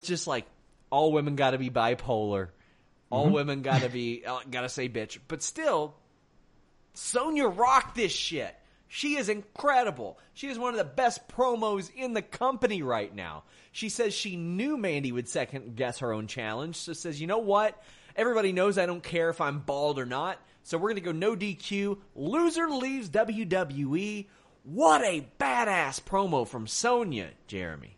It's 0.00 0.08
just 0.08 0.26
like 0.26 0.46
all 0.90 1.12
women 1.12 1.36
got 1.36 1.50
to 1.50 1.58
be 1.58 1.70
bipolar, 1.70 2.48
all 3.10 3.30
women 3.30 3.62
got 3.62 3.82
to 3.82 3.88
be 3.88 4.24
uh, 4.24 4.40
got 4.50 4.62
to 4.62 4.68
say 4.68 4.88
bitch, 4.88 5.18
but 5.28 5.42
still, 5.42 5.94
Sonya 6.94 7.46
rocked 7.46 7.94
this 7.94 8.12
shit. 8.12 8.54
She 8.88 9.16
is 9.16 9.28
incredible. 9.28 10.18
She 10.32 10.48
is 10.48 10.58
one 10.58 10.72
of 10.72 10.78
the 10.78 10.84
best 10.84 11.28
promos 11.28 11.90
in 11.94 12.14
the 12.14 12.22
company 12.22 12.82
right 12.82 13.14
now. 13.14 13.44
She 13.70 13.90
says 13.90 14.14
she 14.14 14.36
knew 14.36 14.78
Mandy 14.78 15.12
would 15.12 15.28
second 15.28 15.76
guess 15.76 15.98
her 15.98 16.12
own 16.12 16.26
challenge, 16.26 16.76
so 16.76 16.94
says, 16.94 17.20
you 17.20 17.26
know 17.26 17.38
what? 17.38 17.80
Everybody 18.16 18.52
knows 18.52 18.78
I 18.78 18.86
don't 18.86 19.02
care 19.02 19.28
if 19.28 19.42
I'm 19.42 19.60
bald 19.60 19.98
or 19.98 20.06
not, 20.06 20.38
so 20.62 20.78
we're 20.78 20.88
gonna 20.90 21.00
go 21.00 21.12
no 21.12 21.36
DQ. 21.36 21.98
Loser 22.14 22.70
leaves 22.70 23.10
WWE. 23.10 24.26
What 24.64 25.02
a 25.02 25.26
badass 25.38 26.02
promo 26.02 26.48
from 26.48 26.66
Sonya, 26.66 27.28
Jeremy. 27.46 27.97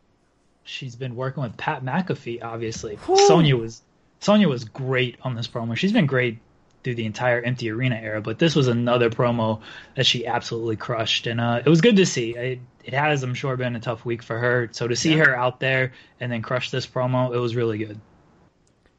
She's 0.71 0.95
been 0.95 1.17
working 1.17 1.43
with 1.43 1.57
Pat 1.57 1.85
McAfee, 1.85 2.45
obviously. 2.45 2.97
Sonya 3.27 3.57
was 3.57 3.83
Sonya 4.21 4.49
was 4.49 4.65
great 4.65 5.17
on 5.23 5.35
this 5.35 5.49
promo. 5.49 5.77
She's 5.77 5.93
been 5.93 6.07
great 6.07 6.39
through 6.85 6.95
the 6.95 7.07
entire 7.07 7.43
empty 7.43 7.71
arena 7.71 7.97
era, 7.97 8.21
but 8.21 8.39
this 8.39 8.55
was 8.55 8.69
another 8.69 9.11
promo 9.11 9.61
that 9.97 10.07
she 10.07 10.27
absolutely 10.27 10.77
crushed, 10.77 11.27
and 11.27 11.41
uh, 11.41 11.61
it 11.65 11.69
was 11.69 11.81
good 11.81 11.97
to 11.97 12.07
see. 12.07 12.37
It, 12.37 12.61
it 12.85 12.95
has, 12.95 13.25
I'm 13.25 13.35
sure, 13.35 13.57
been 13.57 13.75
a 13.75 13.81
tough 13.81 14.05
week 14.05 14.23
for 14.23 14.39
her. 14.39 14.69
So 14.71 14.87
to 14.87 14.95
see 14.95 15.17
her 15.17 15.37
out 15.37 15.59
there 15.59 15.93
and 16.21 16.31
then 16.31 16.41
crush 16.41 16.71
this 16.71 16.87
promo, 16.87 17.35
it 17.35 17.39
was 17.39 17.57
really 17.57 17.79
good. 17.79 18.01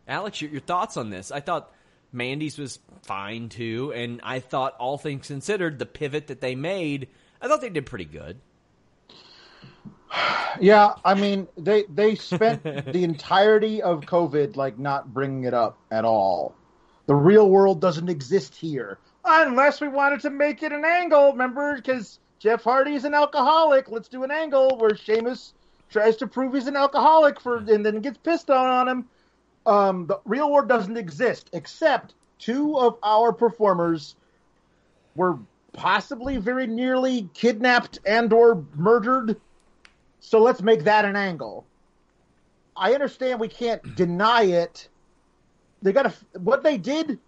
Alex, 0.08 0.42
your, 0.42 0.52
your 0.52 0.62
thoughts 0.62 0.98
on 0.98 1.10
this? 1.10 1.32
I 1.32 1.40
thought 1.40 1.72
Mandy's 2.12 2.58
was 2.58 2.80
fine 3.04 3.48
too, 3.48 3.94
and 3.96 4.20
I 4.24 4.40
thought, 4.40 4.76
all 4.78 4.98
things 4.98 5.28
considered, 5.28 5.80
the 5.80 5.86
pivot 5.86 6.28
that 6.28 6.42
they 6.42 6.54
made, 6.54 7.08
I 7.42 7.48
thought 7.48 7.62
they 7.62 7.70
did 7.70 7.86
pretty 7.86 8.06
good. 8.06 8.42
Yeah, 10.60 10.93
I 11.04 11.13
mean 11.13 11.47
they 11.58 11.84
they 11.84 12.15
spent 12.15 12.63
the 12.63 13.04
entirety 13.04 13.82
of 13.82 14.02
COVID 14.02 14.56
like 14.56 14.78
not 14.78 15.13
bringing 15.13 15.45
it 15.45 15.54
up 15.54 15.78
at 15.89 16.06
all. 16.06 16.54
The 17.08 17.15
real 17.15 17.50
world 17.50 17.82
doesn't 17.82 18.10
exist 18.10 18.55
here 18.55 18.97
unless 19.26 19.82
we 19.82 19.88
wanted 19.88 20.22
to 20.22 20.30
make 20.30 20.64
it 20.64 20.72
an 20.72 20.86
angle. 20.86 21.32
Remember, 21.32 21.76
because 21.76 22.20
Jeff 22.39 22.64
Hardy 22.64 22.95
is 22.95 23.05
an 23.05 23.14
alcoholic. 23.14 23.89
Let's 23.89 24.07
do 24.07 24.24
an 24.24 24.32
angle 24.32 24.78
where 24.78 24.95
Sheamus 24.95 25.53
tries 25.89 26.18
to 26.18 26.28
prove 26.28 26.53
he's 26.53 26.68
an 26.68 26.76
alcoholic 26.76 27.39
for 27.39 27.57
and 27.57 27.86
then 27.86 28.01
gets 28.01 28.18
pissed 28.18 28.49
on 28.49 28.68
on 28.68 28.88
him. 28.88 29.09
Um, 29.66 30.07
the 30.07 30.20
real 30.26 30.51
world 30.51 30.68
doesn't 30.68 30.97
exist 30.97 31.49
except 31.53 32.16
two 32.39 32.78
of 32.78 32.97
our 33.03 33.32
performers 33.32 34.16
were 35.16 35.38
possibly 35.74 36.38
very 36.38 36.68
nearly 36.68 37.30
kidnapped 37.34 37.99
and 38.05 38.34
or 38.34 38.66
murdered 38.76 39.39
so 40.22 40.39
let's 40.39 40.61
make 40.61 40.84
that 40.86 41.03
an 41.03 41.17
angle. 41.17 41.65
I 42.78 42.93
understand 42.93 43.39
we 43.39 43.49
can't 43.49 43.95
deny 43.95 44.43
it. 44.43 44.88
They 45.82 45.91
got 45.91 46.03
to 46.03 46.39
what 46.39 46.63
they 46.63 46.78
did 46.78 47.19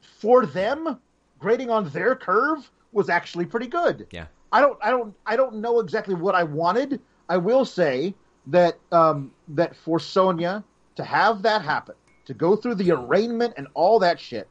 for 0.00 0.46
them, 0.46 1.00
grading 1.38 1.70
on 1.70 1.88
their 1.88 2.14
curve 2.14 2.70
was 2.92 3.08
actually 3.08 3.46
pretty 3.46 3.66
good. 3.66 4.06
Yeah. 4.12 4.26
I 4.52 4.60
don't 4.60 4.78
I 4.82 4.90
don't 4.90 5.14
I 5.26 5.36
don't 5.36 5.56
know 5.56 5.80
exactly 5.80 6.14
what 6.14 6.34
I 6.34 6.44
wanted. 6.44 7.00
I 7.28 7.38
will 7.38 7.64
say 7.64 8.14
that 8.46 8.78
um, 8.92 9.32
that 9.48 9.74
for 9.74 9.98
Sonya 9.98 10.62
to 10.96 11.04
have 11.04 11.42
that 11.42 11.62
happen, 11.62 11.94
to 12.26 12.34
go 12.34 12.56
through 12.56 12.74
the 12.76 12.92
arraignment 12.92 13.54
and 13.56 13.66
all 13.74 13.98
that 14.00 14.20
shit, 14.20 14.48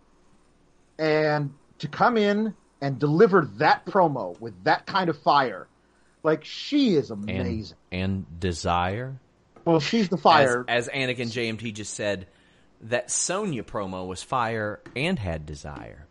and 0.98 1.54
to 1.80 1.88
come 1.88 2.18
in 2.18 2.54
and 2.82 3.00
deliver 3.00 3.50
that 3.56 3.86
promo 3.86 4.40
with 4.40 4.54
that 4.64 4.86
kind 4.86 5.10
of 5.10 5.18
fire, 5.20 5.68
like 6.24 6.44
she 6.46 6.96
is 6.96 7.12
And, 7.12 7.30
amazing. 7.30 7.78
and 7.92 8.40
desire. 8.40 9.20
well, 9.66 9.80
she's 9.80 10.10
the 10.10 10.18
fire. 10.18 10.66
As, 10.68 10.88
as 10.88 10.94
Anakin 10.94 11.28
JMT 11.32 11.74
just 11.74 11.94
said, 11.94 12.28
that 12.82 13.10
Sonya 13.10 13.64
promo 13.64 14.06
was 14.08 14.22
fire 14.24 14.80
and 14.96 15.18
had 15.18 15.46
desire. 15.46 16.06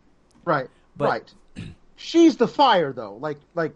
Right. 0.45 0.69
But- 0.95 1.09
right. 1.57 1.65
She's 1.99 2.37
the 2.37 2.47
fire 2.47 2.93
though. 2.93 3.15
Like 3.19 3.37
like 3.55 3.75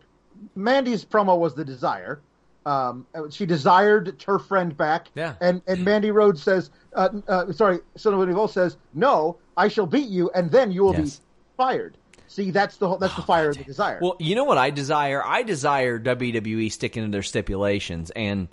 Mandy's 0.55 1.03
promo 1.03 1.39
was 1.39 1.55
the 1.55 1.65
desire. 1.65 2.21
Um, 2.67 3.07
she 3.31 3.47
desired 3.47 4.21
her 4.27 4.37
friend 4.37 4.77
back. 4.77 5.07
Yeah. 5.15 5.33
And 5.41 5.63
and 5.65 5.83
Mandy 5.83 6.11
Rose 6.11 6.43
says, 6.43 6.69
uh, 6.95 7.09
uh, 7.27 7.51
sorry, 7.51 7.79
Sonya 7.95 8.23
Deville 8.27 8.47
says, 8.47 8.77
no, 8.93 9.37
I 9.57 9.69
shall 9.69 9.87
beat 9.87 10.07
you, 10.07 10.29
and 10.35 10.51
then 10.51 10.71
you 10.71 10.83
will 10.83 10.93
Yes. 10.93 11.15
be 11.17 11.23
fired. 11.57 11.97
See, 12.31 12.49
that's 12.51 12.77
the 12.77 12.87
whole, 12.87 12.97
that's 12.97 13.13
the 13.15 13.23
oh, 13.23 13.25
fire 13.25 13.49
of 13.49 13.57
the 13.57 13.65
desire. 13.65 13.99
Well, 14.01 14.15
you 14.17 14.35
know 14.35 14.45
what 14.45 14.57
I 14.57 14.69
desire? 14.69 15.21
I 15.21 15.43
desire 15.43 15.99
WWE 15.99 16.71
sticking 16.71 17.03
to 17.03 17.11
their 17.11 17.23
stipulations, 17.23 18.09
and 18.09 18.47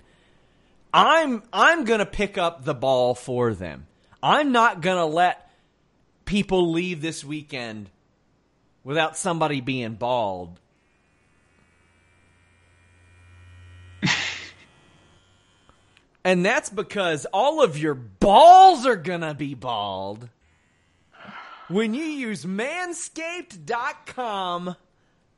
I'm 0.93 1.43
I'm 1.53 1.85
gonna 1.85 2.05
pick 2.05 2.37
up 2.37 2.65
the 2.65 2.73
ball 2.73 3.15
for 3.15 3.53
them. 3.53 3.87
I'm 4.21 4.51
not 4.51 4.81
gonna 4.81 5.05
let 5.05 5.49
people 6.25 6.71
leave 6.71 7.01
this 7.01 7.23
weekend 7.23 7.89
without 8.83 9.15
somebody 9.15 9.61
being 9.61 9.93
bald. 9.93 10.59
and 16.25 16.45
that's 16.45 16.69
because 16.69 17.25
all 17.27 17.63
of 17.63 17.77
your 17.77 17.93
balls 17.93 18.85
are 18.85 18.97
gonna 18.97 19.33
be 19.33 19.53
bald 19.53 20.27
when 21.69 21.93
you 21.93 22.03
use 22.03 22.43
manscaped.com 22.45 24.75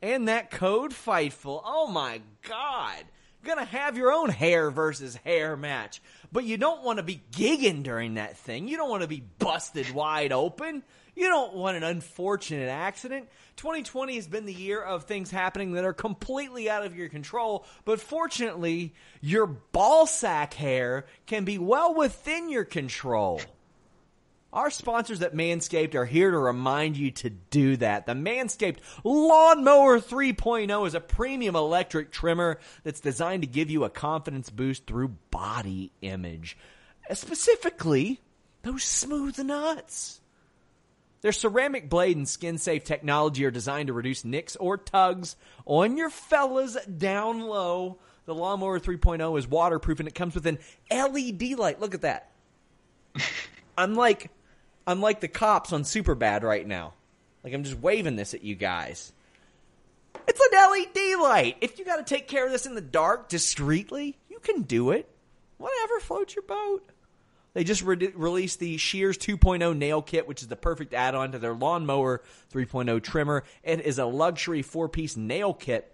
and 0.00 0.28
that 0.28 0.50
code 0.50 0.92
FIGHTFUL. 0.92 1.62
Oh 1.64 1.86
my 1.86 2.22
god. 2.48 3.04
You're 3.42 3.54
gonna 3.54 3.66
have 3.66 3.96
your 3.96 4.12
own 4.12 4.30
hair 4.30 4.70
versus 4.70 5.16
hair 5.16 5.56
match. 5.56 6.00
But 6.30 6.44
you 6.44 6.56
don't 6.56 6.82
want 6.82 6.98
to 6.98 7.02
be 7.02 7.20
gigging 7.32 7.82
during 7.82 8.14
that 8.14 8.38
thing. 8.38 8.68
You 8.68 8.78
don't 8.78 8.88
want 8.88 9.02
to 9.02 9.08
be 9.08 9.22
busted 9.38 9.90
wide 9.90 10.32
open. 10.32 10.82
You 11.14 11.28
don't 11.28 11.54
want 11.54 11.76
an 11.76 11.82
unfortunate 11.82 12.70
accident. 12.70 13.28
2020 13.56 14.14
has 14.14 14.26
been 14.26 14.46
the 14.46 14.54
year 14.54 14.80
of 14.80 15.04
things 15.04 15.30
happening 15.30 15.72
that 15.72 15.84
are 15.84 15.92
completely 15.92 16.70
out 16.70 16.86
of 16.86 16.96
your 16.96 17.10
control, 17.10 17.66
but 17.84 18.00
fortunately, 18.00 18.94
your 19.20 19.46
ball 19.46 20.06
sack 20.06 20.54
hair 20.54 21.04
can 21.26 21.44
be 21.44 21.58
well 21.58 21.94
within 21.94 22.48
your 22.48 22.64
control. 22.64 23.42
Our 24.52 24.70
sponsors 24.70 25.22
at 25.22 25.34
Manscaped 25.34 25.94
are 25.94 26.04
here 26.04 26.30
to 26.30 26.36
remind 26.36 26.98
you 26.98 27.10
to 27.12 27.30
do 27.30 27.78
that. 27.78 28.04
The 28.04 28.12
Manscaped 28.12 28.80
Lawnmower 29.02 29.98
3.0 29.98 30.86
is 30.86 30.94
a 30.94 31.00
premium 31.00 31.56
electric 31.56 32.12
trimmer 32.12 32.60
that's 32.84 33.00
designed 33.00 33.44
to 33.44 33.48
give 33.48 33.70
you 33.70 33.84
a 33.84 33.90
confidence 33.90 34.50
boost 34.50 34.86
through 34.86 35.16
body 35.30 35.90
image. 36.02 36.58
Uh, 37.08 37.14
specifically, 37.14 38.20
those 38.62 38.84
smooth 38.84 39.38
nuts. 39.38 40.20
Their 41.22 41.32
ceramic 41.32 41.88
blade 41.88 42.18
and 42.18 42.28
skin 42.28 42.58
safe 42.58 42.84
technology 42.84 43.46
are 43.46 43.50
designed 43.50 43.86
to 43.86 43.94
reduce 43.94 44.22
nicks 44.22 44.56
or 44.56 44.76
tugs 44.76 45.34
on 45.64 45.96
your 45.96 46.10
fellas 46.10 46.76
down 46.84 47.40
low. 47.40 48.00
The 48.26 48.34
Lawnmower 48.34 48.80
3.0 48.80 49.38
is 49.38 49.48
waterproof 49.48 49.98
and 49.98 50.08
it 50.08 50.14
comes 50.14 50.34
with 50.34 50.46
an 50.46 50.58
LED 50.90 51.52
light. 51.52 51.80
Look 51.80 51.94
at 51.94 52.02
that. 52.02 52.32
I'm 53.78 53.94
like 53.94 54.30
I'm 54.86 55.00
like 55.00 55.20
the 55.20 55.28
cops 55.28 55.72
on 55.72 55.82
Superbad 55.82 56.42
right 56.42 56.66
now. 56.66 56.94
Like 57.44 57.52
I'm 57.52 57.64
just 57.64 57.78
waving 57.78 58.16
this 58.16 58.34
at 58.34 58.42
you 58.42 58.54
guys. 58.54 59.12
It's 60.28 60.40
an 60.40 60.70
LED 60.70 61.20
light. 61.20 61.56
If 61.60 61.78
you 61.78 61.84
got 61.84 61.96
to 61.96 62.04
take 62.04 62.28
care 62.28 62.46
of 62.46 62.52
this 62.52 62.66
in 62.66 62.74
the 62.74 62.80
dark 62.80 63.28
discreetly, 63.28 64.16
you 64.28 64.38
can 64.38 64.62
do 64.62 64.90
it. 64.90 65.08
Whatever 65.58 66.00
floats 66.00 66.34
your 66.34 66.42
boat. 66.42 66.88
They 67.54 67.64
just 67.64 67.82
re- 67.82 68.12
released 68.14 68.60
the 68.60 68.76
Shears 68.78 69.18
2.0 69.18 69.76
nail 69.76 70.00
kit, 70.00 70.26
which 70.26 70.42
is 70.42 70.48
the 70.48 70.56
perfect 70.56 70.94
add-on 70.94 71.32
to 71.32 71.38
their 71.38 71.54
lawnmower 71.54 72.22
3.0 72.52 73.02
trimmer. 73.02 73.44
It 73.62 73.80
is 73.80 73.98
a 73.98 74.06
luxury 74.06 74.62
four-piece 74.62 75.16
nail 75.16 75.52
kit 75.52 75.91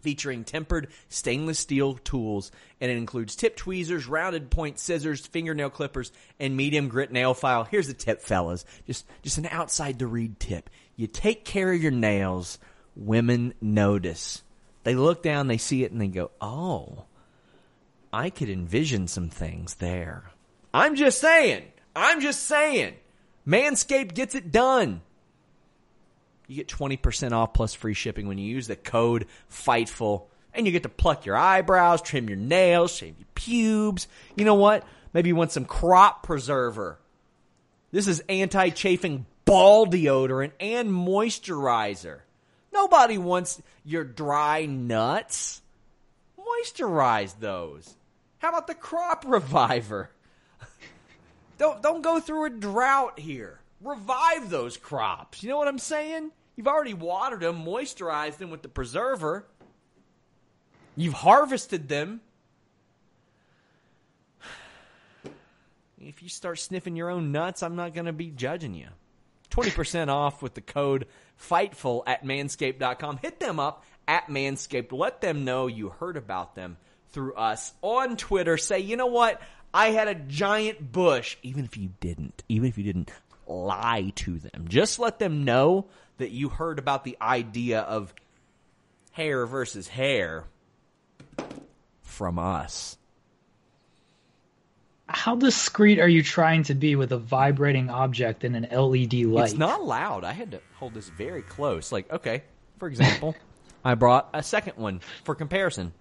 featuring 0.00 0.44
tempered 0.44 0.88
stainless 1.08 1.58
steel 1.58 1.94
tools, 1.94 2.50
and 2.80 2.90
it 2.90 2.96
includes 2.96 3.36
tip 3.36 3.56
tweezers, 3.56 4.06
rounded 4.06 4.50
point 4.50 4.78
scissors, 4.78 5.26
fingernail 5.26 5.70
clippers, 5.70 6.12
and 6.38 6.56
medium 6.56 6.88
grit 6.88 7.12
nail 7.12 7.34
file. 7.34 7.64
Here's 7.64 7.86
the 7.86 7.94
tip, 7.94 8.20
fellas. 8.20 8.64
Just 8.86 9.06
just 9.22 9.38
an 9.38 9.46
outside 9.46 9.98
the 9.98 10.06
read 10.06 10.40
tip. 10.40 10.70
You 10.96 11.06
take 11.06 11.44
care 11.44 11.72
of 11.72 11.82
your 11.82 11.92
nails, 11.92 12.58
women 12.96 13.54
notice. 13.60 14.42
They 14.84 14.94
look 14.94 15.22
down, 15.22 15.46
they 15.46 15.58
see 15.58 15.84
it, 15.84 15.92
and 15.92 16.00
they 16.00 16.08
go, 16.08 16.30
"Oh, 16.40 17.04
I 18.12 18.30
could 18.30 18.48
envision 18.48 19.08
some 19.08 19.28
things 19.28 19.74
there." 19.74 20.30
I'm 20.72 20.96
just 20.96 21.20
saying. 21.20 21.64
I'm 21.94 22.20
just 22.20 22.44
saying. 22.44 22.94
Manscaped 23.46 24.14
gets 24.14 24.34
it 24.34 24.52
done. 24.52 25.02
You 26.50 26.56
get 26.56 26.66
20% 26.66 27.30
off 27.30 27.52
plus 27.52 27.74
free 27.74 27.94
shipping 27.94 28.26
when 28.26 28.36
you 28.36 28.52
use 28.52 28.66
the 28.66 28.74
code 28.74 29.26
FIGHTFUL. 29.52 30.24
And 30.52 30.66
you 30.66 30.72
get 30.72 30.82
to 30.82 30.88
pluck 30.88 31.24
your 31.24 31.36
eyebrows, 31.36 32.02
trim 32.02 32.28
your 32.28 32.36
nails, 32.36 32.92
shave 32.92 33.14
your 33.16 33.28
pubes. 33.36 34.08
You 34.34 34.44
know 34.44 34.56
what? 34.56 34.84
Maybe 35.12 35.28
you 35.28 35.36
want 35.36 35.52
some 35.52 35.64
crop 35.64 36.24
preserver. 36.24 36.98
This 37.92 38.08
is 38.08 38.24
anti 38.28 38.70
chafing 38.70 39.26
ball 39.44 39.86
deodorant 39.86 40.50
and 40.58 40.90
moisturizer. 40.90 42.18
Nobody 42.72 43.16
wants 43.16 43.62
your 43.84 44.02
dry 44.02 44.66
nuts. 44.66 45.62
Moisturize 46.36 47.38
those. 47.38 47.94
How 48.38 48.48
about 48.48 48.66
the 48.66 48.74
crop 48.74 49.24
reviver? 49.24 50.10
Don't 51.58 51.80
don't 51.80 52.02
go 52.02 52.18
through 52.18 52.46
a 52.46 52.50
drought 52.50 53.20
here. 53.20 53.60
Revive 53.82 54.50
those 54.50 54.76
crops. 54.76 55.44
You 55.44 55.50
know 55.50 55.58
what 55.58 55.68
I'm 55.68 55.78
saying? 55.78 56.32
You've 56.60 56.68
already 56.68 56.92
watered 56.92 57.40
them, 57.40 57.64
moisturized 57.64 58.36
them 58.36 58.50
with 58.50 58.60
the 58.60 58.68
preserver. 58.68 59.46
You've 60.94 61.14
harvested 61.14 61.88
them. 61.88 62.20
If 65.98 66.22
you 66.22 66.28
start 66.28 66.58
sniffing 66.58 66.96
your 66.96 67.08
own 67.08 67.32
nuts, 67.32 67.62
I'm 67.62 67.76
not 67.76 67.94
going 67.94 68.04
to 68.04 68.12
be 68.12 68.26
judging 68.26 68.74
you. 68.74 68.88
20% 69.50 70.08
off 70.08 70.42
with 70.42 70.52
the 70.52 70.60
code 70.60 71.06
FIGHTFUL 71.38 72.02
at 72.06 72.24
manscaped.com. 72.26 73.20
Hit 73.22 73.40
them 73.40 73.58
up 73.58 73.82
at 74.06 74.26
Manscaped. 74.26 74.92
Let 74.92 75.22
them 75.22 75.46
know 75.46 75.66
you 75.66 75.88
heard 75.88 76.18
about 76.18 76.56
them 76.56 76.76
through 77.08 77.32
us 77.36 77.72
on 77.80 78.18
Twitter. 78.18 78.58
Say, 78.58 78.80
you 78.80 78.98
know 78.98 79.06
what? 79.06 79.40
I 79.72 79.92
had 79.92 80.08
a 80.08 80.14
giant 80.14 80.92
bush. 80.92 81.38
Even 81.42 81.64
if 81.64 81.78
you 81.78 81.92
didn't, 82.00 82.42
even 82.50 82.68
if 82.68 82.76
you 82.76 82.84
didn't 82.84 83.10
lie 83.46 84.12
to 84.16 84.38
them, 84.38 84.66
just 84.68 84.98
let 84.98 85.18
them 85.18 85.46
know 85.46 85.86
that 86.20 86.30
you 86.30 86.48
heard 86.48 86.78
about 86.78 87.04
the 87.04 87.16
idea 87.20 87.80
of 87.80 88.14
hair 89.12 89.44
versus 89.46 89.88
hair 89.88 90.44
from 92.02 92.38
us. 92.38 92.96
How 95.08 95.34
discreet 95.34 95.98
are 95.98 96.08
you 96.08 96.22
trying 96.22 96.62
to 96.64 96.74
be 96.74 96.94
with 96.94 97.10
a 97.10 97.18
vibrating 97.18 97.90
object 97.90 98.44
and 98.44 98.54
an 98.54 98.68
LED 98.70 99.14
light? 99.24 99.50
It's 99.50 99.58
not 99.58 99.82
loud. 99.82 100.22
I 100.22 100.32
had 100.32 100.52
to 100.52 100.60
hold 100.76 100.94
this 100.94 101.08
very 101.08 101.42
close. 101.42 101.90
Like, 101.90 102.10
okay, 102.12 102.44
for 102.78 102.86
example, 102.86 103.34
I 103.84 103.94
brought 103.94 104.28
a 104.32 104.42
second 104.42 104.76
one 104.76 105.00
for 105.24 105.34
comparison. 105.34 105.92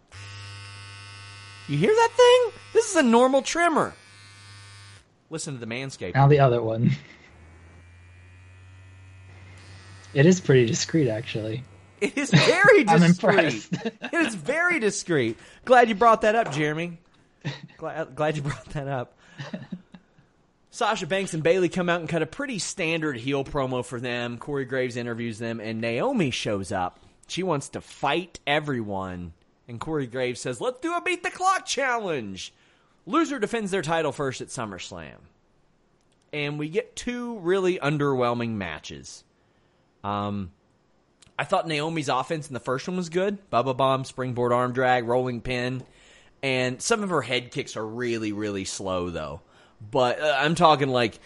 You 1.68 1.78
hear 1.78 1.94
that 1.94 2.12
thing? 2.16 2.62
This 2.74 2.92
is 2.92 2.96
a 2.98 3.04
normal 3.04 3.42
trimmer. 3.42 3.94
Listen 5.30 5.54
to 5.56 5.60
the 5.60 5.66
manscape. 5.66 6.14
Now 6.14 6.28
the 6.28 6.40
other 6.40 6.62
one. 6.62 6.92
It 10.14 10.26
is 10.26 10.40
pretty 10.42 10.66
discreet, 10.66 11.10
actually. 11.10 11.64
It 12.02 12.18
is 12.18 12.32
very 12.32 12.80
I'm 12.88 13.02
discreet. 13.02 13.38
impressed. 13.38 13.74
it 13.74 14.14
is 14.28 14.36
very 14.36 14.80
discreet. 14.80 15.38
Glad 15.66 15.90
you 15.90 15.96
brought 15.96 16.22
that 16.22 16.36
up, 16.36 16.52
Jeremy. 16.52 16.98
Glad, 17.78 18.16
glad 18.16 18.36
you 18.36 18.42
brought 18.42 18.66
that 18.70 18.88
up. 18.88 19.18
Sasha 20.72 21.08
Banks 21.08 21.34
and 21.34 21.44
Bayley 21.44 21.70
come 21.70 21.90
out 21.90 22.00
and 22.00 22.10
cut 22.10 22.22
a 22.22 22.26
pretty 22.28 22.60
standard 22.60 23.18
heel 23.18 23.44
promo 23.44 23.84
for 23.84 24.00
them. 24.00 24.38
Corey 24.38 24.66
Graves 24.66 24.98
interviews 24.98 25.40
them, 25.40 25.60
and 25.60 25.82
Naomi 25.82 26.32
shows 26.32 26.72
up. 26.72 27.00
She 27.28 27.44
wants 27.44 27.70
to 27.70 27.82
fight 27.82 28.40
everyone. 28.48 29.34
And 29.68 29.80
Corey 29.80 30.08
Graves 30.08 30.42
says, 30.42 30.62
Let's 30.62 30.80
do 30.80 30.94
a 30.96 31.02
beat 31.02 31.24
the 31.24 31.30
clock 31.32 31.66
challenge. 31.66 32.54
Loser 33.06 33.40
defends 33.40 33.72
their 33.72 33.82
title 33.82 34.12
first 34.12 34.42
at 34.42 34.48
SummerSlam. 34.50 35.18
And 36.32 36.60
we 36.60 36.70
get 36.70 36.96
two 36.96 37.40
really 37.40 37.78
underwhelming 37.80 38.52
matches. 38.52 39.24
Um, 40.04 40.52
I 41.38 41.44
thought 41.44 41.68
Naomi's 41.68 42.10
offense 42.10 42.48
in 42.48 42.54
the 42.54 42.60
first 42.60 42.88
one 42.88 42.98
was 42.98 43.10
good. 43.10 43.38
Bubba 43.50 43.76
bomb, 43.76 44.04
springboard 44.04 44.52
arm 44.52 44.74
drag, 44.74 45.08
rolling 45.08 45.42
pin, 45.42 45.84
and 46.44 46.82
some 46.82 47.04
of 47.04 47.10
her 47.10 47.22
head 47.22 47.52
kicks 47.52 47.78
are 47.78 47.86
really, 47.86 48.32
really 48.32 48.66
slow 48.66 49.10
though. 49.10 49.42
But 49.92 50.20
uh, 50.20 50.38
I'm 50.40 50.56
talking 50.56 50.90
like 50.90 51.20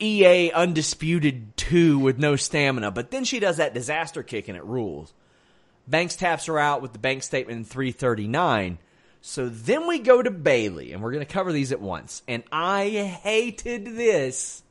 EA 0.00 0.52
undisputed 0.52 1.56
two 1.56 1.98
with 1.98 2.18
no 2.18 2.36
stamina, 2.36 2.90
but 2.90 3.10
then 3.10 3.24
she 3.24 3.40
does 3.40 3.56
that 3.58 3.74
disaster 3.74 4.22
kick 4.22 4.48
and 4.48 4.56
it 4.56 4.64
rules. 4.64 5.12
Banks 5.86 6.16
taps 6.16 6.46
her 6.46 6.58
out 6.58 6.82
with 6.82 6.92
the 6.92 6.98
bank 6.98 7.22
statement 7.22 7.58
in 7.58 7.64
339. 7.64 8.78
So 9.20 9.48
then 9.48 9.86
we 9.86 10.00
go 10.00 10.20
to 10.20 10.30
Bayley, 10.30 10.92
and 10.92 11.02
we're 11.02 11.12
going 11.12 11.24
to 11.24 11.32
cover 11.32 11.50
these 11.50 11.72
at 11.72 11.80
once. 11.80 12.22
And 12.28 12.42
I 12.52 12.90
hated 12.90 13.86
this. 13.86 14.62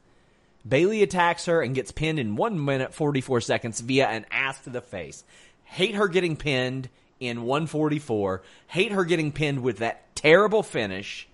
Bayley 0.67 1.03
attacks 1.03 1.45
her 1.45 1.61
and 1.61 1.75
gets 1.75 1.91
pinned 1.91 2.19
in 2.19 2.35
1 2.35 2.63
minute 2.63 2.93
44 2.93 3.41
seconds 3.41 3.81
via 3.81 4.07
an 4.07 4.25
ass 4.31 4.59
to 4.61 4.69
the 4.69 4.81
face. 4.81 5.23
Hate 5.63 5.95
her 5.95 6.07
getting 6.07 6.37
pinned 6.37 6.89
in 7.19 7.43
144. 7.43 8.43
Hate 8.67 8.91
her 8.91 9.05
getting 9.05 9.31
pinned 9.31 9.61
with 9.61 9.77
that 9.79 10.15
terrible 10.15 10.63
finish. 10.63 11.27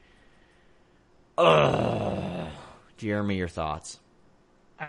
Ugh. 1.38 2.50
Jeremy, 2.98 3.38
your 3.38 3.48
thoughts? 3.48 4.00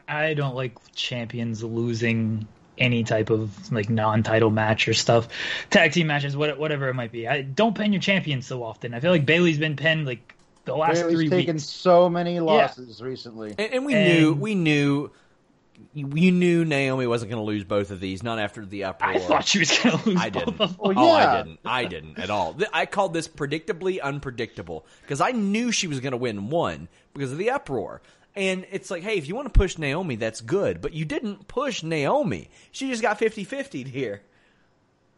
I 0.09 0.35
don't 0.35 0.55
like 0.55 0.77
champions 0.95 1.63
losing 1.63 2.47
any 2.79 3.05
type 3.05 3.31
of 3.31 3.71
like 3.73 3.91
non-title 3.91 4.51
match 4.51 4.89
or 4.89 4.95
stuff, 4.95 5.29
tag 5.69 5.93
team 5.93 6.07
matches, 6.07 6.37
whatever 6.37 6.89
it 6.89 6.95
might 6.95 7.13
be. 7.13 7.29
I 7.29 7.43
don't 7.43 7.77
pin 7.77 7.93
your 7.93 8.01
champions 8.01 8.47
so 8.47 8.63
often. 8.63 8.95
I 8.95 9.01
feel 9.01 9.11
like 9.11 9.27
Bayley's 9.27 9.59
been 9.59 9.77
pinned 9.77 10.07
like 10.07 10.35
the 10.65 10.77
last 10.77 10.97
Bayley's 11.01 11.15
three 11.17 11.29
taken 11.29 11.57
weeks. 11.57 11.65
so 11.65 12.09
many 12.09 12.41
losses 12.41 13.03
recently. 13.03 13.55
And, 13.59 13.73
and 13.75 13.87
we 13.87 13.95
And- 13.95 14.19
knew, 14.19 14.35
we 14.35 14.55
knew, 14.55 15.11
you 15.95 16.31
knew 16.31 16.65
Naomi 16.65 17.07
wasn't 17.07 17.31
going 17.31 17.41
to 17.43 17.47
lose 17.47 17.65
both 17.65 17.91
of 17.91 18.01
these. 18.01 18.23
Not 18.23 18.39
after 18.39 18.65
the 18.67 18.85
uproar. 18.85 19.13
I 19.13 19.19
thought 19.19 19.47
she 19.47 19.59
was 19.61 19.77
going 19.79 19.97
to 19.99 20.09
lose 20.11 20.21
I 20.21 20.31
both 20.31 20.45
didn't. 20.45 20.61
of 20.61 20.77
them. 20.77 20.77
Well, 20.79 20.99
Oh, 20.99 21.11
I 21.13 21.43
didn't. 21.43 21.61
I 21.65 21.85
didn't 21.87 22.19
at 22.19 22.31
all. 22.31 22.57
I 22.73 22.87
called 22.87 23.15
this 23.15 23.27
predictably 23.29 24.01
unpredictable 24.01 24.85
because 25.03 25.21
I 25.21 25.33
knew 25.33 25.73
she 25.73 25.87
was 25.87 26.01
going 26.01 26.13
to 26.13 26.17
win 26.19 26.51
one 26.51 26.89
because 27.15 27.33
of 27.33 27.39
the 27.39 27.51
uproar. 27.51 28.03
And 28.37 28.65
it's 28.71 28.91
like, 28.91 29.03
hey, 29.03 29.17
if 29.17 29.27
you 29.27 29.35
want 29.35 29.53
to 29.53 29.59
push 29.59 29.77
Naomi, 29.79 30.15
that's 30.17 30.41
good. 30.41 30.81
But 30.81 30.93
you 30.93 31.05
didn't 31.05 31.49
push 31.49 31.83
Naomi. 31.83 32.49
She 32.71 32.89
just 32.91 33.03
got 33.03 33.19
50 33.19 33.43
50 33.45 33.83
here. 33.85 34.23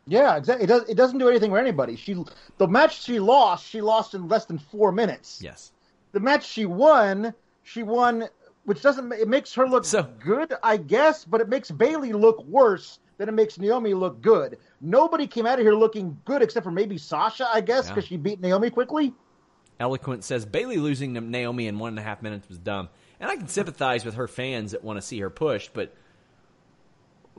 Yeah, 0.07 0.37
exactly. 0.37 0.65
It 0.65 0.67
does. 0.69 0.89
It 0.89 0.97
doesn't 0.97 1.19
do 1.19 1.29
anything 1.29 1.51
for 1.51 1.59
anybody. 1.59 1.97
She, 1.97 2.17
the 2.59 2.67
match 2.67 3.03
she 3.03 3.21
lost, 3.21 3.67
she 3.67 3.81
lost 3.81 4.15
in 4.15 4.27
less 4.29 4.45
than 4.47 4.59
four 4.59 4.91
minutes. 4.93 5.41
Yes. 5.43 5.73
The 6.13 6.21
match 6.21 6.45
she 6.45 6.67
won, 6.67 7.33
she 7.63 7.83
won, 7.85 8.29
which 8.65 8.83
doesn't. 8.83 9.13
It 9.13 9.29
makes 9.29 9.55
her 9.55 9.69
look 9.69 9.85
So- 9.85 10.09
good, 10.19 10.55
I 10.63 10.77
guess, 10.77 11.25
but 11.25 11.41
it 11.41 11.49
makes 11.49 11.71
Bayley 11.71 12.13
look 12.13 12.45
worse 12.45 12.99
than 13.19 13.29
it 13.29 13.33
makes 13.33 13.59
Naomi 13.59 13.95
look 13.95 14.21
good. 14.21 14.59
Nobody 14.81 15.27
came 15.29 15.47
out 15.47 15.61
of 15.61 15.65
here 15.65 15.75
looking 15.75 16.19
good 16.25 16.43
except 16.43 16.65
for 16.65 16.73
maybe 16.73 16.99
Sasha, 16.99 17.49
I 17.53 17.61
guess, 17.61 17.87
Yeah. 17.87 17.95
because 17.95 18.09
she 18.09 18.17
beat 18.17 18.41
Naomi 18.41 18.71
quickly. 18.71 19.15
Eloquent 19.79 20.25
says 20.25 20.45
Bayley 20.45 20.77
losing 20.79 21.15
to 21.15 21.21
Naomi 21.21 21.67
in 21.69 21.79
one 21.79 21.91
and 21.91 21.99
a 21.99 22.03
half 22.03 22.23
minutes 22.23 22.49
was 22.49 22.59
dumb. 22.59 22.89
And 23.21 23.31
I 23.31 23.37
can 23.37 23.49
sympathize 23.49 24.05
with 24.05 24.15
her 24.15 24.27
fans 24.27 24.73
that 24.73 24.83
want 24.83 24.97
to 24.97 25.03
see 25.03 25.21
her 25.21 25.31
pushed, 25.31 25.73
but 25.75 25.95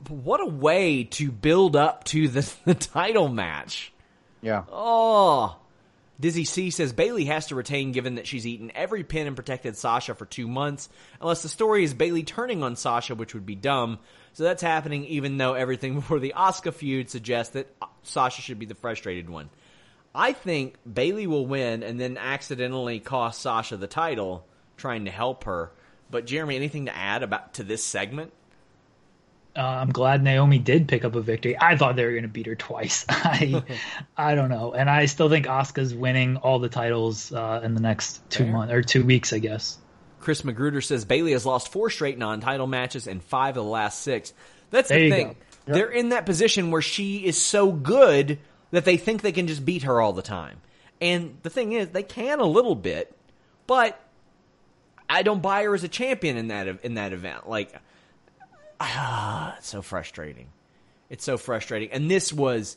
what 0.08 0.40
a 0.40 0.46
way 0.46 1.04
to 1.04 1.30
build 1.30 1.76
up 1.76 2.04
to 2.04 2.28
the, 2.28 2.52
the 2.64 2.74
title 2.74 3.28
match. 3.28 3.92
Yeah. 4.42 4.64
Oh. 4.70 5.58
Dizzy 6.20 6.44
C 6.44 6.70
says 6.70 6.92
Bayley 6.92 7.24
has 7.24 7.46
to 7.46 7.56
retain 7.56 7.90
given 7.90 8.16
that 8.16 8.26
she's 8.26 8.46
eaten 8.46 8.70
every 8.74 9.02
pin 9.02 9.26
and 9.26 9.34
protected 9.34 9.76
Sasha 9.76 10.14
for 10.14 10.26
two 10.26 10.46
months, 10.46 10.88
unless 11.20 11.42
the 11.42 11.48
story 11.48 11.82
is 11.82 11.92
Bayley 11.92 12.22
turning 12.22 12.62
on 12.62 12.76
Sasha, 12.76 13.16
which 13.16 13.34
would 13.34 13.46
be 13.46 13.56
dumb. 13.56 13.98
So 14.32 14.44
that's 14.44 14.62
happening 14.62 15.06
even 15.06 15.38
though 15.38 15.54
everything 15.54 15.94
before 15.96 16.20
the 16.20 16.34
Asuka 16.36 16.72
feud 16.72 17.10
suggests 17.10 17.54
that 17.54 17.74
uh, 17.82 17.86
Sasha 18.02 18.42
should 18.42 18.58
be 18.58 18.66
the 18.66 18.74
frustrated 18.74 19.28
one. 19.28 19.50
I 20.14 20.32
think 20.32 20.76
Bayley 20.90 21.26
will 21.26 21.46
win 21.46 21.82
and 21.82 22.00
then 22.00 22.16
accidentally 22.16 23.00
cost 23.00 23.40
Sasha 23.40 23.76
the 23.76 23.88
title, 23.88 24.46
trying 24.76 25.06
to 25.06 25.10
help 25.10 25.44
her. 25.44 25.72
But 26.10 26.26
Jeremy, 26.26 26.54
anything 26.54 26.86
to 26.86 26.96
add 26.96 27.24
about 27.24 27.54
to 27.54 27.64
this 27.64 27.82
segment? 27.82 28.32
Uh, 29.56 29.60
I'm 29.60 29.90
glad 29.90 30.22
Naomi 30.22 30.58
did 30.58 30.88
pick 30.88 31.04
up 31.04 31.14
a 31.14 31.20
victory. 31.20 31.56
I 31.60 31.76
thought 31.76 31.94
they 31.94 32.04
were 32.04 32.10
going 32.10 32.22
to 32.22 32.28
beat 32.28 32.46
her 32.46 32.56
twice. 32.56 33.04
I, 33.08 33.62
I 34.16 34.34
don't 34.34 34.48
know, 34.48 34.72
and 34.72 34.90
I 34.90 35.06
still 35.06 35.28
think 35.28 35.46
Asuka's 35.46 35.94
winning 35.94 36.36
all 36.38 36.58
the 36.58 36.68
titles 36.68 37.32
uh, 37.32 37.60
in 37.62 37.74
the 37.74 37.80
next 37.80 38.28
two 38.30 38.46
months 38.46 38.72
or 38.72 38.82
two 38.82 39.04
weeks, 39.04 39.32
I 39.32 39.38
guess. 39.38 39.78
Chris 40.20 40.42
Magruder 40.42 40.80
says 40.80 41.04
Bayley 41.04 41.32
has 41.32 41.44
lost 41.44 41.70
four 41.70 41.90
straight 41.90 42.18
non-title 42.18 42.66
matches 42.66 43.06
and 43.06 43.22
five 43.22 43.56
of 43.56 43.64
the 43.64 43.70
last 43.70 44.00
six. 44.00 44.32
That's 44.70 44.88
There 44.88 44.98
the 44.98 45.10
thing. 45.10 45.36
go. 45.66 45.74
They're 45.74 45.90
in 45.90 46.08
that 46.08 46.26
position 46.26 46.70
where 46.70 46.82
she 46.82 47.18
is 47.24 47.40
so 47.40 47.70
good 47.70 48.38
that 48.70 48.84
they 48.84 48.96
think 48.96 49.22
they 49.22 49.32
can 49.32 49.46
just 49.46 49.64
beat 49.64 49.82
her 49.84 50.00
all 50.00 50.12
the 50.14 50.22
time. 50.22 50.60
And 51.00 51.36
the 51.42 51.50
thing 51.50 51.72
is, 51.72 51.90
they 51.90 52.02
can 52.02 52.40
a 52.40 52.44
little 52.46 52.74
bit, 52.74 53.14
but 53.66 54.00
I 55.08 55.22
don't 55.22 55.42
buy 55.42 55.62
her 55.64 55.74
as 55.74 55.84
a 55.84 55.88
champion 55.88 56.36
in 56.36 56.48
that 56.48 56.66
in 56.82 56.94
that 56.94 57.12
event. 57.12 57.48
Like, 57.48 57.72
ah, 58.86 59.54
it's 59.58 59.68
so 59.68 59.82
frustrating. 59.82 60.48
It's 61.10 61.24
so 61.24 61.36
frustrating. 61.36 61.90
And 61.90 62.10
this 62.10 62.32
was 62.32 62.76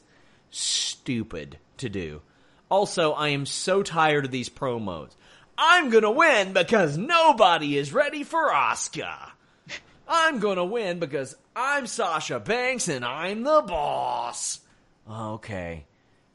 stupid 0.49 1.57
to 1.77 1.89
do. 1.89 2.21
Also, 2.69 3.13
I 3.13 3.29
am 3.29 3.45
so 3.45 3.83
tired 3.83 4.25
of 4.25 4.31
these 4.31 4.49
promos. 4.49 5.11
I'm 5.57 5.89
gonna 5.89 6.11
win 6.11 6.53
because 6.53 6.97
nobody 6.97 7.77
is 7.77 7.93
ready 7.93 8.23
for 8.23 8.49
Asuka. 8.51 9.31
I'm 10.07 10.39
gonna 10.39 10.65
win 10.65 10.99
because 10.99 11.35
I'm 11.55 11.87
Sasha 11.87 12.39
Banks 12.39 12.87
and 12.87 13.03
I'm 13.03 13.43
the 13.43 13.63
boss. 13.65 14.59
Okay. 15.09 15.85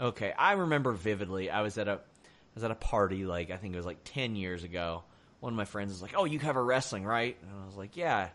Okay. 0.00 0.32
I 0.36 0.52
remember 0.52 0.92
vividly 0.92 1.50
I 1.50 1.62
was 1.62 1.78
at 1.78 1.86
a 1.88 1.92
I 1.92 2.54
was 2.54 2.64
at 2.64 2.70
a 2.70 2.74
party 2.76 3.24
like 3.24 3.50
I 3.50 3.56
think 3.56 3.74
it 3.74 3.76
was 3.76 3.86
like 3.86 4.00
ten 4.04 4.34
years 4.34 4.64
ago. 4.64 5.04
One 5.40 5.52
of 5.52 5.56
my 5.56 5.64
friends 5.64 5.92
was 5.92 6.02
like, 6.02 6.14
Oh, 6.16 6.24
you 6.24 6.38
cover 6.38 6.62
wrestling, 6.64 7.04
right? 7.04 7.36
And 7.42 7.50
I 7.62 7.66
was 7.66 7.76
like, 7.76 7.96
Yeah. 7.96 8.28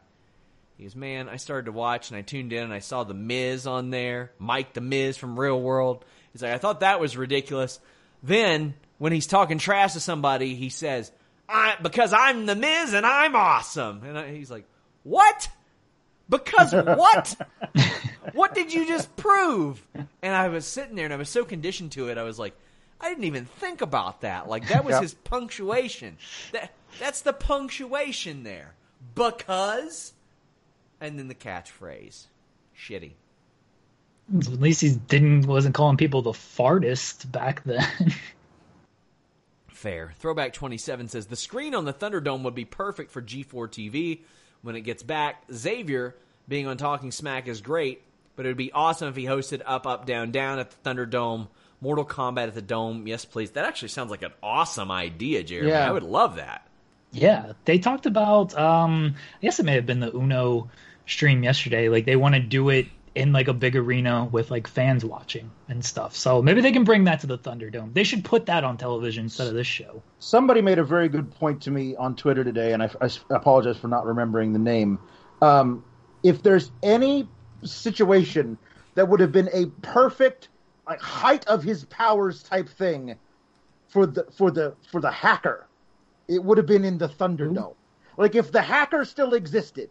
He 0.77 0.83
goes, 0.83 0.95
Man, 0.95 1.27
I 1.29 1.37
started 1.37 1.65
to 1.65 1.71
watch 1.71 2.09
and 2.09 2.17
I 2.17 2.21
tuned 2.21 2.53
in 2.53 2.63
and 2.63 2.73
I 2.73 2.79
saw 2.79 3.03
the 3.03 3.13
Miz 3.13 3.65
on 3.67 3.89
there. 3.89 4.31
Mike 4.39 4.73
the 4.73 4.81
Miz 4.81 5.17
from 5.17 5.39
Real 5.39 5.59
World. 5.61 6.05
He's 6.33 6.41
like, 6.41 6.53
I 6.53 6.57
thought 6.59 6.81
that 6.81 6.99
was 6.99 7.17
ridiculous. 7.17 7.79
Then 8.23 8.75
when 8.97 9.11
he's 9.11 9.27
talking 9.27 9.57
trash 9.57 9.93
to 9.93 9.99
somebody, 9.99 10.55
he 10.55 10.69
says, 10.69 11.11
I, 11.49 11.75
because 11.81 12.13
I'm 12.13 12.45
the 12.45 12.55
Miz 12.55 12.93
and 12.93 13.05
I'm 13.05 13.35
awesome. 13.35 14.03
And 14.05 14.17
I, 14.17 14.31
he's 14.33 14.51
like, 14.51 14.65
What? 15.03 15.49
Because 16.29 16.73
what? 16.73 17.35
what 18.33 18.53
did 18.53 18.73
you 18.73 18.85
just 18.85 19.15
prove? 19.15 19.81
And 20.21 20.35
I 20.35 20.49
was 20.49 20.65
sitting 20.65 20.95
there 20.95 21.05
and 21.05 21.13
I 21.13 21.17
was 21.17 21.29
so 21.29 21.45
conditioned 21.45 21.93
to 21.93 22.09
it, 22.09 22.17
I 22.17 22.23
was 22.23 22.37
like, 22.37 22.53
I 22.99 23.09
didn't 23.09 23.23
even 23.25 23.45
think 23.45 23.81
about 23.81 24.21
that. 24.21 24.49
Like 24.49 24.67
that 24.69 24.83
was 24.83 24.91
Yeah. 24.95 25.01
his 25.01 25.13
punctuation. 25.13 26.17
That 26.51 26.71
that's 26.99 27.21
the 27.21 27.33
punctuation 27.33 28.43
there. 28.43 28.73
Because 29.15 30.13
and 31.01 31.17
then 31.17 31.27
the 31.27 31.35
catchphrase. 31.35 32.27
Shitty. 32.77 33.13
At 34.35 34.47
least 34.47 34.81
he 34.81 34.89
didn't 34.89 35.47
wasn't 35.47 35.75
calling 35.75 35.97
people 35.97 36.21
the 36.21 36.31
fartest 36.31 37.31
back 37.31 37.63
then. 37.63 38.13
Fair. 39.67 40.13
Throwback 40.17 40.53
27 40.53 41.07
says 41.07 41.27
the 41.27 41.35
screen 41.35 41.75
on 41.75 41.85
the 41.85 41.93
Thunderdome 41.93 42.43
would 42.43 42.55
be 42.55 42.65
perfect 42.65 43.11
for 43.11 43.21
G4 43.21 43.67
TV 43.69 44.21
when 44.63 44.75
it 44.75 44.81
gets 44.81 45.03
back. 45.03 45.43
Xavier 45.53 46.15
being 46.47 46.67
on 46.67 46.77
Talking 46.77 47.11
Smack 47.11 47.47
is 47.47 47.61
great, 47.61 48.01
but 48.35 48.45
it 48.45 48.49
would 48.49 48.57
be 48.57 48.71
awesome 48.71 49.07
if 49.07 49.15
he 49.15 49.25
hosted 49.25 49.61
Up, 49.65 49.87
Up, 49.87 50.05
Down, 50.05 50.31
Down 50.31 50.59
at 50.59 50.71
the 50.71 50.89
Thunderdome, 50.89 51.47
Mortal 51.79 52.05
Kombat 52.05 52.47
at 52.47 52.55
the 52.55 52.61
Dome. 52.61 53.07
Yes, 53.07 53.23
please. 53.23 53.51
That 53.51 53.65
actually 53.65 53.89
sounds 53.89 54.11
like 54.11 54.23
an 54.23 54.33
awesome 54.41 54.91
idea, 54.91 55.43
Jeremy. 55.43 55.69
Yeah. 55.69 55.87
I 55.87 55.91
would 55.91 56.03
love 56.03 56.35
that. 56.37 56.66
Yeah, 57.11 57.53
they 57.65 57.79
talked 57.79 58.05
about. 58.05 58.57
Um, 58.57 59.15
I 59.41 59.45
guess 59.45 59.59
it 59.59 59.63
may 59.65 59.75
have 59.75 59.85
been 59.85 59.99
the 59.99 60.15
Uno 60.15 60.69
stream 61.05 61.43
yesterday. 61.43 61.89
Like 61.89 62.05
they 62.05 62.15
want 62.15 62.35
to 62.35 62.41
do 62.41 62.69
it 62.69 62.87
in 63.15 63.33
like 63.33 63.47
a 63.47 63.53
big 63.53 63.75
arena 63.75 64.25
with 64.25 64.51
like 64.51 64.67
fans 64.67 65.03
watching 65.03 65.49
and 65.67 65.83
stuff. 65.83 66.15
So 66.15 66.41
maybe 66.41 66.61
they 66.61 66.71
can 66.71 66.83
bring 66.83 67.05
that 67.05 67.21
to 67.21 67.27
the 67.27 67.37
Thunderdome. 67.37 67.93
They 67.93 68.03
should 68.03 68.23
put 68.23 68.45
that 68.45 68.63
on 68.63 68.77
television 68.77 69.23
instead 69.23 69.47
of 69.47 69.55
this 69.55 69.65
show. 69.65 70.03
Somebody 70.19 70.61
made 70.61 70.77
a 70.77 70.83
very 70.83 71.09
good 71.09 71.31
point 71.31 71.63
to 71.63 71.71
me 71.71 71.95
on 71.95 72.15
Twitter 72.15 72.43
today, 72.43 72.73
and 72.73 72.83
I, 72.83 72.91
I 73.01 73.09
apologize 73.31 73.77
for 73.77 73.87
not 73.87 74.05
remembering 74.05 74.53
the 74.53 74.59
name. 74.59 74.99
Um, 75.41 75.83
if 76.21 76.43
there's 76.43 76.71
any 76.83 77.27
situation 77.63 78.57
that 78.93 79.07
would 79.09 79.19
have 79.19 79.31
been 79.31 79.49
a 79.51 79.65
perfect 79.81 80.49
like 80.85 81.01
height 81.01 81.45
of 81.47 81.63
his 81.63 81.85
powers 81.85 82.43
type 82.43 82.69
thing 82.69 83.15
for 83.87 84.05
the 84.05 84.27
for 84.31 84.51
the 84.51 84.75
for 84.91 85.01
the 85.01 85.11
hacker, 85.11 85.65
it 86.27 86.43
would 86.43 86.57
have 86.57 86.67
been 86.67 86.83
in 86.83 86.97
the 86.97 87.09
Thunderdome. 87.09 87.75
Like 88.17 88.35
if 88.35 88.51
the 88.51 88.61
hacker 88.61 89.05
still 89.05 89.33
existed 89.33 89.89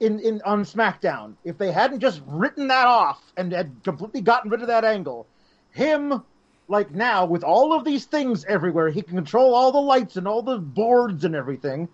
in, 0.00 0.18
in 0.20 0.42
on 0.42 0.64
SmackDown, 0.64 1.34
if 1.44 1.56
they 1.56 1.72
hadn't 1.72 2.00
just 2.00 2.20
written 2.26 2.68
that 2.68 2.86
off 2.86 3.22
and 3.36 3.52
had 3.52 3.82
completely 3.84 4.20
gotten 4.20 4.50
rid 4.50 4.60
of 4.60 4.68
that 4.68 4.84
angle, 4.84 5.26
him 5.70 6.22
like 6.66 6.90
now 6.90 7.26
with 7.26 7.44
all 7.44 7.72
of 7.72 7.84
these 7.84 8.04
things 8.04 8.44
everywhere, 8.44 8.90
he 8.90 9.02
can 9.02 9.14
control 9.14 9.54
all 9.54 9.72
the 9.72 9.78
lights 9.78 10.16
and 10.16 10.26
all 10.26 10.42
the 10.42 10.58
boards 10.58 11.24
and 11.24 11.34
everything. 11.34 11.88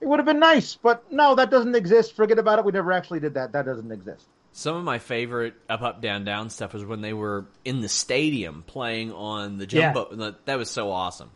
It 0.00 0.06
would 0.06 0.18
have 0.18 0.26
been 0.26 0.40
nice, 0.40 0.76
but 0.76 1.10
no, 1.10 1.34
that 1.36 1.50
doesn't 1.50 1.74
exist. 1.74 2.14
Forget 2.14 2.38
about 2.38 2.58
it. 2.58 2.64
We 2.66 2.72
never 2.72 2.92
actually 2.92 3.20
did 3.20 3.34
that. 3.34 3.52
That 3.52 3.64
doesn't 3.64 3.90
exist. 3.90 4.26
Some 4.52 4.76
of 4.76 4.84
my 4.84 4.98
favorite 4.98 5.54
Up, 5.68 5.82
Up, 5.82 6.02
Down, 6.02 6.24
Down 6.24 6.50
stuff 6.50 6.74
was 6.74 6.84
when 6.84 7.00
they 7.00 7.12
were 7.12 7.46
in 7.64 7.80
the 7.80 7.88
stadium 7.88 8.62
playing 8.66 9.12
on 9.12 9.58
the 9.58 9.66
jumbo. 9.66 10.34
That 10.44 10.58
was 10.58 10.70
so 10.70 10.90
awesome. 10.90 11.30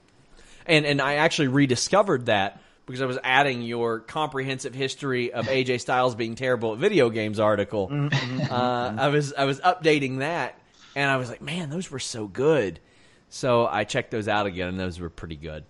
And 0.66 0.84
and 0.86 1.00
I 1.00 1.14
actually 1.14 1.48
rediscovered 1.48 2.26
that 2.26 2.60
because 2.86 3.02
I 3.02 3.06
was 3.06 3.18
adding 3.22 3.62
your 3.62 4.00
comprehensive 4.00 4.74
history 4.74 5.32
of 5.32 5.46
AJ 5.46 5.80
Styles 5.80 6.14
being 6.14 6.34
terrible 6.34 6.72
at 6.74 6.78
video 6.78 7.10
games 7.10 7.38
article. 7.40 7.88
Mm-hmm, 7.88 8.08
mm-hmm, 8.08 8.52
uh, 8.52 8.88
mm-hmm, 8.90 8.98
I 9.00 9.08
was 9.08 9.32
I 9.34 9.44
was 9.44 9.60
updating 9.60 10.18
that, 10.18 10.58
and 10.94 11.10
I 11.10 11.16
was 11.16 11.28
like, 11.28 11.40
man, 11.42 11.70
those 11.70 11.90
were 11.90 11.98
so 11.98 12.26
good. 12.26 12.80
So 13.28 13.66
I 13.66 13.84
checked 13.84 14.10
those 14.10 14.26
out 14.28 14.46
again, 14.46 14.68
and 14.68 14.78
those 14.80 14.98
were 14.98 15.08
pretty 15.10 15.36
good. 15.36 15.64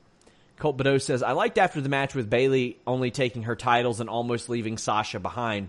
Colt 0.58 0.76
Bedeau 0.76 0.98
says, 0.98 1.22
I 1.22 1.32
liked 1.32 1.56
after 1.58 1.80
the 1.80 1.88
match 1.88 2.14
with 2.14 2.28
Bayley 2.28 2.78
only 2.86 3.10
taking 3.10 3.44
her 3.44 3.56
titles 3.56 4.00
and 4.00 4.10
almost 4.10 4.48
leaving 4.50 4.76
Sasha 4.78 5.18
behind. 5.18 5.68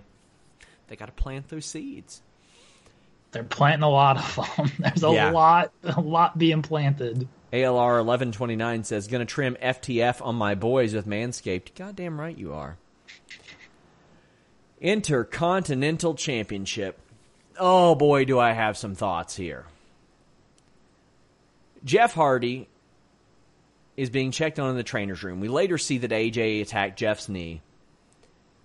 They 0.88 0.96
got 0.98 1.06
to 1.06 1.12
plant 1.14 1.48
those 1.48 1.66
seeds. 1.66 2.22
They're 3.32 3.44
planting 3.46 3.84
a 3.84 3.90
lot 3.90 4.18
of 4.18 4.56
them. 4.58 4.72
There's 4.80 5.04
a 5.04 5.12
Yeah. 5.12 5.32
lot, 5.32 5.72
a 5.84 6.02
lot 6.02 6.38
being 6.38 6.62
planted. 6.62 7.28
ALR 7.54 7.99
eleven 7.99 8.32
twenty 8.32 8.56
nine 8.56 8.84
says, 8.84 9.08
"Gonna 9.08 9.26
trim 9.26 9.58
FTF 9.62 10.22
on 10.22 10.36
my 10.36 10.56
boys 10.56 10.93
with 10.93 11.06
Manscaped." 11.06 11.76
Goddamn 11.76 12.20
right 12.20 12.38
you 12.38 12.54
are. 12.54 12.78
Intercontinental 14.80 16.16
Championship. 16.16 16.99
Oh 17.60 17.95
boy, 17.95 18.26
do 18.26 18.39
I 18.39 18.54
have 18.54 18.78
some 18.78 18.95
thoughts 18.95 19.36
here. 19.36 19.66
Jeff 21.84 22.14
Hardy 22.14 22.68
is 23.97 24.10
being 24.10 24.32
checked 24.32 24.60
on 24.60 24.70
in 24.70 24.76
the 24.76 24.84
trainer's 24.84 25.24
room. 25.24 25.39
We 25.39 25.47
later 25.47 25.78
see 25.78 25.97
that 25.99 26.12
AJ 26.12 26.62
attacked 26.62 26.97
Jeff's 26.97 27.28
knee. 27.28 27.62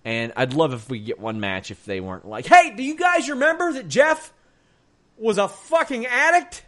And 0.05 0.33
I'd 0.37 0.55
love 0.55 0.73
if 0.73 0.89
we 0.89 1.01
get 1.01 1.19
one 1.19 1.41
match 1.41 1.71
if 1.71 1.85
they 1.85 2.01
weren't 2.01 2.27
like, 2.27 2.47
hey, 2.47 2.75
do 2.77 2.83
you 2.83 2.97
guys 2.97 3.29
remember 3.29 3.73
that 3.73 3.89
Jeff 3.89 4.33
was 5.19 5.37
a 5.37 5.49
fucking 5.49 6.07
addict? 6.07 6.65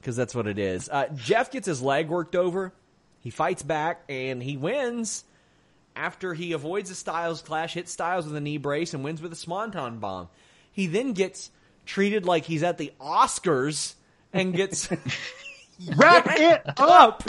Because 0.00 0.16
that's 0.16 0.34
what 0.34 0.46
it 0.46 0.58
is. 0.58 0.88
Uh, 0.88 1.08
Jeff 1.14 1.50
gets 1.50 1.66
his 1.66 1.82
leg 1.82 2.08
worked 2.08 2.36
over. 2.36 2.72
He 3.20 3.30
fights 3.30 3.62
back 3.62 4.02
and 4.08 4.42
he 4.42 4.56
wins 4.56 5.24
after 5.96 6.34
he 6.34 6.52
avoids 6.52 6.90
a 6.90 6.94
Styles 6.94 7.42
clash, 7.42 7.74
hits 7.74 7.92
Styles 7.92 8.26
with 8.26 8.36
a 8.36 8.40
knee 8.40 8.58
brace, 8.58 8.94
and 8.94 9.02
wins 9.02 9.20
with 9.20 9.32
a 9.32 9.36
Swanton 9.36 9.98
bomb. 9.98 10.28
He 10.70 10.86
then 10.86 11.12
gets 11.12 11.50
treated 11.84 12.24
like 12.24 12.44
he's 12.44 12.62
at 12.62 12.78
the 12.78 12.92
Oscars 13.00 13.94
and 14.32 14.54
gets 14.54 14.88
Wrap 15.96 16.26
it 16.28 16.62
up, 16.76 17.22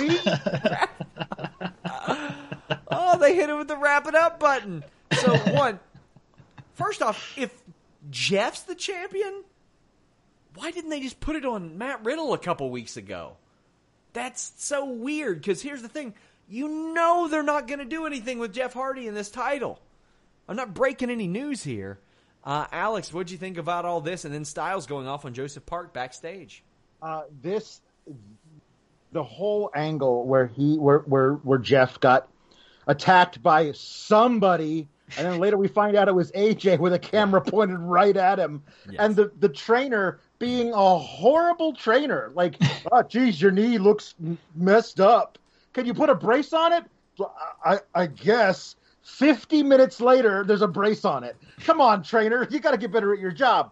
oh, 2.92 3.18
they 3.20 3.36
hit 3.36 3.50
him 3.50 3.60
with 3.60 3.68
the 3.68 3.78
wrap 3.78 4.08
it 4.08 4.16
up 4.16 4.40
button. 4.40 4.84
So 5.14 5.38
one, 5.54 5.80
first 6.74 7.04
off, 7.04 7.38
if 7.38 7.54
Jeff's 8.10 8.62
the 8.62 8.74
champion, 8.74 9.44
why 10.60 10.72
didn't 10.72 10.90
they 10.90 11.00
just 11.00 11.20
put 11.20 11.36
it 11.36 11.46
on 11.46 11.78
Matt 11.78 12.04
Riddle 12.04 12.34
a 12.34 12.38
couple 12.38 12.70
weeks 12.70 12.98
ago? 12.98 13.38
That's 14.14 14.52
so 14.58 14.86
weird. 14.86 15.42
Because 15.42 15.62
here's 15.62 15.82
the 15.82 15.88
thing: 15.88 16.14
you 16.50 16.68
know 16.94 17.28
they're 17.30 17.44
not 17.44 17.68
going 17.68 17.80
to 17.80 17.86
do 17.86 18.06
anything 18.06 18.40
with 18.40 18.54
Jeff 18.54 18.74
Hardy 18.74 19.08
in 19.08 19.14
this 19.14 19.30
title. 19.30 19.80
I'm 20.48 20.56
not 20.56 20.74
breaking 20.74 21.10
any 21.10 21.28
news 21.28 21.64
here. 21.64 22.00
Uh, 22.44 22.66
Alex, 22.72 23.14
what'd 23.14 23.32
you 23.32 23.38
think 23.38 23.58
about 23.58 23.86
all 23.86 24.02
this? 24.02 24.26
And 24.26 24.34
then 24.34 24.46
Styles 24.46 24.88
going 24.88 25.08
off 25.08 25.26
on 25.26 25.34
Joseph 25.34 25.66
Park 25.66 25.94
backstage. 25.94 26.64
uh, 27.02 27.24
this 27.42 27.82
the 29.12 29.24
whole 29.24 29.72
angle 29.76 30.26
where 30.26 30.48
he 30.48 30.78
where 30.78 31.00
where 31.00 31.34
where 31.34 31.60
Jeff 31.60 32.00
got 32.00 32.28
attacked 32.88 33.42
by 33.42 33.72
somebody 33.74 34.88
and 35.18 35.26
then 35.26 35.40
later 35.40 35.58
we 35.58 35.68
find 35.68 35.96
out 35.96 36.08
it 36.08 36.16
was 36.16 36.32
AJ 36.32 36.80
with 36.80 36.94
a 36.94 37.00
camera 37.00 37.42
pointed 37.46 37.80
right 37.80 38.16
at 38.16 38.40
him 38.40 38.64
and 38.98 39.16
the 39.16 39.32
the 39.40 39.50
trainer 39.50 40.20
being 40.40 40.74
a 40.74 40.98
horrible 40.98 41.74
trainer. 41.74 42.32
Like 42.34 42.56
oh 42.92 43.04
geez 43.04 43.42
your 43.42 43.52
knee 43.52 43.78
looks 43.78 44.16
messed 44.56 45.00
up. 45.00 45.38
Can 45.74 45.86
you 45.86 45.94
put 45.94 46.10
a 46.10 46.16
brace 46.16 46.54
on 46.54 46.74
it? 46.74 46.84
I 47.64 47.80
I 47.94 48.08
guess 48.08 48.76
50 49.04 49.64
minutes 49.64 50.02
later 50.02 50.44
there's 50.44 50.62
a 50.62 50.68
brace 50.68 51.06
on 51.06 51.24
it. 51.24 51.36
Come 51.66 51.82
on 51.82 52.04
trainer 52.04 52.48
you 52.50 52.60
got 52.60 52.72
to 52.72 52.78
get 52.78 52.92
better 52.92 53.14
at 53.14 53.20
your 53.20 53.32
job. 53.32 53.72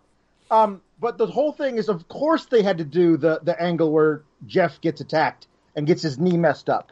Um, 0.50 0.82
but 1.00 1.18
the 1.18 1.28
whole 1.28 1.52
thing 1.52 1.78
is, 1.78 1.90
of 1.90 2.08
course, 2.08 2.46
they 2.46 2.64
had 2.64 2.78
to 2.78 2.84
do 2.84 3.18
the 3.18 3.40
the 3.44 3.60
angle 3.62 3.92
where 3.92 4.24
Jeff 4.46 4.80
gets 4.82 5.02
attacked 5.02 5.48
and 5.76 5.86
gets 5.86 6.02
his 6.02 6.18
knee 6.18 6.38
messed 6.38 6.70
up, 6.70 6.92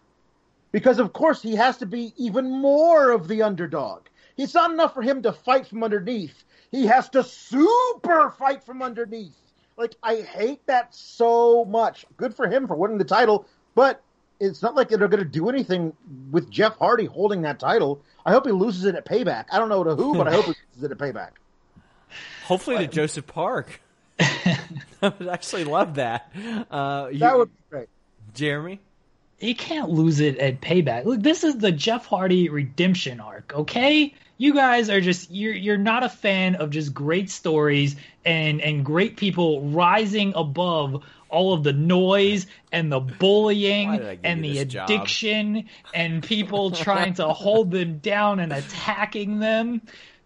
because 0.71 0.99
of 0.99 1.13
course 1.13 1.41
he 1.41 1.55
has 1.55 1.77
to 1.77 1.85
be 1.85 2.13
even 2.17 2.51
more 2.51 3.11
of 3.11 3.27
the 3.27 3.41
underdog. 3.41 4.03
It's 4.37 4.53
not 4.53 4.71
enough 4.71 4.93
for 4.93 5.01
him 5.01 5.21
to 5.23 5.31
fight 5.31 5.67
from 5.67 5.83
underneath; 5.83 6.43
he 6.69 6.85
has 6.85 7.09
to 7.09 7.23
super 7.23 8.29
fight 8.31 8.63
from 8.63 8.81
underneath. 8.81 9.44
Like 9.77 9.95
I 10.01 10.17
hate 10.21 10.65
that 10.67 10.93
so 10.95 11.65
much. 11.65 12.05
Good 12.17 12.33
for 12.35 12.47
him 12.47 12.67
for 12.67 12.75
winning 12.75 12.97
the 12.97 13.03
title, 13.03 13.45
but 13.75 14.01
it's 14.39 14.61
not 14.61 14.75
like 14.75 14.89
they're 14.89 14.97
going 15.07 15.23
to 15.23 15.25
do 15.25 15.49
anything 15.49 15.93
with 16.31 16.49
Jeff 16.49 16.77
Hardy 16.77 17.05
holding 17.05 17.41
that 17.43 17.59
title. 17.59 18.01
I 18.25 18.31
hope 18.31 18.45
he 18.45 18.51
loses 18.51 18.85
it 18.85 18.95
at 18.95 19.05
Payback. 19.05 19.45
I 19.51 19.59
don't 19.59 19.69
know 19.69 19.83
to 19.83 19.95
who, 19.95 20.15
but 20.15 20.27
I 20.27 20.31
hope 20.33 20.45
he 20.45 20.51
loses 20.73 20.83
it 20.83 20.91
at 20.91 20.97
Payback. 20.97 21.31
Hopefully 22.45 22.77
to 22.77 22.87
Joseph 22.87 23.27
Park. 23.27 23.81
I 24.19 24.57
would 25.01 25.27
actually 25.27 25.65
love 25.65 25.95
that. 25.95 26.31
Uh, 26.71 27.09
you- 27.11 27.19
That 27.19 27.37
would 27.37 27.49
be 27.49 27.57
great. 27.69 27.89
Jeremy. 28.33 28.79
You 29.39 29.53
can't 29.53 29.89
lose 29.89 30.21
it 30.21 30.37
at 30.37 30.61
payback. 30.61 31.05
Look, 31.05 31.21
this 31.21 31.43
is 31.43 31.57
the 31.57 31.71
Jeff 31.71 32.05
Hardy 32.05 32.47
redemption 32.47 33.19
arc, 33.19 33.53
okay? 33.53 34.13
You 34.37 34.53
guys 34.53 34.89
are 34.89 35.01
just 35.01 35.29
you're 35.29 35.53
you're 35.53 35.77
not 35.77 36.03
a 36.03 36.09
fan 36.09 36.55
of 36.55 36.69
just 36.69 36.93
great 36.93 37.29
stories 37.29 37.95
and 38.25 38.61
and 38.61 38.83
great 38.83 39.17
people 39.17 39.61
rising 39.61 40.33
above 40.35 41.03
all 41.29 41.53
of 41.53 41.63
the 41.63 41.73
noise 41.73 42.47
and 42.71 42.91
the 42.91 42.99
Why 42.99 43.07
did 43.07 43.13
I 43.13 43.17
bullying 43.17 44.19
and 44.23 44.43
the 44.43 44.53
this 44.53 44.65
job? 44.65 44.89
addiction 44.89 45.65
and 45.93 46.23
people 46.23 46.71
trying 46.71 47.15
to 47.15 47.27
hold 47.29 47.71
them 47.71 47.97
down 47.99 48.39
and 48.39 48.53
attacking 48.53 49.39
them. 49.39 49.81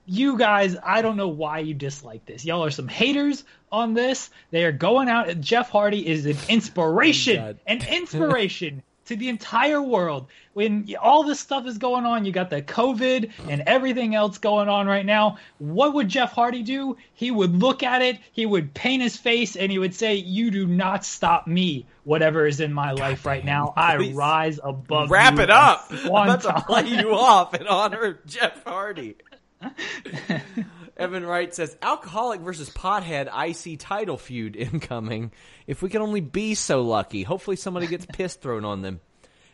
You 0.05 0.37
guys, 0.37 0.75
I 0.83 1.01
don't 1.03 1.17
know 1.17 1.27
why 1.27 1.59
you 1.59 1.75
dislike 1.75 2.25
this. 2.25 2.43
Y'all 2.43 2.63
are 2.63 2.71
some 2.71 2.87
haters 2.87 3.43
on 3.71 3.93
this. 3.93 4.31
They 4.49 4.65
are 4.65 4.71
going 4.71 5.07
out. 5.07 5.39
Jeff 5.39 5.69
Hardy 5.69 6.07
is 6.07 6.25
an 6.25 6.37
inspiration, 6.47 7.59
an 7.67 7.87
inspiration 7.87 8.81
to 9.09 9.15
the 9.15 9.27
entire 9.27 9.81
world. 9.81 10.27
When 10.53 10.87
all 11.01 11.23
this 11.23 11.39
stuff 11.39 11.65
is 11.65 11.79
going 11.79 12.05
on, 12.05 12.25
you 12.25 12.31
got 12.31 12.51
the 12.51 12.61
COVID 12.61 13.31
and 13.47 13.63
everything 13.65 14.13
else 14.13 14.37
going 14.37 14.69
on 14.69 14.85
right 14.85 15.05
now. 15.05 15.37
What 15.57 15.95
would 15.95 16.09
Jeff 16.09 16.31
Hardy 16.31 16.61
do? 16.61 16.95
He 17.15 17.31
would 17.31 17.59
look 17.59 17.81
at 17.81 18.03
it, 18.03 18.19
he 18.31 18.45
would 18.45 18.75
paint 18.75 19.01
his 19.01 19.17
face, 19.17 19.55
and 19.55 19.71
he 19.71 19.79
would 19.79 19.95
say, 19.95 20.15
"You 20.15 20.51
do 20.51 20.67
not 20.67 21.03
stop 21.03 21.47
me. 21.47 21.87
Whatever 22.03 22.45
is 22.45 22.59
in 22.59 22.71
my 22.71 22.91
life 22.91 23.25
right 23.25 23.43
now, 23.43 23.73
I 23.75 24.11
rise 24.13 24.59
above." 24.63 25.09
Wrap 25.09 25.39
it 25.39 25.49
up. 25.49 25.87
I'm 25.89 26.05
about 26.05 26.41
to 26.41 26.63
play 26.67 26.87
you 26.87 27.15
off 27.15 27.55
in 27.55 27.65
honor 27.65 28.03
of 28.03 28.25
Jeff 28.27 28.63
Hardy. 28.63 29.15
Evan 30.99 31.25
Wright 31.25 31.53
says, 31.53 31.75
"Alcoholic 31.81 32.41
versus 32.41 32.69
pothead 32.69 33.27
IC 33.27 33.79
title 33.79 34.17
feud 34.17 34.55
incoming. 34.57 35.31
If 35.65 35.81
we 35.81 35.89
can 35.89 36.01
only 36.01 36.21
be 36.21 36.55
so 36.55 36.81
lucky. 36.81 37.23
Hopefully, 37.23 37.55
somebody 37.55 37.87
gets 37.87 38.05
piss 38.13 38.35
thrown 38.35 38.65
on 38.65 38.81
them." 38.81 38.99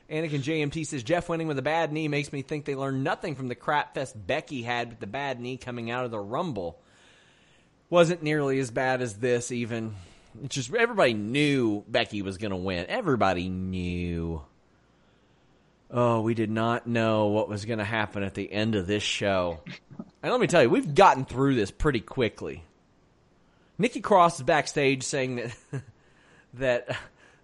Anakin 0.10 0.42
JMT 0.42 0.86
says 0.86 1.04
Jeff 1.04 1.30
winning 1.30 1.48
with 1.48 1.58
a 1.58 1.64
bad 1.64 1.92
knee 1.92 2.08
makes 2.08 2.32
me 2.32 2.44
think 2.44 2.66
they 2.66 2.76
learned 2.76 3.04
nothing 3.04 3.36
from 3.36 3.48
the 3.48 3.56
crap 3.56 3.96
fest 3.96 4.16
Becky 4.16 4.62
had 4.62 4.90
with 4.90 5.00
the 5.00 5.08
bad 5.08 5.40
knee 5.40 5.58
coming 5.58 5.90
out 5.90 6.06
of 6.06 6.12
the 6.12 6.20
Rumble. 6.20 6.80
Wasn't 7.90 8.22
nearly 8.22 8.60
as 8.60 8.70
bad 8.72 9.02
as 9.02 9.16
this, 9.16 9.52
even. 9.52 9.96
It's 10.44 10.56
just 10.56 10.74
everybody 10.74 11.14
knew 11.14 11.84
Becky 11.88 12.22
was 12.22 12.38
going 12.38 12.52
to 12.52 12.58
win. 12.58 12.86
Everybody 12.88 13.50
knew. 13.50 14.42
Oh, 15.90 16.22
we 16.22 16.34
did 16.34 16.50
not 16.50 16.88
know 16.88 17.28
what 17.28 17.48
was 17.48 17.66
going 17.66 17.80
to 17.80 17.86
happen 17.86 18.22
at 18.24 18.34
the 18.34 18.52
end 18.52 18.76
of 18.76 18.86
this 18.86 19.04
show. 19.04 19.62
And 20.26 20.32
let 20.32 20.42
me 20.42 20.48
tell 20.48 20.64
you, 20.64 20.72
we've 20.72 20.96
gotten 20.96 21.24
through 21.24 21.54
this 21.54 21.70
pretty 21.70 22.00
quickly. 22.00 22.64
Nikki 23.78 24.02
Cross 24.02 24.40
is 24.40 24.44
backstage 24.44 25.04
saying 25.04 25.36
that 25.36 25.56
that 26.56 26.98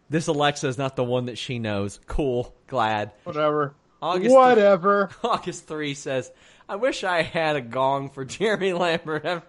this 0.10 0.26
Alexa 0.26 0.68
is 0.68 0.80
not 0.80 0.96
the 0.96 1.04
one 1.04 1.28
that 1.28 1.38
she 1.38 1.60
knows. 1.60 2.00
Cool, 2.08 2.52
glad. 2.66 3.12
Whatever. 3.24 3.76
August 4.02 4.34
Whatever. 4.34 5.12
August 5.24 5.68
3 5.68 5.94
says, 5.94 6.32
I 6.68 6.78
wish 6.78 7.04
I 7.04 7.22
had 7.22 7.56
a 7.56 7.62
gong 7.62 8.10
for 8.10 8.26
Jeremy 8.26 8.74
Lambert 8.74 9.44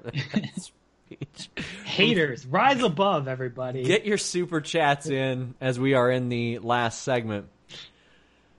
speech. 0.56 1.48
Haters, 1.86 2.44
rise 2.44 2.82
above, 2.82 3.28
everybody. 3.28 3.82
Get 3.82 4.04
your 4.04 4.18
super 4.18 4.60
chats 4.60 5.06
in 5.06 5.54
as 5.58 5.80
we 5.80 5.94
are 5.94 6.10
in 6.10 6.28
the 6.28 6.58
last 6.58 7.00
segment. 7.00 7.46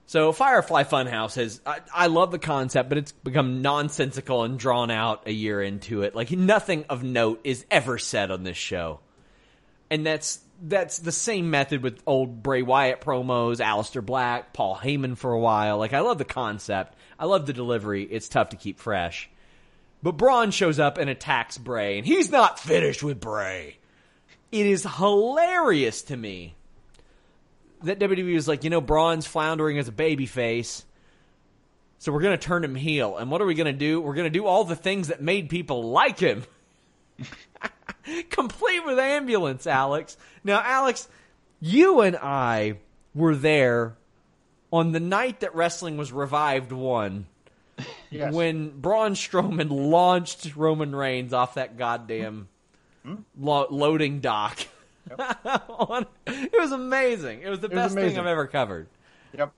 So 0.05 0.31
Firefly 0.31 0.83
Funhouse 0.83 1.35
has 1.35 1.61
I, 1.65 1.79
I 1.93 2.07
love 2.07 2.31
the 2.31 2.39
concept, 2.39 2.89
but 2.89 2.97
it's 2.97 3.11
become 3.11 3.61
nonsensical 3.61 4.43
and 4.43 4.59
drawn 4.59 4.91
out 4.91 5.23
a 5.27 5.31
year 5.31 5.61
into 5.61 6.01
it. 6.03 6.13
Like 6.15 6.31
nothing 6.31 6.85
of 6.89 7.03
note 7.03 7.41
is 7.43 7.65
ever 7.71 7.97
said 7.97 8.29
on 8.29 8.43
this 8.43 8.57
show. 8.57 8.99
And 9.89 10.05
that's 10.05 10.41
that's 10.61 10.99
the 10.99 11.11
same 11.11 11.49
method 11.49 11.83
with 11.83 12.01
old 12.05 12.43
Bray 12.43 12.61
Wyatt 12.61 13.01
promos, 13.01 13.59
Aleister 13.59 14.05
Black, 14.05 14.53
Paul 14.53 14.77
Heyman 14.81 15.17
for 15.17 15.31
a 15.31 15.39
while. 15.39 15.77
Like 15.77 15.93
I 15.93 16.01
love 16.01 16.17
the 16.17 16.25
concept. 16.25 16.95
I 17.17 17.25
love 17.25 17.45
the 17.45 17.53
delivery. 17.53 18.03
It's 18.03 18.29
tough 18.29 18.49
to 18.49 18.57
keep 18.57 18.79
fresh. 18.79 19.29
But 20.01 20.17
Braun 20.17 20.51
shows 20.51 20.79
up 20.79 20.97
and 20.97 21.09
attacks 21.09 21.57
Bray, 21.57 21.97
and 21.97 22.05
he's 22.05 22.29
not 22.29 22.59
finished 22.59 23.03
with 23.03 23.21
Bray. 23.21 23.77
It 24.51 24.65
is 24.65 24.85
hilarious 24.97 26.01
to 26.03 26.17
me 26.17 26.55
that 27.83 27.99
WWE 27.99 28.33
was 28.33 28.47
like, 28.47 28.63
you 28.63 28.69
know, 28.69 28.81
Braun's 28.81 29.25
floundering 29.25 29.77
as 29.77 29.87
a 29.87 29.91
babyface. 29.91 30.83
So 31.99 32.11
we're 32.11 32.21
going 32.21 32.37
to 32.37 32.43
turn 32.43 32.63
him 32.63 32.75
heel. 32.75 33.17
And 33.17 33.31
what 33.31 33.41
are 33.41 33.45
we 33.45 33.53
going 33.53 33.71
to 33.71 33.77
do? 33.77 34.01
We're 34.01 34.13
going 34.15 34.25
to 34.31 34.37
do 34.39 34.45
all 34.45 34.63
the 34.65 34.75
things 34.75 35.07
that 35.07 35.21
made 35.21 35.49
people 35.49 35.89
like 35.91 36.19
him. 36.19 36.43
Complete 38.29 38.85
with 38.85 38.99
ambulance, 38.99 39.65
Alex. 39.65 40.17
Now, 40.43 40.61
Alex, 40.61 41.07
you 41.61 42.01
and 42.01 42.17
I 42.17 42.77
were 43.15 43.35
there 43.35 43.95
on 44.71 44.91
the 44.91 44.99
night 44.99 45.39
that 45.41 45.55
wrestling 45.55 45.95
was 45.97 46.11
revived 46.11 46.71
one 46.71 47.27
Yes. 48.11 48.33
when 48.33 48.69
Braun 48.79 49.13
Strowman 49.13 49.69
launched 49.69 50.55
Roman 50.55 50.95
Reigns 50.95 51.31
off 51.33 51.55
that 51.55 51.77
goddamn 51.77 52.47
Hmm? 53.03 53.15
lo- 53.39 53.67
loading 53.69 54.19
dock. 54.19 54.59
On- 55.69 56.05
it 56.27 56.59
was 56.59 56.71
amazing. 56.71 57.41
It 57.41 57.49
was 57.49 57.59
the 57.59 57.67
was 57.67 57.75
best 57.75 57.95
thing. 57.95 58.17
I've 58.17 58.25
ever 58.25 58.47
covered. 58.47 58.87
Yep. 59.37 59.51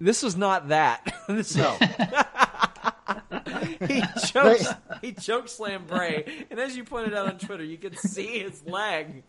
This 0.00 0.22
was 0.22 0.36
not 0.36 0.68
that. 0.68 1.14
this 1.28 1.56
No. 1.56 1.76
he 3.86 4.02
chokes 4.26 4.66
he 5.00 5.12
choke 5.12 5.48
slam 5.48 5.84
Bray, 5.86 6.46
and 6.50 6.58
as 6.58 6.76
you 6.76 6.84
pointed 6.84 7.14
out 7.14 7.28
on 7.28 7.38
Twitter, 7.38 7.64
you 7.64 7.78
could 7.78 7.98
see 7.98 8.40
his 8.40 8.64
leg 8.66 9.22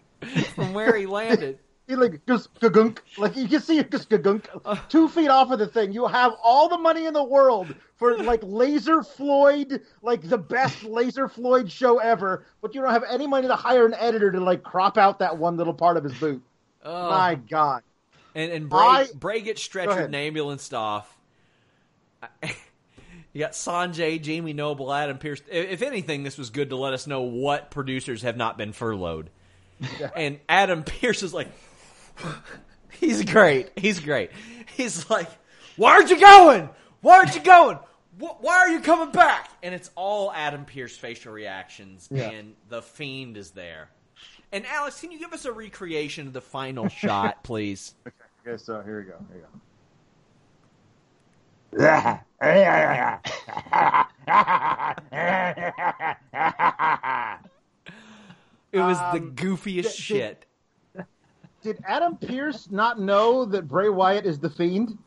from 0.55 0.73
where 0.73 0.95
he 0.95 1.05
landed. 1.05 1.59
He 1.87 1.95
like 1.97 2.25
just 2.25 2.53
gagunk, 2.55 2.99
like 3.17 3.35
you 3.35 3.47
can 3.47 3.59
see 3.59 3.77
it 3.77 3.91
just 3.91 4.09
gagunk, 4.09 4.45
uh. 4.63 4.77
two 4.87 5.09
feet 5.09 5.27
off 5.27 5.51
of 5.51 5.59
the 5.59 5.67
thing. 5.67 5.91
You 5.91 6.07
have 6.07 6.33
all 6.41 6.69
the 6.69 6.77
money 6.77 7.05
in 7.05 7.13
the 7.13 7.23
world 7.23 7.75
for 7.95 8.17
like 8.23 8.39
Laser 8.41 9.03
Floyd, 9.03 9.81
like 10.01 10.21
the 10.21 10.37
best 10.37 10.83
Laser 10.83 11.27
Floyd 11.27 11.69
show 11.69 11.99
ever, 11.99 12.45
but 12.61 12.73
you 12.73 12.81
don't 12.81 12.91
have 12.91 13.03
any 13.09 13.27
money 13.27 13.47
to 13.47 13.55
hire 13.55 13.85
an 13.85 13.93
editor 13.95 14.31
to 14.31 14.39
like 14.39 14.63
crop 14.63 14.97
out 14.97 15.19
that 15.19 15.37
one 15.37 15.57
little 15.57 15.73
part 15.73 15.97
of 15.97 16.05
his 16.05 16.13
boot. 16.13 16.41
Oh. 16.85 17.09
My 17.09 17.35
God. 17.35 17.83
And 18.33 18.51
and 18.51 18.69
Bray, 18.69 18.79
I- 18.79 19.07
Bray 19.13 19.41
gets 19.41 19.67
stretchered 19.67 20.05
and 20.05 20.15
ambulanced 20.15 20.73
off. 20.73 21.13
You 23.33 23.39
got 23.39 23.53
Sanjay, 23.53 24.21
Jamie 24.21 24.53
Noble, 24.53 24.93
Adam 24.93 25.17
Pearce. 25.17 25.41
If 25.51 25.81
anything, 25.81 26.21
this 26.21 26.37
was 26.37 26.51
good 26.51 26.69
to 26.69 26.75
let 26.75 26.93
us 26.93 27.07
know 27.07 27.21
what 27.21 27.71
producers 27.71 28.21
have 28.21 28.37
not 28.37 28.57
been 28.57 28.73
furloughed. 28.73 29.29
And 30.15 30.39
Adam 30.47 30.83
Pearce 30.83 31.23
is 31.23 31.33
like, 31.33 31.47
he's 32.99 33.23
great. 33.23 33.71
He's 33.75 33.99
great. 33.99 34.31
He's 34.75 35.09
like, 35.09 35.29
why 35.77 35.93
aren't 35.93 36.09
you 36.09 36.19
going? 36.19 36.69
Why 37.01 37.17
aren't 37.17 37.35
you 37.35 37.41
going? 37.41 37.79
Why 38.19 38.57
are 38.59 38.69
you 38.69 38.79
coming 38.81 39.11
back? 39.11 39.49
And 39.63 39.73
it's 39.73 39.89
all 39.95 40.31
Adam 40.31 40.65
Pearce 40.65 40.95
facial 40.95 41.33
reactions, 41.33 42.07
Yeah. 42.11 42.29
and 42.29 42.53
the 42.69 42.81
fiend 42.81 43.37
is 43.37 43.51
there. 43.51 43.89
And 44.51 44.65
Alex, 44.67 44.99
can 45.01 45.11
you 45.11 45.17
give 45.17 45.33
us 45.33 45.45
a 45.45 45.51
recreation 45.51 46.27
of 46.27 46.33
the 46.33 46.41
final 46.41 46.87
shot, 46.89 47.43
please? 47.43 47.95
Okay, 48.47 48.57
so 48.61 48.81
here 48.83 48.99
we 48.99 49.05
go. 49.05 49.17
Here 49.31 49.41
we 51.73 51.79
go. 51.81 54.19
It 58.71 58.79
was 58.79 58.97
the 58.97 59.19
Um, 59.19 59.35
goofiest 59.35 59.95
shit. 59.95 60.45
Did 61.63 61.79
Adam 61.87 62.17
Pearce 62.17 62.69
not 62.69 62.99
know 62.99 63.45
that 63.45 63.69
Bray 63.69 63.87
Wyatt 63.87 64.25
is 64.25 64.37
the 64.37 64.49
Fiend? 64.49 64.97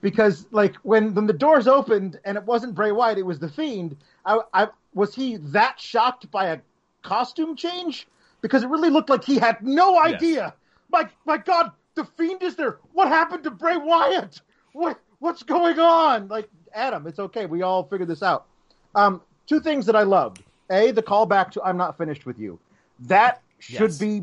Because 0.00 0.46
like 0.50 0.74
when 0.76 1.14
when 1.14 1.26
the 1.26 1.32
doors 1.32 1.68
opened 1.68 2.18
and 2.24 2.38
it 2.38 2.44
wasn't 2.44 2.74
Bray 2.74 2.90
Wyatt, 2.90 3.18
it 3.18 3.26
was 3.26 3.38
the 3.38 3.50
Fiend. 3.50 3.96
I, 4.24 4.40
I 4.54 4.68
was 4.94 5.14
he 5.14 5.36
that 5.36 5.78
shocked 5.78 6.30
by 6.30 6.46
a 6.46 6.58
costume 7.02 7.54
change? 7.54 8.08
Because 8.40 8.62
it 8.62 8.68
really 8.68 8.88
looked 8.90 9.10
like 9.10 9.24
he 9.24 9.38
had 9.38 9.62
no 9.62 10.00
idea. 10.00 10.54
My 10.90 11.08
my 11.26 11.36
God, 11.36 11.72
the 11.94 12.04
Fiend 12.04 12.42
is 12.42 12.56
there. 12.56 12.78
What 12.92 13.08
happened 13.08 13.44
to 13.44 13.50
Bray 13.50 13.76
Wyatt? 13.76 14.40
What 14.72 14.98
what's 15.18 15.42
going 15.42 15.78
on? 15.78 16.28
Like 16.28 16.48
Adam, 16.72 17.06
it's 17.06 17.18
okay. 17.18 17.44
We 17.44 17.60
all 17.62 17.84
figured 17.84 18.08
this 18.08 18.22
out. 18.22 18.46
Um, 18.94 19.20
two 19.46 19.60
things 19.60 19.84
that 19.86 19.96
I 19.96 20.02
loved. 20.04 20.42
A, 20.70 20.92
the 20.92 21.02
callback 21.02 21.50
to 21.52 21.62
"I'm 21.62 21.76
not 21.76 21.98
finished 21.98 22.24
with 22.24 22.38
you." 22.38 22.58
That 23.00 23.42
should 23.58 23.90
Yes. 23.90 23.98
be 23.98 24.22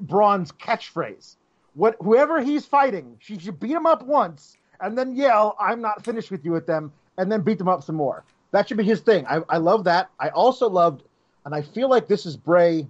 Braun's 0.00 0.52
catchphrase. 0.52 1.36
What 1.74 1.96
whoever 2.00 2.40
he's 2.40 2.64
fighting, 2.64 3.16
she 3.20 3.38
should 3.38 3.60
beat 3.60 3.70
him 3.70 3.86
up 3.86 4.02
once 4.02 4.56
and 4.80 4.96
then 4.96 5.14
yell, 5.14 5.56
"I'm 5.60 5.80
not 5.80 6.04
finished 6.04 6.30
with 6.30 6.44
you" 6.44 6.56
at 6.56 6.66
them, 6.66 6.92
and 7.18 7.30
then 7.30 7.42
beat 7.42 7.58
them 7.58 7.68
up 7.68 7.82
some 7.82 7.96
more. 7.96 8.24
That 8.52 8.68
should 8.68 8.76
be 8.76 8.84
his 8.84 9.00
thing. 9.00 9.26
I, 9.26 9.42
I 9.48 9.58
love 9.58 9.84
that. 9.84 10.10
I 10.18 10.28
also 10.30 10.68
loved, 10.68 11.02
and 11.44 11.54
I 11.54 11.62
feel 11.62 11.88
like 11.88 12.06
this 12.06 12.26
is 12.26 12.36
Bray 12.36 12.86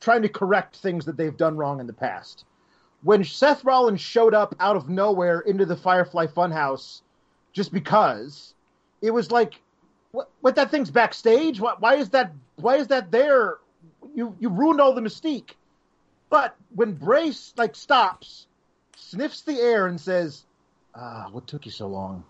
trying 0.00 0.22
to 0.22 0.28
correct 0.28 0.76
things 0.76 1.04
that 1.04 1.16
they've 1.16 1.36
done 1.36 1.56
wrong 1.56 1.80
in 1.80 1.86
the 1.86 1.92
past. 1.92 2.44
When 3.02 3.24
Seth 3.24 3.64
Rollins 3.64 4.00
showed 4.00 4.34
up 4.34 4.54
out 4.60 4.76
of 4.76 4.88
nowhere 4.88 5.40
into 5.40 5.64
the 5.64 5.76
Firefly 5.76 6.26
Funhouse, 6.26 7.02
just 7.52 7.72
because, 7.72 8.54
it 9.00 9.10
was 9.10 9.30
like, 9.30 9.60
what? 10.12 10.30
What 10.40 10.56
that 10.56 10.70
thing's 10.70 10.90
backstage? 10.90 11.60
Why, 11.60 11.74
why 11.78 11.96
is 11.96 12.10
that? 12.10 12.32
Why 12.56 12.76
is 12.76 12.88
that 12.88 13.10
there? 13.10 13.58
You 14.14 14.36
you 14.38 14.48
ruined 14.48 14.80
all 14.80 14.94
the 14.94 15.00
mystique. 15.00 15.56
But 16.30 16.56
when 16.74 16.94
Brace 16.94 17.52
like 17.56 17.76
stops, 17.76 18.46
sniffs 18.96 19.42
the 19.42 19.60
air, 19.60 19.86
and 19.86 20.00
says, 20.00 20.44
"Ah, 20.94 21.28
what 21.30 21.46
took 21.46 21.66
you 21.66 21.72
so 21.72 21.86
long?" 21.88 22.24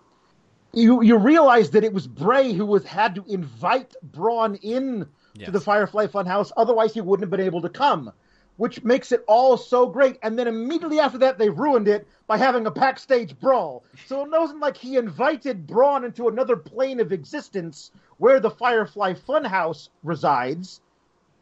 You 0.73 1.01
you 1.03 1.17
realize 1.17 1.71
that 1.71 1.83
it 1.83 1.93
was 1.93 2.07
Bray 2.07 2.53
who 2.53 2.65
was 2.65 2.83
had 2.85 3.15
to 3.15 3.25
invite 3.27 3.95
Braun 4.01 4.55
in 4.55 5.07
Yes. 5.35 5.45
to 5.45 5.51
the 5.51 5.61
Firefly 5.61 6.07
Funhouse. 6.07 6.51
Otherwise, 6.55 6.93
he 6.93 7.01
wouldn't 7.01 7.23
have 7.23 7.31
been 7.31 7.39
able 7.45 7.61
to 7.61 7.69
come, 7.69 8.11
which 8.57 8.83
makes 8.83 9.11
it 9.11 9.23
all 9.27 9.57
so 9.57 9.87
great. 9.87 10.19
And 10.21 10.37
then 10.37 10.47
immediately 10.47 10.99
after 10.99 11.17
that, 11.19 11.39
they 11.39 11.49
ruined 11.49 11.87
it 11.87 12.07
by 12.27 12.37
having 12.37 12.67
a 12.67 12.71
backstage 12.71 13.39
brawl. 13.39 13.83
So 14.05 14.23
it 14.23 14.29
wasn't 14.29 14.59
like 14.59 14.77
he 14.77 14.95
invited 14.95 15.65
Braun 15.65 16.03
into 16.03 16.27
another 16.27 16.55
plane 16.55 16.99
of 16.99 17.11
existence 17.11 17.91
where 18.17 18.39
the 18.39 18.51
Firefly 18.51 19.13
Funhouse 19.15 19.89
resides. 20.03 20.81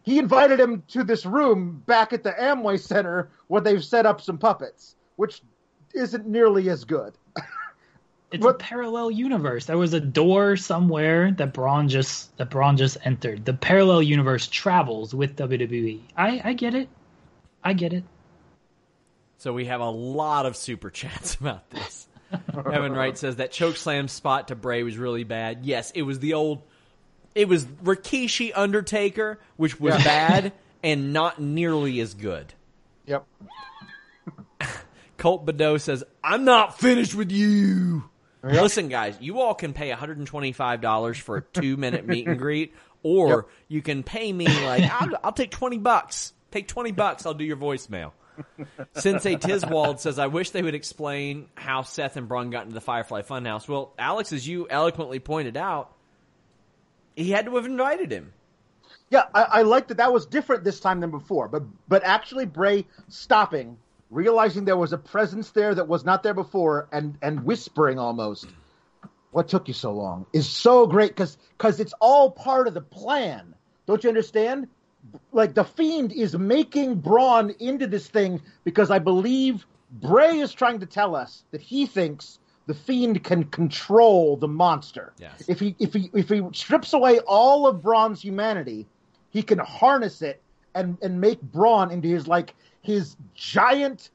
He 0.04 0.18
invited 0.20 0.60
him 0.60 0.84
to 0.90 1.04
this 1.04 1.26
room 1.26 1.84
back 1.86 2.12
at 2.14 2.24
the 2.24 2.32
Amway 2.32 2.80
Center 2.80 3.30
where 3.48 3.62
they've 3.62 3.84
set 3.84 4.06
up 4.06 4.20
some 4.22 4.38
puppets, 4.38 4.96
which 5.16 5.42
isn't 5.94 6.26
nearly 6.28 6.70
as 6.70 6.84
good. 6.84 7.14
It's 8.34 8.46
What- 8.46 8.56
a 8.56 8.58
parallel 8.60 9.12
universe. 9.12 9.66
There 9.66 9.78
was 9.78 9.94
a 9.94 10.00
door 10.00 10.56
somewhere 10.56 11.32
that 11.34 11.54
Braun 11.54 11.90
just 11.90 12.38
that 12.38 12.50
Braun 12.50 12.78
just 12.78 12.98
entered. 13.04 13.44
The 13.44 13.52
parallel 13.54 14.02
universe 14.02 14.48
travels 14.48 15.14
with 15.14 15.36
WWE. 15.36 16.00
I 16.16 16.42
I 16.42 16.54
get 16.54 16.74
it. 16.74 16.88
I 17.62 17.74
get 17.74 17.92
it. 17.92 18.06
So 19.40 19.52
we 19.52 19.66
have 19.66 19.82
a 19.82 19.90
lot 19.90 20.46
of 20.46 20.56
super 20.56 20.90
chats 20.90 21.36
about 21.42 21.70
this. 21.72 22.08
Evan 22.56 22.94
Wright 22.94 23.18
says 23.18 23.36
that 23.36 23.52
choke 23.52 23.76
slam 23.76 24.08
spot 24.08 24.48
to 24.48 24.56
Bray 24.56 24.84
was 24.84 24.98
really 24.98 25.26
bad. 25.26 25.66
Yes, 25.66 25.92
it 25.92 26.04
was 26.04 26.20
the 26.20 26.34
old. 26.36 26.62
It 27.36 27.48
was 27.48 27.66
Rikishi 27.66 28.52
Undertaker, 28.56 29.40
which 29.58 29.80
was 29.80 29.96
Yeah. 29.96 30.04
bad 30.04 30.54
and 30.84 31.14
not 31.14 31.40
nearly 31.42 32.00
as 32.00 32.14
good. 32.14 32.54
Yep. 33.06 33.26
Colt 35.18 35.46
Badeau 35.46 35.78
says, 35.78 36.04
"I'm 36.24 36.44
not 36.46 36.80
finished 36.80 37.16
with 37.16 37.32
you." 37.32 38.04
Listen, 38.44 38.88
guys, 38.88 39.16
you 39.22 39.40
all 39.40 39.54
can 39.54 39.72
pay 39.74 39.92
$125 39.92 41.22
for 41.22 41.38
a 41.38 41.42
two-minute 41.42 42.08
meet 42.08 42.28
and 42.28 42.40
greet, 42.40 42.74
or 43.04 43.28
Yep. 43.30 43.46
you 43.68 43.82
can 43.84 44.02
pay 44.04 44.34
me 44.34 44.48
like 44.66 44.84
I'll, 45.00 45.10
I'll 45.26 45.32
take 45.32 45.52
20 45.52 45.78
bucks. 45.78 46.34
Take 46.50 46.68
20 46.68 46.92
bucks, 46.92 47.26
I'll 47.26 47.36
do 47.36 47.44
your 47.46 47.58
voicemail. 47.58 48.12
Sensei 48.96 49.36
Tiswald 49.36 50.00
says, 50.00 50.18
"I 50.18 50.28
wish 50.28 50.50
they 50.50 50.64
would 50.64 50.74
explain 50.74 51.50
how 51.54 51.84
Seth 51.84 52.18
and 52.18 52.28
Braun 52.28 52.50
got 52.50 52.64
into 52.64 52.74
the 52.74 52.82
Firefly 52.82 53.22
Funhouse." 53.22 53.68
Well, 53.68 53.94
Alex, 54.00 54.34
as 54.34 54.48
you 54.48 54.68
eloquently 54.70 55.20
pointed 55.20 55.56
out, 55.56 55.94
he 57.22 57.32
had 57.32 57.46
to 57.46 57.56
have 57.56 57.66
invited 57.66 58.12
him. 58.12 58.34
Yeah, 59.10 59.26
I, 59.34 59.44
I 59.44 59.62
like 59.64 59.90
that 59.90 59.98
that 59.98 60.14
was 60.14 60.26
different 60.26 60.64
this 60.64 60.80
time 60.80 61.02
than 61.02 61.12
before. 61.12 61.48
But 61.48 61.64
but 61.88 62.04
actually, 62.04 62.46
Bray 62.46 62.86
stopping, 63.10 63.78
realizing 64.10 64.66
there 64.66 64.78
was 64.78 64.94
a 64.94 64.98
presence 64.98 65.52
there 65.52 65.76
that 65.76 65.88
was 65.88 66.06
not 66.06 66.24
there 66.24 66.34
before, 66.34 66.88
and 66.92 67.18
and 67.22 67.44
whispering 67.44 68.00
almost, 68.00 68.48
"What 69.32 69.50
took 69.50 69.68
you 69.68 69.74
so 69.74 69.92
long?" 69.92 70.26
is 70.32 70.48
so 70.48 70.88
great 70.88 71.12
because 71.12 71.38
because 71.58 71.80
it's 71.80 71.94
all 72.00 72.32
part 72.32 72.68
of 72.68 72.74
the 72.74 72.82
plan. 72.82 73.54
Don't 73.86 74.04
you 74.04 74.10
understand? 74.10 74.68
Like 75.34 75.56
the 75.56 75.66
fiend 75.66 76.14
is 76.14 76.38
making 76.38 76.96
Braun 76.96 77.50
into 77.60 77.88
this 77.88 78.08
thing 78.08 78.42
because 78.64 78.92
I 78.92 79.00
believe 79.00 79.66
Bray 79.92 80.40
is 80.40 80.54
trying 80.54 80.80
to 80.80 80.86
tell 80.86 81.16
us 81.16 81.44
that 81.52 81.60
he 81.60 81.86
thinks 81.86 82.40
the 82.72 82.78
fiend 82.78 83.22
can 83.22 83.44
control 83.44 84.38
the 84.38 84.48
monster. 84.48 85.12
Yes. 85.20 85.44
If 85.50 85.60
he 85.60 85.76
if 85.78 85.94
he 85.94 86.10
if 86.14 86.30
he 86.30 86.42
strips 86.54 86.94
away 86.94 87.20
all 87.28 87.68
of 87.68 87.82
Braun's 87.82 88.22
humanity, 88.22 88.88
he 89.30 89.44
can 89.44 89.60
harness 89.60 90.22
it 90.22 90.42
and 90.74 90.98
and 91.02 91.20
make 91.20 91.42
Braun 91.42 91.92
into 91.92 92.08
his 92.08 92.30
like 92.30 92.56
his 92.82 93.18
giant, 93.36 94.12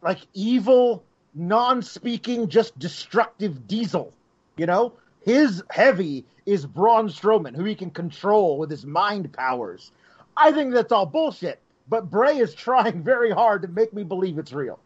like 0.00 0.20
evil, 0.32 1.04
non-speaking, 1.34 2.48
just 2.48 2.78
destructive 2.78 3.68
diesel. 3.68 4.14
You 4.56 4.64
know, 4.64 4.94
his 5.26 5.62
heavy 5.68 6.24
is 6.46 6.64
Braun 6.64 7.10
Strowman, 7.10 7.54
who 7.54 7.64
he 7.64 7.74
can 7.74 7.90
control 7.90 8.56
with 8.56 8.70
his 8.70 8.86
mind 8.86 9.34
powers. 9.34 9.92
I 10.34 10.50
think 10.50 10.72
that's 10.72 10.92
all 10.92 11.04
bullshit. 11.04 11.60
But 11.90 12.08
Bray 12.08 12.38
is 12.38 12.54
trying 12.54 13.02
very 13.12 13.32
hard 13.32 13.60
to 13.60 13.68
make 13.68 13.92
me 13.92 14.02
believe 14.02 14.38
it's 14.38 14.54
real. 14.54 14.78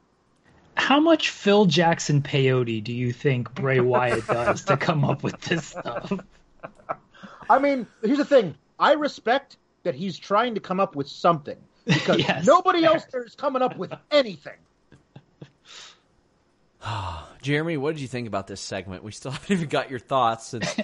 How 0.76 1.00
much 1.00 1.30
Phil 1.30 1.66
Jackson 1.66 2.22
peyote 2.22 2.82
do 2.84 2.92
you 2.92 3.12
think 3.12 3.52
Bray 3.54 3.80
Wyatt 3.80 4.26
does 4.26 4.64
to 4.66 4.76
come 4.76 5.04
up 5.04 5.22
with 5.22 5.40
this 5.40 5.66
stuff? 5.66 6.12
I 7.50 7.58
mean, 7.58 7.86
here's 8.02 8.18
the 8.18 8.24
thing. 8.24 8.54
I 8.78 8.92
respect 8.92 9.56
that 9.84 9.94
he's 9.94 10.18
trying 10.18 10.54
to 10.54 10.60
come 10.60 10.80
up 10.80 10.94
with 10.96 11.08
something 11.08 11.56
because 11.86 12.18
Yes, 12.28 12.44
nobody 12.46 12.80
fair. 12.82 12.90
else 12.90 13.04
there 13.10 13.24
is 13.24 13.34
coming 13.34 13.62
up 13.62 13.76
with 13.76 13.92
anything. 14.10 14.54
Jeremy, 17.42 17.76
what 17.76 17.94
did 17.94 18.00
you 18.02 18.08
think 18.08 18.26
about 18.28 18.46
this 18.46 18.60
segment? 18.60 19.02
We 19.04 19.12
still 19.12 19.30
haven't 19.32 19.50
even 19.50 19.68
got 19.68 19.90
your 19.90 19.98
thoughts. 20.00 20.48
Since 20.48 20.74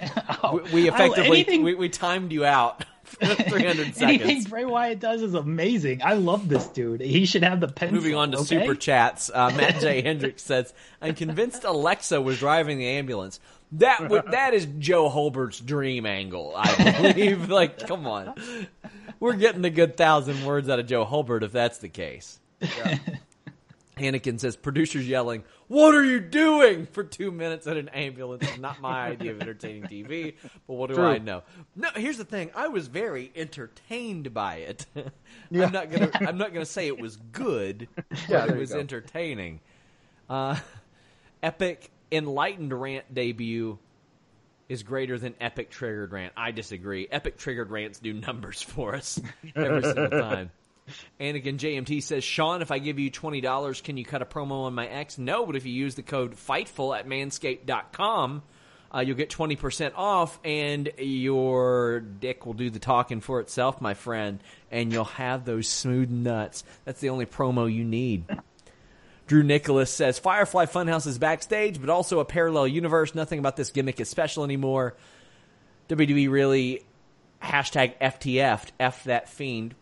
Oh, 0.43 0.61
we, 0.65 0.71
we 0.83 0.89
oh, 0.89 0.93
effectively 0.93 1.39
anything- 1.41 1.63
we, 1.63 1.75
we 1.75 1.89
timed 1.89 2.31
you 2.31 2.45
out 2.45 2.83
for 3.19 3.35
300 3.35 3.61
Anything 3.63 3.93
seconds. 3.93 4.47
Bray 4.47 4.65
Wyatt 4.65 4.99
does 4.99 5.21
is 5.21 5.33
amazing. 5.33 6.01
I 6.03 6.13
love 6.13 6.49
this 6.49 6.67
dude. 6.67 7.01
He 7.01 7.25
should 7.25 7.43
have 7.43 7.59
the 7.59 7.67
pencil. 7.67 7.95
Moving 7.95 8.15
on 8.15 8.31
to 8.31 8.37
okay? 8.39 8.61
super 8.61 8.75
chats, 8.75 9.29
uh, 9.33 9.51
Matt 9.55 9.79
J. 9.79 10.01
Hendricks 10.01 10.43
says, 10.43 10.73
"I'm 11.01 11.15
convinced 11.15 11.63
Alexa 11.63 12.21
was 12.21 12.39
driving 12.39 12.77
the 12.77 12.87
ambulance. 12.87 13.39
That 13.73 14.09
would, 14.09 14.25
that 14.31 14.53
is 14.53 14.67
Joe 14.79 15.09
Holbert's 15.09 15.59
dream 15.59 16.05
angle. 16.05 16.53
I 16.55 17.13
believe. 17.13 17.49
like, 17.49 17.85
come 17.87 18.07
on, 18.07 18.33
we're 19.19 19.33
getting 19.33 19.63
a 19.65 19.69
good 19.69 19.97
thousand 19.97 20.45
words 20.45 20.69
out 20.69 20.79
of 20.79 20.87
Joe 20.87 21.05
Holbert 21.05 21.43
if 21.43 21.51
that's 21.51 21.79
the 21.79 21.89
case." 21.89 22.39
Anakin 23.97 24.39
says, 24.39 24.55
"Producers 24.55 25.07
yelling, 25.07 25.43
what 25.67 25.93
are 25.93 26.03
you 26.03 26.19
doing 26.19 26.87
for 26.87 27.03
two 27.03 27.31
minutes 27.31 27.67
at 27.67 27.77
an 27.77 27.89
ambulance? 27.89 28.47
Is 28.49 28.57
not 28.57 28.81
my 28.81 29.07
idea 29.07 29.31
of 29.31 29.41
entertaining 29.41 29.83
TV, 29.83 30.35
but 30.67 30.73
what 30.73 30.89
do 30.89 30.95
True. 30.95 31.05
I 31.05 31.17
know? 31.19 31.43
No, 31.75 31.89
here's 31.95 32.17
the 32.17 32.25
thing: 32.25 32.49
I 32.55 32.67
was 32.69 32.87
very 32.87 33.31
entertained 33.35 34.33
by 34.33 34.55
it. 34.57 34.85
Yeah. 35.49 35.65
I'm 35.65 35.71
not 35.71 35.91
gonna. 35.91 36.09
I'm 36.15 36.37
not 36.37 36.53
gonna 36.53 36.65
say 36.65 36.87
it 36.87 36.99
was 36.99 37.17
good. 37.31 37.87
Yeah, 38.29 38.45
but 38.45 38.55
it 38.55 38.57
was 38.57 38.71
go. 38.71 38.79
entertaining. 38.79 39.59
Uh, 40.29 40.57
epic 41.43 41.91
enlightened 42.11 42.73
rant 42.73 43.13
debut 43.13 43.77
is 44.69 44.81
greater 44.83 45.19
than 45.19 45.35
epic 45.41 45.69
triggered 45.69 46.11
rant. 46.11 46.33
I 46.37 46.51
disagree. 46.51 47.07
Epic 47.11 47.37
triggered 47.37 47.69
rants 47.69 47.99
do 47.99 48.13
numbers 48.13 48.61
for 48.61 48.95
us 48.95 49.19
every 49.55 49.83
single 49.83 50.09
time. 50.09 50.51
Anakin 51.19 51.57
JMT 51.57 52.03
says, 52.03 52.23
Sean, 52.23 52.61
if 52.61 52.71
I 52.71 52.79
give 52.79 52.99
you 52.99 53.09
$20, 53.09 53.83
can 53.83 53.97
you 53.97 54.05
cut 54.05 54.21
a 54.21 54.25
promo 54.25 54.63
on 54.63 54.73
my 54.73 54.87
ex? 54.87 55.17
No, 55.17 55.45
but 55.45 55.55
if 55.55 55.65
you 55.65 55.73
use 55.73 55.95
the 55.95 56.03
code 56.03 56.35
FIGHTFUL 56.35 56.97
at 56.97 57.07
manscaped.com, 57.07 58.43
uh, 58.93 58.99
you'll 58.99 59.17
get 59.17 59.29
20% 59.29 59.93
off 59.95 60.39
and 60.43 60.91
your 60.97 61.99
dick 61.99 62.45
will 62.45 62.53
do 62.53 62.69
the 62.69 62.79
talking 62.79 63.21
for 63.21 63.39
itself, 63.39 63.81
my 63.81 63.93
friend, 63.93 64.39
and 64.71 64.93
you'll 64.93 65.03
have 65.05 65.45
those 65.45 65.67
smooth 65.67 66.09
nuts. 66.09 66.63
That's 66.85 66.99
the 66.99 67.09
only 67.09 67.25
promo 67.25 67.73
you 67.73 67.83
need. 67.83 68.25
Drew 69.25 69.41
Nicholas 69.41 69.91
says 69.91 70.19
Firefly 70.19 70.65
Funhouse 70.65 71.07
is 71.07 71.17
backstage, 71.17 71.79
but 71.79 71.89
also 71.89 72.19
a 72.19 72.25
parallel 72.25 72.67
universe. 72.67 73.15
Nothing 73.15 73.39
about 73.39 73.55
this 73.55 73.71
gimmick 73.71 73.99
is 73.99 74.09
special 74.09 74.43
anymore. 74.43 74.95
WWE 75.89 76.29
really 76.29 76.83
hashtag 77.41 77.97
FTF, 77.99 78.67
F 78.79 79.05
that 79.05 79.29
fiend. 79.29 79.75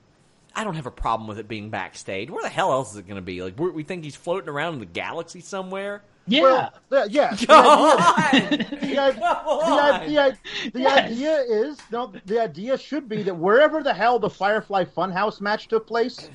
I 0.56 0.64
don't 0.64 0.76
have 0.76 0.86
a 0.86 0.92
problem 0.92 1.28
with 1.28 1.40
it 1.40 1.48
being 1.48 1.70
backstage. 1.70 2.30
Where 2.30 2.44
the 2.44 2.50
hell 2.50 2.72
else 2.72 2.92
is 2.92 2.98
it 2.98 3.08
going 3.08 3.16
to 3.16 3.22
be? 3.22 3.42
Like 3.42 3.58
we 3.60 3.70
we 3.70 3.84
think 3.84 4.04
he's 4.04 4.16
floating 4.16 4.50
around 4.50 4.74
in 4.76 4.80
the 4.80 4.86
galaxy 4.86 5.40
somewhere. 5.40 6.04
Yeah. 6.28 6.42
Well, 6.42 6.74
the- 6.90 7.08
yeah. 7.12 7.34
The 7.36 9.00
idea, 9.00 9.14
the, 9.14 10.20
i- 10.20 10.30
the, 10.32 10.38
the, 10.66 10.72
the 10.74 10.80
Yes. 10.82 11.12
idea 11.12 11.36
is 11.42 11.78
no. 11.92 12.14
The 12.26 12.40
idea 12.42 12.78
should 12.78 13.08
be 13.10 13.24
that 13.24 13.36
wherever 13.36 13.82
the 13.84 13.94
hell 13.94 14.20
the 14.20 14.30
Firefly 14.30 14.86
Funhouse 14.86 15.42
match 15.42 15.68
took 15.68 15.88
place, 15.88 16.30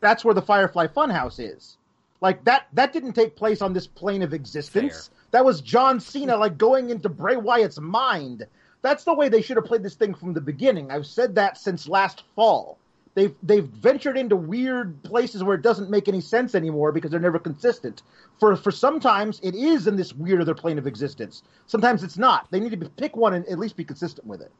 that's 0.00 0.24
where 0.24 0.34
the 0.34 0.42
Firefly 0.42 0.86
Funhouse 0.88 1.38
is. 1.40 1.76
Like 2.20 2.44
that. 2.44 2.66
That 2.72 2.92
didn't 2.92 3.12
take 3.14 3.36
place 3.36 3.62
on 3.62 3.72
this 3.72 3.86
plane 3.86 4.22
of 4.22 4.32
existence. 4.34 5.10
That 5.30 5.44
was 5.44 5.60
John 5.60 6.00
Cena 6.00 6.36
like 6.36 6.58
going 6.58 6.90
into 6.90 7.08
Bray 7.08 7.36
Wyatt's 7.36 7.80
mind. 7.80 8.46
That's 8.82 9.04
the 9.04 9.14
way 9.14 9.28
they 9.28 9.40
should 9.42 9.56
have 9.56 9.64
played 9.64 9.82
this 9.82 9.94
thing 9.94 10.14
from 10.14 10.34
the 10.34 10.40
beginning. 10.40 10.90
I've 10.90 11.06
said 11.06 11.34
that 11.36 11.56
since 11.56 11.88
last 11.88 12.22
fall. 12.36 12.78
They've 13.14 13.34
they've 13.42 13.64
ventured 13.64 14.16
into 14.16 14.34
weird 14.34 15.02
places 15.04 15.44
where 15.44 15.54
it 15.54 15.62
doesn't 15.62 15.88
make 15.88 16.08
any 16.08 16.20
sense 16.20 16.54
anymore 16.54 16.90
because 16.90 17.10
they're 17.10 17.20
never 17.20 17.38
consistent. 17.38 18.02
For 18.40 18.56
for 18.56 18.72
sometimes 18.72 19.40
it 19.42 19.54
is 19.54 19.86
in 19.86 19.96
this 19.96 20.12
weird 20.12 20.40
other 20.40 20.54
plane 20.54 20.78
of 20.78 20.86
existence. 20.86 21.42
Sometimes 21.66 22.02
it's 22.02 22.18
not. 22.18 22.50
They 22.50 22.58
need 22.58 22.70
to 22.70 22.76
be, 22.76 22.88
pick 22.88 23.16
one 23.16 23.34
and 23.34 23.46
at 23.46 23.58
least 23.58 23.76
be 23.76 23.84
consistent 23.84 24.26
with 24.26 24.40
it. 24.40 24.50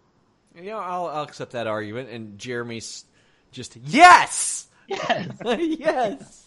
You 0.55 0.70
know, 0.70 0.78
I'll, 0.78 1.07
I'll 1.07 1.24
accept 1.24 1.52
that 1.52 1.66
argument. 1.66 2.11
And 2.11 2.38
Jeremy's 2.38 3.05
just 3.50 3.76
yes, 3.76 4.68
Yes. 4.88 5.30
yes. 5.44 6.40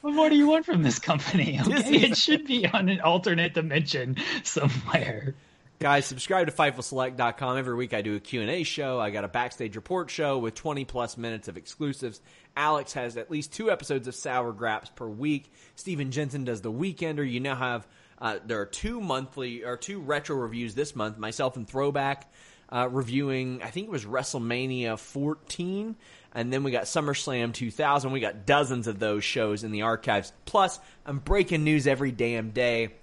What 0.00 0.14
more 0.14 0.30
do 0.30 0.36
you 0.36 0.46
want 0.46 0.64
from 0.64 0.82
this 0.82 0.98
company? 0.98 1.60
Okay? 1.60 1.96
It 1.96 2.16
should 2.16 2.46
be 2.46 2.66
on 2.66 2.88
an 2.88 3.00
alternate 3.00 3.54
dimension 3.54 4.16
somewhere. 4.42 5.34
Guys, 5.78 6.06
subscribe 6.06 6.46
to 6.46 6.52
FightfulSelect.com. 6.54 7.58
Every 7.58 7.74
week 7.74 7.92
I 7.92 8.00
do 8.00 8.16
a 8.16 8.20
Q&A 8.20 8.62
show. 8.62 8.98
I 8.98 9.10
got 9.10 9.24
a 9.24 9.28
backstage 9.28 9.76
report 9.76 10.08
show 10.08 10.38
with 10.38 10.54
20 10.54 10.86
plus 10.86 11.18
minutes 11.18 11.48
of 11.48 11.58
exclusives. 11.58 12.22
Alex 12.56 12.94
has 12.94 13.18
at 13.18 13.30
least 13.30 13.52
two 13.52 13.70
episodes 13.70 14.08
of 14.08 14.14
Sour 14.14 14.52
Graps 14.52 14.88
per 14.88 15.06
week. 15.06 15.52
Steven 15.74 16.10
Jensen 16.10 16.44
does 16.44 16.62
the 16.62 16.72
Weekender. 16.72 17.30
You 17.30 17.40
now 17.40 17.56
have, 17.56 17.86
uh, 18.18 18.38
there 18.46 18.58
are 18.62 18.66
two 18.66 19.02
monthly, 19.02 19.64
or 19.64 19.76
two 19.76 20.00
retro 20.00 20.36
reviews 20.36 20.74
this 20.74 20.96
month. 20.96 21.18
Myself 21.18 21.56
and 21.56 21.68
Throwback 21.68 22.32
uh, 22.70 22.88
reviewing, 22.90 23.62
I 23.62 23.68
think 23.68 23.88
it 23.88 23.92
was 23.92 24.06
WrestleMania 24.06 24.98
14. 24.98 25.94
And 26.34 26.50
then 26.50 26.64
we 26.64 26.70
got 26.70 26.84
SummerSlam 26.84 27.52
2000. 27.52 28.12
We 28.12 28.20
got 28.20 28.46
dozens 28.46 28.86
of 28.86 28.98
those 28.98 29.24
shows 29.24 29.62
in 29.62 29.72
the 29.72 29.82
archives. 29.82 30.32
Plus, 30.46 30.80
I'm 31.04 31.18
breaking 31.18 31.64
news 31.64 31.86
every 31.86 32.12
damn 32.12 32.52
day. 32.52 32.94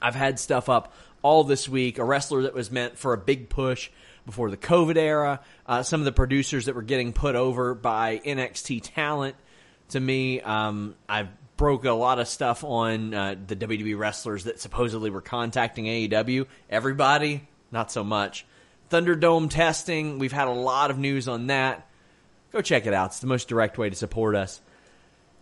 I've 0.00 0.14
had 0.14 0.38
stuff 0.38 0.68
up 0.68 0.94
all 1.22 1.44
this 1.44 1.68
week. 1.68 1.98
A 1.98 2.04
wrestler 2.04 2.42
that 2.42 2.54
was 2.54 2.70
meant 2.70 2.98
for 2.98 3.12
a 3.12 3.18
big 3.18 3.48
push 3.48 3.90
before 4.26 4.50
the 4.50 4.56
COVID 4.56 4.96
era. 4.96 5.40
Uh, 5.66 5.82
some 5.82 6.00
of 6.00 6.04
the 6.04 6.12
producers 6.12 6.66
that 6.66 6.74
were 6.74 6.82
getting 6.82 7.12
put 7.12 7.34
over 7.34 7.74
by 7.74 8.20
NXT 8.24 8.80
talent 8.82 9.36
to 9.90 10.00
me. 10.00 10.40
Um, 10.40 10.94
I 11.08 11.28
broke 11.56 11.84
a 11.84 11.92
lot 11.92 12.18
of 12.18 12.28
stuff 12.28 12.62
on 12.64 13.12
uh, 13.12 13.34
the 13.46 13.56
WWE 13.56 13.98
wrestlers 13.98 14.44
that 14.44 14.60
supposedly 14.60 15.10
were 15.10 15.20
contacting 15.20 15.86
AEW. 15.86 16.46
Everybody, 16.70 17.48
not 17.72 17.90
so 17.90 18.04
much. 18.04 18.46
Thunderdome 18.90 19.50
testing. 19.50 20.18
We've 20.18 20.32
had 20.32 20.48
a 20.48 20.52
lot 20.52 20.90
of 20.90 20.98
news 20.98 21.28
on 21.28 21.48
that. 21.48 21.86
Go 22.52 22.62
check 22.62 22.86
it 22.86 22.94
out. 22.94 23.10
It's 23.10 23.20
the 23.20 23.26
most 23.26 23.48
direct 23.48 23.76
way 23.76 23.90
to 23.90 23.96
support 23.96 24.34
us. 24.34 24.60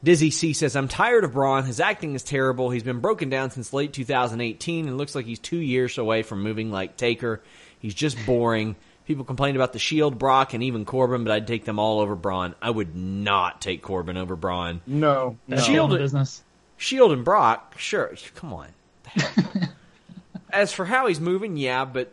Dizzy 0.07 0.31
C 0.31 0.53
says, 0.53 0.77
I'm 0.77 0.87
tired 0.87 1.25
of 1.25 1.33
Braun. 1.33 1.65
His 1.65 1.81
acting 1.81 2.15
is 2.15 2.23
terrible. 2.23 2.71
He's 2.71 2.85
been 2.85 3.01
broken 3.01 3.29
down 3.29 3.51
since 3.51 3.73
late 3.73 3.93
2018 3.93 4.87
and 4.87 4.97
looks 4.97 5.17
like 5.17 5.27
he's 5.27 5.41
two 5.41 5.57
years 5.57 5.99
away 5.99 6.23
from 6.23 6.45
moving 6.45 6.71
like 6.71 6.97
Taker. 6.97 7.43
He's 7.81 7.93
just 7.93 8.17
boring. 8.25 8.77
People 9.07 9.25
complain 9.25 9.57
about 9.57 9.73
the 9.73 9.81
Shield, 9.81 10.17
Brock, 10.17 10.55
and 10.55 10.63
even 10.63 10.85
Corbin, 10.85 11.25
but 11.25 11.33
I'd 11.33 11.49
take 11.49 11.65
them 11.65 11.81
all 11.81 11.99
over 11.99 12.15
Braun. 12.15 12.55
I 12.63 12.71
would 12.71 12.95
not 12.95 13.61
take 13.61 13.83
Corbin 13.83 14.17
over 14.17 14.37
Braun. 14.37 14.81
No, 14.87 15.39
no. 15.49 15.57
Shield- 15.57 15.67
Shield 15.67 15.99
business. 15.99 16.45
Shield 16.77 17.11
and 17.11 17.25
Brock, 17.25 17.75
sure. 17.77 18.15
Come 18.37 18.53
on. 18.53 18.69
As 20.51 20.73
for 20.73 20.85
how 20.85 21.09
he's 21.09 21.19
moving, 21.21 21.57
yeah, 21.57 21.85
but 21.85 22.13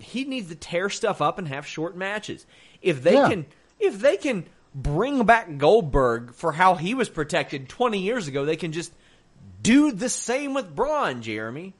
he 0.00 0.24
needs 0.24 0.48
to 0.48 0.56
tear 0.56 0.90
stuff 0.90 1.22
up 1.22 1.38
and 1.38 1.46
have 1.46 1.64
short 1.64 1.96
matches. 1.96 2.44
If 2.82 3.04
they 3.04 3.14
Yeah. 3.14 3.28
can, 3.28 3.46
if 3.78 4.00
they 4.00 4.16
can 4.16 4.46
bring 4.74 5.24
back 5.24 5.56
Goldberg 5.56 6.34
for 6.34 6.52
how 6.52 6.74
he 6.74 6.94
was 6.94 7.08
protected 7.08 7.68
20 7.68 7.98
years 7.98 8.28
ago, 8.28 8.44
they 8.44 8.56
can 8.56 8.72
just 8.72 8.92
do 9.62 9.92
the 9.92 10.08
same 10.08 10.54
with 10.54 10.74
Braun, 10.74 11.22
Jeremy. 11.22 11.74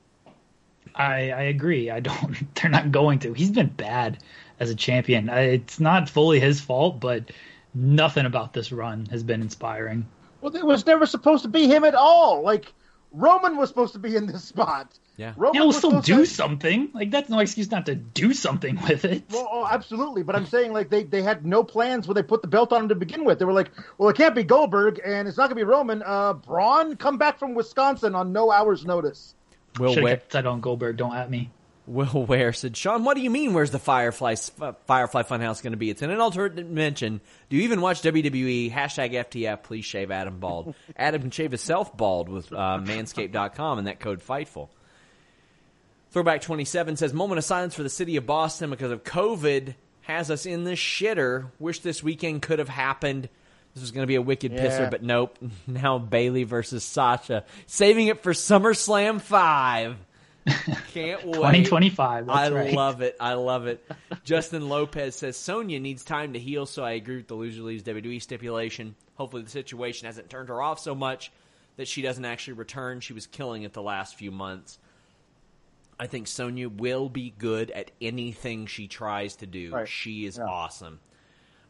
I, 0.94 1.30
I 1.30 1.42
agree. 1.42 1.90
I 1.90 2.00
don't. 2.00 2.54
They're 2.54 2.70
not 2.70 2.92
going 2.92 3.18
to. 3.20 3.32
He's 3.32 3.50
been 3.50 3.68
bad 3.68 4.18
as 4.60 4.70
a 4.70 4.74
champion. 4.74 5.28
I, 5.28 5.40
it's 5.40 5.80
not 5.80 6.08
fully 6.08 6.38
his 6.38 6.60
fault, 6.60 7.00
but 7.00 7.30
nothing 7.74 8.26
about 8.26 8.52
this 8.52 8.70
run 8.70 9.06
has 9.06 9.22
been 9.22 9.40
inspiring. 9.40 10.06
Well, 10.40 10.54
it 10.54 10.64
was 10.64 10.86
never 10.86 11.06
supposed 11.06 11.42
to 11.42 11.48
be 11.48 11.66
him 11.66 11.84
at 11.84 11.94
all. 11.94 12.42
Like 12.42 12.72
Roman 13.14 13.56
was 13.56 13.68
supposed 13.68 13.92
to 13.92 13.98
be 14.00 14.16
in 14.16 14.26
this 14.26 14.42
spot. 14.44 14.92
Yeah. 15.16 15.32
Roman 15.36 15.54
He'll 15.54 15.72
still 15.72 16.00
do 16.00 16.18
to- 16.18 16.26
something. 16.26 16.90
Like 16.92 17.10
that's 17.12 17.30
no 17.30 17.38
excuse 17.38 17.70
not 17.70 17.86
to 17.86 17.94
do 17.94 18.34
something 18.34 18.80
with 18.88 19.04
it. 19.04 19.22
Well, 19.30 19.48
oh, 19.50 19.66
absolutely, 19.70 20.24
but 20.24 20.34
I'm 20.34 20.46
saying 20.46 20.72
like 20.72 20.90
they, 20.90 21.04
they 21.04 21.22
had 21.22 21.46
no 21.46 21.62
plans 21.62 22.08
when 22.08 22.16
they 22.16 22.22
put 22.22 22.42
the 22.42 22.48
belt 22.48 22.72
on 22.72 22.82
him 22.82 22.88
to 22.88 22.94
begin 22.96 23.24
with. 23.24 23.38
They 23.38 23.44
were 23.44 23.52
like, 23.52 23.70
well, 23.96 24.08
it 24.08 24.16
can't 24.16 24.34
be 24.34 24.42
Goldberg 24.42 25.00
and 25.04 25.28
it's 25.28 25.36
not 25.36 25.44
going 25.44 25.58
to 25.58 25.64
be 25.64 25.64
Roman. 25.64 26.02
Uh, 26.04 26.34
Braun, 26.34 26.96
come 26.96 27.16
back 27.16 27.38
from 27.38 27.54
Wisconsin 27.54 28.14
on 28.14 28.32
no 28.32 28.50
hour's 28.50 28.84
notice. 28.84 29.34
Will 29.78 29.90
Should 29.90 29.98
have 29.98 30.04
Ware, 30.04 30.16
kept 30.16 30.32
that 30.32 30.46
on 30.46 30.60
Goldberg. 30.60 30.96
Don't 30.96 31.14
at 31.14 31.30
me. 31.30 31.50
Will 31.86 32.24
Ware 32.28 32.52
said, 32.52 32.76
Sean, 32.76 33.04
what 33.04 33.14
do 33.16 33.22
you 33.22 33.30
mean? 33.30 33.52
Where's 33.52 33.70
the 33.70 33.78
Firefly 33.78 34.36
Firefly 34.86 35.22
Funhouse 35.22 35.62
going 35.62 35.72
to 35.72 35.76
be? 35.76 35.90
It's 35.90 36.02
in 36.02 36.10
an 36.10 36.20
alternate 36.20 36.56
dimension. 36.56 37.20
Do 37.50 37.56
you 37.56 37.62
even 37.64 37.80
watch 37.80 38.00
WWE? 38.02 38.72
Hashtag 38.72 39.12
FTF. 39.12 39.62
Please 39.62 39.84
shave 39.84 40.10
Adam 40.10 40.38
bald. 40.40 40.74
Adam 40.96 41.20
can 41.22 41.30
shave 41.30 41.50
himself 41.50 41.96
bald 41.96 42.28
with 42.28 42.52
uh, 42.52 42.78
Manscaped.com 42.82 43.78
and 43.78 43.86
that 43.86 44.00
code 44.00 44.20
Fightful. 44.20 44.68
Throwback 46.10 46.42
27 46.42 46.96
says, 46.96 47.12
moment 47.12 47.38
of 47.38 47.44
silence 47.44 47.74
for 47.74 47.82
the 47.82 47.90
city 47.90 48.16
of 48.16 48.24
Boston 48.24 48.70
because 48.70 48.92
of 48.92 49.02
COVID 49.02 49.74
has 50.02 50.30
us 50.30 50.46
in 50.46 50.64
the 50.64 50.72
shitter. 50.72 51.50
Wish 51.58 51.80
this 51.80 52.02
weekend 52.02 52.40
could 52.42 52.60
have 52.60 52.68
happened. 52.68 53.28
This 53.74 53.80
was 53.80 53.90
going 53.90 54.04
to 54.04 54.06
be 54.06 54.14
a 54.14 54.22
wicked 54.22 54.52
Yeah. 54.52 54.64
pisser, 54.64 54.90
but 54.90 55.02
nope. 55.02 55.36
Now 55.66 55.98
Bayley 55.98 56.44
versus 56.44 56.84
Sasha, 56.84 57.44
saving 57.66 58.06
it 58.06 58.22
for 58.22 58.32
SummerSlam 58.32 59.20
five. 59.20 59.96
Can't 60.92 61.24
wait. 61.24 61.34
2025. 61.34 62.26
That's 62.26 62.38
I 62.38 62.50
right. 62.50 62.72
love 62.74 63.00
it. 63.02 63.16
I 63.20 63.34
love 63.34 63.66
it. 63.66 63.86
Justin 64.24 64.68
Lopez 64.68 65.16
says 65.16 65.36
Sonya 65.36 65.80
needs 65.80 66.04
time 66.04 66.34
to 66.34 66.38
heal, 66.38 66.66
so 66.66 66.84
I 66.84 66.92
agree 66.92 67.16
with 67.16 67.28
the 67.28 67.34
loser 67.34 67.62
leaves 67.62 67.82
WWE 67.82 68.20
stipulation. 68.20 68.94
Hopefully, 69.16 69.42
the 69.42 69.50
situation 69.50 70.06
hasn't 70.06 70.28
turned 70.28 70.48
her 70.48 70.60
off 70.62 70.78
so 70.80 70.94
much 70.94 71.32
that 71.76 71.88
she 71.88 72.02
doesn't 72.02 72.24
actually 72.24 72.54
return. 72.54 73.00
She 73.00 73.12
was 73.12 73.26
killing 73.26 73.62
it 73.62 73.72
the 73.72 73.82
last 73.82 74.16
few 74.16 74.30
months. 74.30 74.78
I 75.98 76.06
think 76.08 76.26
Sonya 76.26 76.68
will 76.68 77.08
be 77.08 77.32
good 77.36 77.70
at 77.70 77.90
anything 78.00 78.66
she 78.66 78.88
tries 78.88 79.36
to 79.36 79.46
do. 79.46 79.70
Right. 79.72 79.88
She 79.88 80.26
is 80.26 80.36
Yeah. 80.38 80.44
awesome. 80.44 81.00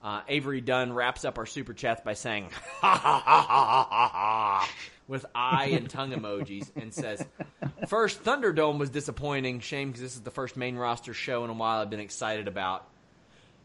Uh, 0.02 0.20
Avery 0.28 0.60
Dunn 0.60 0.92
wraps 0.92 1.24
up 1.24 1.38
our 1.38 1.46
super 1.46 1.72
chats 1.74 2.00
by 2.02 2.12
saying 2.14 2.48
ha 2.80 2.94
ha 2.94 3.22
ha 3.24 3.40
ha 3.42 3.86
ha 3.90 4.08
ha 4.08 4.70
with 5.06 5.26
eye 5.34 5.66
and 5.72 5.88
tongue 5.88 6.12
emojis 6.12 6.70
and 6.76 6.92
says, 6.92 7.24
First, 7.88 8.24
Thunderdome 8.24 8.78
was 8.78 8.90
disappointing. 8.90 9.60
Shame 9.60 9.88
because 9.88 10.02
this 10.02 10.14
is 10.14 10.22
the 10.22 10.30
first 10.30 10.56
main 10.56 10.76
roster 10.76 11.14
show 11.14 11.44
in 11.44 11.50
a 11.50 11.52
while 11.52 11.80
I've 11.80 11.90
been 11.90 12.00
excited 12.00 12.48
about. 12.48 12.86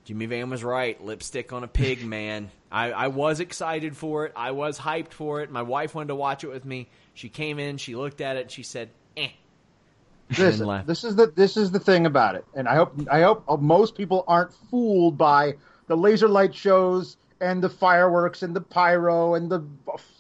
Jimmy 0.05 0.25
Van 0.25 0.49
was 0.49 0.63
right. 0.63 1.03
Lipstick 1.03 1.53
on 1.53 1.63
a 1.63 1.67
pig, 1.67 2.03
man. 2.03 2.49
I, 2.71 2.91
I 2.91 3.07
was 3.07 3.39
excited 3.39 3.95
for 3.95 4.25
it. 4.25 4.33
I 4.35 4.51
was 4.51 4.79
hyped 4.79 5.11
for 5.11 5.41
it. 5.41 5.51
My 5.51 5.61
wife 5.61 5.95
wanted 5.95 6.07
to 6.07 6.15
watch 6.15 6.43
it 6.43 6.47
with 6.47 6.65
me. 6.65 6.87
She 7.13 7.29
came 7.29 7.59
in, 7.59 7.77
she 7.77 7.95
looked 7.95 8.21
at 8.21 8.37
it, 8.37 8.41
and 8.41 8.51
she 8.51 8.63
said, 8.63 8.89
eh. 9.15 9.29
Listen, 10.37 10.83
this 10.85 11.03
is 11.03 11.15
the 11.15 11.27
this 11.27 11.57
is 11.57 11.71
the 11.71 11.79
thing 11.79 12.05
about 12.05 12.35
it, 12.35 12.45
and 12.53 12.67
I 12.67 12.75
hope 12.75 12.93
I 13.11 13.21
hope 13.21 13.61
most 13.61 13.95
people 13.95 14.23
aren't 14.27 14.53
fooled 14.53 15.17
by 15.17 15.55
the 15.87 15.97
laser 15.97 16.27
light 16.27 16.53
shows 16.53 17.17
and 17.41 17.63
the 17.63 17.69
fireworks 17.69 18.43
and 18.43 18.55
the 18.55 18.61
pyro 18.61 19.33
and 19.33 19.51
the 19.51 19.63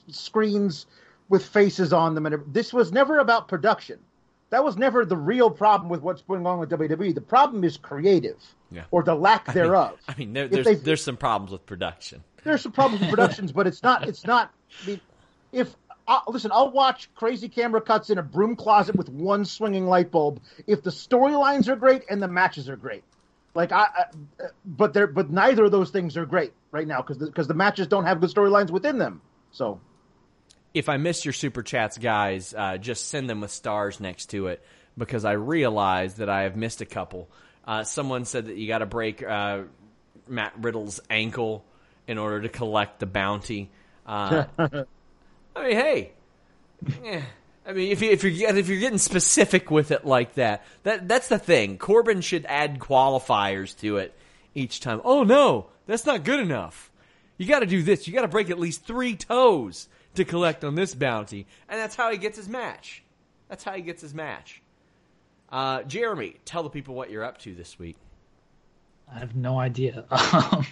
screens 0.07 0.87
with 1.29 1.45
faces 1.45 1.93
on 1.93 2.15
them. 2.15 2.25
And 2.25 2.43
this 2.53 2.73
was 2.73 2.91
never 2.91 3.19
about 3.19 3.47
production. 3.47 3.99
That 4.49 4.63
was 4.63 4.77
never 4.77 5.05
the 5.05 5.15
real 5.17 5.49
problem 5.51 5.89
with 5.89 6.01
what's 6.01 6.23
going 6.23 6.45
on 6.47 6.59
with 6.59 6.69
WWE. 6.71 7.13
The 7.13 7.21
problem 7.21 7.63
is 7.63 7.77
creative, 7.77 8.37
Yeah. 8.71 8.85
or 8.89 9.03
the 9.03 9.13
lack 9.13 9.45
thereof. 9.53 9.99
I 10.07 10.15
mean, 10.17 10.33
there, 10.33 10.47
there's, 10.47 10.65
they- 10.65 10.73
there's 10.75 11.03
some 11.03 11.17
problems 11.17 11.51
with 11.51 11.65
production. 11.67 12.23
there's 12.43 12.61
some 12.61 12.71
problems 12.71 13.01
with 13.01 13.09
productions, 13.11 13.51
but 13.51 13.67
it's 13.67 13.83
not. 13.83 14.07
It's 14.07 14.25
not. 14.25 14.51
I 14.83 14.87
mean, 14.87 15.01
if 15.51 15.75
listen, 16.27 16.49
I'll 16.51 16.71
watch 16.71 17.13
crazy 17.13 17.47
camera 17.47 17.79
cuts 17.81 18.09
in 18.09 18.17
a 18.17 18.23
broom 18.23 18.55
closet 18.55 18.95
with 18.95 19.09
one 19.09 19.45
swinging 19.45 19.85
light 19.85 20.09
bulb 20.09 20.41
if 20.65 20.81
the 20.81 20.89
storylines 20.89 21.67
are 21.67 21.75
great 21.75 22.03
and 22.09 22.19
the 22.19 22.27
matches 22.27 22.67
are 22.69 22.75
great. 22.75 23.03
Like 23.53 23.71
I, 23.71 23.81
I 23.83 24.05
but 24.65 24.93
they're 24.93 25.05
but 25.05 25.29
neither 25.29 25.65
of 25.65 25.71
those 25.71 25.91
things 25.91 26.17
are 26.17 26.25
great 26.25 26.53
right 26.71 26.87
now 26.87 27.01
because 27.03 27.17
because 27.19 27.47
the, 27.47 27.53
matches 27.53 27.85
don't 27.85 28.05
have 28.05 28.19
good 28.21 28.31
storylines 28.31 28.71
within 28.71 28.97
them. 28.97 29.21
So 29.51 29.79
if 30.73 30.89
I 30.89 30.97
missed 30.97 31.25
your 31.25 31.33
super 31.33 31.63
chats, 31.63 31.97
guys, 31.97 32.53
uh, 32.55 32.77
just 32.77 33.07
send 33.07 33.29
them 33.29 33.41
with 33.41 33.51
stars 33.51 33.99
next 33.99 34.27
to 34.27 34.47
it 34.47 34.63
because 34.97 35.25
I 35.25 35.33
realize 35.33 36.15
that 36.15 36.29
I 36.29 36.43
have 36.43 36.55
missed 36.55 36.81
a 36.81 36.85
couple. 36.85 37.27
Uh, 37.65 37.83
someone 37.83 38.25
said 38.25 38.47
that 38.47 38.57
you 38.57 38.67
got 38.67 38.79
to 38.79 38.85
break 38.85 39.23
uh, 39.23 39.61
Matt 40.27 40.53
Riddle's 40.59 40.99
ankle 41.09 41.63
in 42.07 42.17
order 42.17 42.41
to 42.41 42.49
collect 42.49 42.99
the 42.99 43.05
bounty. 43.05 43.69
Uh, 44.05 44.45
I 44.57 45.67
mean, 45.67 45.75
hey, 45.75 46.11
eh, 47.03 47.21
I 47.65 47.73
mean, 47.73 47.91
if 47.91 48.01
you, 48.01 48.11
if 48.11 48.23
you're 48.23 48.57
if 48.57 48.67
you're 48.67 48.79
getting 48.79 48.97
specific 48.97 49.69
with 49.69 49.91
it 49.91 50.05
like 50.05 50.35
that, 50.35 50.65
that 50.83 51.07
that's 51.07 51.27
the 51.27 51.39
thing. 51.39 51.77
Corbin 51.77 52.21
should 52.21 52.45
add 52.45 52.79
qualifiers 52.79 53.77
to 53.79 53.97
it 53.97 54.15
each 54.55 54.79
time. 54.79 55.01
Oh 55.03 55.23
no, 55.23 55.67
that's 55.85 56.05
not 56.05 56.23
good 56.23 56.39
enough. 56.39 56.91
You 57.37 57.45
got 57.45 57.59
to 57.59 57.65
do 57.65 57.83
this. 57.83 58.07
You 58.07 58.13
got 58.13 58.23
to 58.23 58.27
break 58.27 58.49
at 58.49 58.59
least 58.59 58.85
three 58.85 59.15
toes 59.15 59.87
to 60.19 60.25
collect 60.25 60.63
on 60.63 60.75
this 60.75 60.93
bounty, 60.93 61.47
and 61.67 61.79
that's 61.79 61.95
how 61.95 62.11
he 62.11 62.17
gets 62.17 62.37
his 62.37 62.47
match. 62.47 63.03
That's 63.47 63.63
how 63.63 63.73
he 63.73 63.81
gets 63.81 64.01
his 64.01 64.13
match. 64.13 64.61
Uh, 65.49 65.83
Jeremy, 65.83 66.35
tell 66.45 66.61
the 66.61 66.69
people 66.69 66.93
what 66.93 67.09
you're 67.09 67.23
up 67.23 67.39
to 67.39 67.55
this 67.55 67.79
week. 67.79 67.95
I 69.11 69.19
have 69.19 69.35
no 69.35 69.59
idea. 69.59 70.05
Um, 70.51 70.65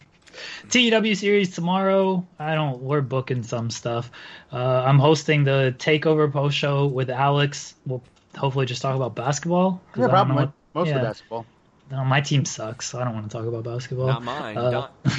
TEW 0.69 1.15
series 1.15 1.55
tomorrow. 1.55 2.27
I 2.37 2.53
don't. 2.53 2.81
We're 2.83 3.01
booking 3.01 3.41
some 3.41 3.71
stuff. 3.71 4.11
Uh, 4.51 4.83
I'm 4.85 4.99
hosting 4.99 5.45
the 5.45 5.73
Takeover 5.79 6.31
post 6.31 6.55
show 6.55 6.85
with 6.85 7.09
Alex. 7.09 7.73
We'll 7.87 8.03
hopefully 8.35 8.67
just 8.67 8.81
talk 8.83 8.95
about 8.95 9.15
basketball. 9.15 9.81
yeah, 9.95 9.95
I 9.95 10.01
don't 10.01 10.09
problem 10.11 10.35
with 10.35 10.45
what- 10.73 10.81
most 10.81 10.89
yeah. 10.89 10.97
of 10.97 11.01
basketball. 11.03 11.45
No, 11.89 12.03
my 12.03 12.21
team 12.21 12.45
sucks. 12.45 12.89
So 12.89 12.99
I 12.99 13.05
don't 13.05 13.15
want 13.15 13.31
to 13.31 13.35
talk 13.35 13.47
about 13.47 13.63
basketball. 13.63 14.07
Not 14.07 14.23
mine. 14.23 14.57
Uh, 14.57 14.69
Don- 14.69 14.89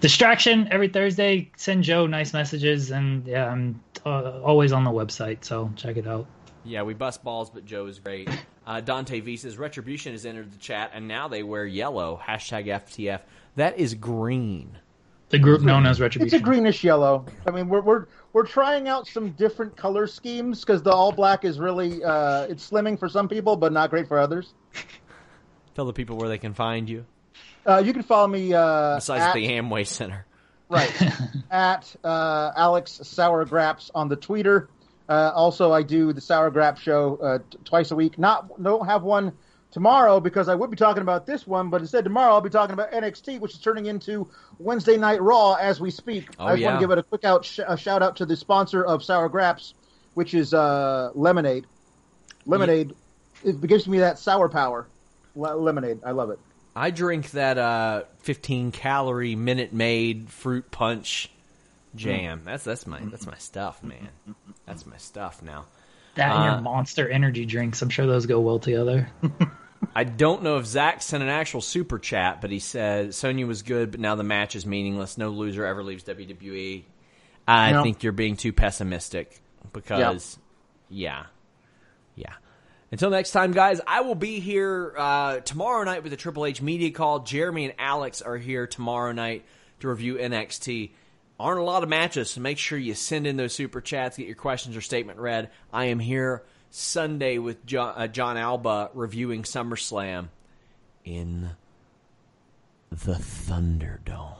Distraction 0.00 0.68
every 0.70 0.88
Thursday. 0.88 1.50
Send 1.56 1.84
Joe 1.84 2.06
nice 2.06 2.32
messages, 2.32 2.90
and 2.90 3.26
yeah, 3.26 3.50
I'm 3.50 3.80
uh, 4.04 4.40
always 4.40 4.72
on 4.72 4.84
the 4.84 4.90
website, 4.90 5.44
so 5.44 5.70
check 5.76 5.96
it 5.96 6.06
out. 6.06 6.26
Yeah, 6.64 6.82
we 6.82 6.94
bust 6.94 7.24
balls, 7.24 7.50
but 7.50 7.64
Joe 7.64 7.86
is 7.86 7.98
great. 7.98 8.28
Uh, 8.66 8.80
Dante 8.80 9.20
V 9.20 9.36
says 9.36 9.58
Retribution 9.58 10.12
has 10.12 10.26
entered 10.26 10.52
the 10.52 10.58
chat, 10.58 10.90
and 10.94 11.08
now 11.08 11.28
they 11.28 11.42
wear 11.42 11.66
yellow. 11.66 12.20
Hashtag 12.22 12.66
FTF. 12.66 13.20
That 13.56 13.78
is 13.78 13.94
green. 13.94 14.78
The 15.30 15.38
group 15.38 15.62
known 15.62 15.86
as 15.86 16.00
Retribution. 16.00 16.34
It's 16.34 16.42
a 16.42 16.44
greenish 16.44 16.82
yellow. 16.82 17.24
I 17.46 17.52
mean, 17.52 17.68
we're 17.68 17.80
we're 17.80 18.06
we're 18.32 18.46
trying 18.46 18.88
out 18.88 19.06
some 19.06 19.30
different 19.30 19.76
color 19.76 20.06
schemes 20.06 20.60
because 20.60 20.82
the 20.82 20.90
all 20.90 21.12
black 21.12 21.44
is 21.44 21.58
really 21.58 22.02
uh, 22.02 22.42
it's 22.42 22.68
slimming 22.68 22.98
for 22.98 23.08
some 23.08 23.28
people, 23.28 23.56
but 23.56 23.72
not 23.72 23.90
great 23.90 24.08
for 24.08 24.18
others. 24.18 24.54
Tell 25.74 25.84
the 25.84 25.92
people 25.92 26.16
where 26.16 26.28
they 26.28 26.38
can 26.38 26.52
find 26.52 26.90
you. 26.90 27.06
Uh, 27.66 27.82
you 27.84 27.92
can 27.92 28.02
follow 28.02 28.26
me 28.26 28.52
uh, 28.54 28.96
Besides 28.96 29.22
at, 29.22 29.34
the 29.34 29.46
Amway 29.48 29.86
Center. 29.86 30.26
right 30.68 30.92
at 31.50 31.94
uh, 32.02 32.52
Alex 32.56 33.00
Sour 33.04 33.44
Graps 33.44 33.90
on 33.94 34.08
the 34.08 34.16
Twitter. 34.16 34.68
Uh, 35.08 35.32
also, 35.34 35.72
I 35.72 35.82
do 35.82 36.12
the 36.12 36.20
Sour 36.20 36.50
Grap 36.50 36.78
show 36.78 37.16
uh, 37.16 37.38
t- 37.50 37.58
twice 37.64 37.90
a 37.90 37.96
week. 37.96 38.18
Not 38.18 38.62
don't 38.62 38.86
have 38.86 39.02
one 39.02 39.32
tomorrow 39.72 40.20
because 40.20 40.48
I 40.48 40.54
would 40.54 40.70
be 40.70 40.76
talking 40.76 41.02
about 41.02 41.26
this 41.26 41.46
one, 41.46 41.68
but 41.70 41.80
instead 41.80 42.04
tomorrow 42.04 42.32
I'll 42.32 42.40
be 42.40 42.50
talking 42.50 42.74
about 42.74 42.92
NXT, 42.92 43.40
which 43.40 43.52
is 43.54 43.58
turning 43.60 43.86
into 43.86 44.28
Wednesday 44.58 44.96
Night 44.96 45.20
Raw 45.20 45.54
as 45.54 45.80
we 45.80 45.90
speak. 45.90 46.28
Oh, 46.38 46.46
I 46.46 46.54
just 46.56 46.64
want 46.64 46.76
to 46.76 46.80
give 46.80 46.90
it 46.92 46.98
a 46.98 47.02
quick 47.02 47.24
out 47.24 47.44
sh- 47.44 47.60
a 47.66 47.76
shout 47.76 48.02
out 48.02 48.16
to 48.16 48.26
the 48.26 48.36
sponsor 48.36 48.84
of 48.84 49.02
Sour 49.02 49.28
Graps, 49.28 49.74
which 50.14 50.32
is 50.34 50.54
uh, 50.54 51.10
Lemonade. 51.14 51.66
Lemonade, 52.46 52.94
it 53.44 53.60
gives 53.60 53.86
me 53.86 53.98
that 53.98 54.18
sour 54.18 54.48
power. 54.48 54.86
Le- 55.36 55.54
lemonade, 55.56 56.00
I 56.04 56.12
love 56.12 56.30
it. 56.30 56.38
I 56.74 56.90
drink 56.90 57.30
that 57.32 57.58
uh, 57.58 58.02
15 58.20 58.72
calorie 58.72 59.36
Minute 59.36 59.72
Maid 59.72 60.28
fruit 60.30 60.70
punch 60.70 61.30
jam. 61.94 62.42
That's 62.44 62.64
that's 62.64 62.86
my 62.86 63.00
that's 63.04 63.26
my 63.26 63.36
stuff, 63.36 63.82
man. 63.82 64.08
That's 64.66 64.86
my 64.86 64.96
stuff 64.98 65.42
now. 65.42 65.66
that 66.14 66.30
and 66.32 66.42
Uh, 66.42 66.52
your 66.52 66.60
Monster 66.60 67.08
Energy 67.08 67.44
drinks. 67.46 67.82
I'm 67.82 67.90
sure 67.90 68.06
those 68.06 68.26
go 68.26 68.40
well 68.40 68.58
together. 68.60 69.08
I 69.94 70.04
don't 70.04 70.42
know 70.42 70.58
if 70.58 70.66
Zach 70.66 71.02
sent 71.02 71.22
an 71.22 71.28
actual 71.30 71.60
super 71.62 71.98
chat, 71.98 72.40
but 72.40 72.50
he 72.50 72.58
said 72.58 73.14
Sonya 73.14 73.46
was 73.46 73.62
good, 73.62 73.90
but 73.90 73.98
now 74.00 74.14
the 74.14 74.22
match 74.22 74.54
is 74.54 74.64
meaningless. 74.66 75.16
No 75.18 75.30
loser 75.30 75.64
ever 75.64 75.82
leaves 75.82 76.04
WWE. 76.04 76.84
I 77.48 77.72
No. 77.72 77.82
think 77.82 78.02
you're 78.02 78.12
being 78.12 78.36
too 78.36 78.52
pessimistic 78.52 79.40
because, 79.72 80.38
yeah, 80.90 81.24
yeah. 82.14 82.34
Until 82.92 83.10
next 83.10 83.30
time, 83.30 83.52
guys, 83.52 83.80
I 83.86 84.00
will 84.00 84.16
be 84.16 84.40
here 84.40 84.94
uh, 84.98 85.40
tomorrow 85.40 85.84
night 85.84 86.02
with 86.02 86.10
the 86.10 86.16
Triple 86.16 86.44
H 86.44 86.60
media 86.60 86.90
call. 86.90 87.20
Jeremy 87.20 87.66
and 87.66 87.74
Alex 87.78 88.20
are 88.20 88.36
here 88.36 88.66
tomorrow 88.66 89.12
night 89.12 89.44
to 89.80 89.88
review 89.88 90.16
NXT. 90.16 90.90
Aren't 91.38 91.60
a 91.60 91.64
lot 91.64 91.82
of 91.82 91.88
matches, 91.88 92.30
so 92.30 92.40
make 92.40 92.58
sure 92.58 92.76
you 92.78 92.94
send 92.94 93.26
in 93.26 93.36
those 93.36 93.54
super 93.54 93.80
chats, 93.80 94.16
get 94.16 94.26
your 94.26 94.36
questions 94.36 94.76
or 94.76 94.80
statement 94.80 95.20
read. 95.20 95.50
I 95.72 95.86
am 95.86 96.00
here 96.00 96.42
Sunday 96.70 97.38
with 97.38 97.64
John, 97.64 97.94
uh, 97.96 98.08
John 98.08 98.36
Alba 98.36 98.90
reviewing 98.92 99.44
SummerSlam 99.44 100.28
in 101.04 101.50
the 102.90 103.14
Thunderdome. 103.14 104.34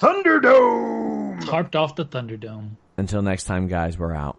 Thunderdome. 0.00 1.40
Tarped 1.42 1.74
off 1.74 1.96
the 1.96 2.04
Thunderdome. 2.04 2.76
Until 2.96 3.20
next 3.22 3.44
time, 3.44 3.66
guys, 3.66 3.98
we're 3.98 4.14
out. 4.14 4.38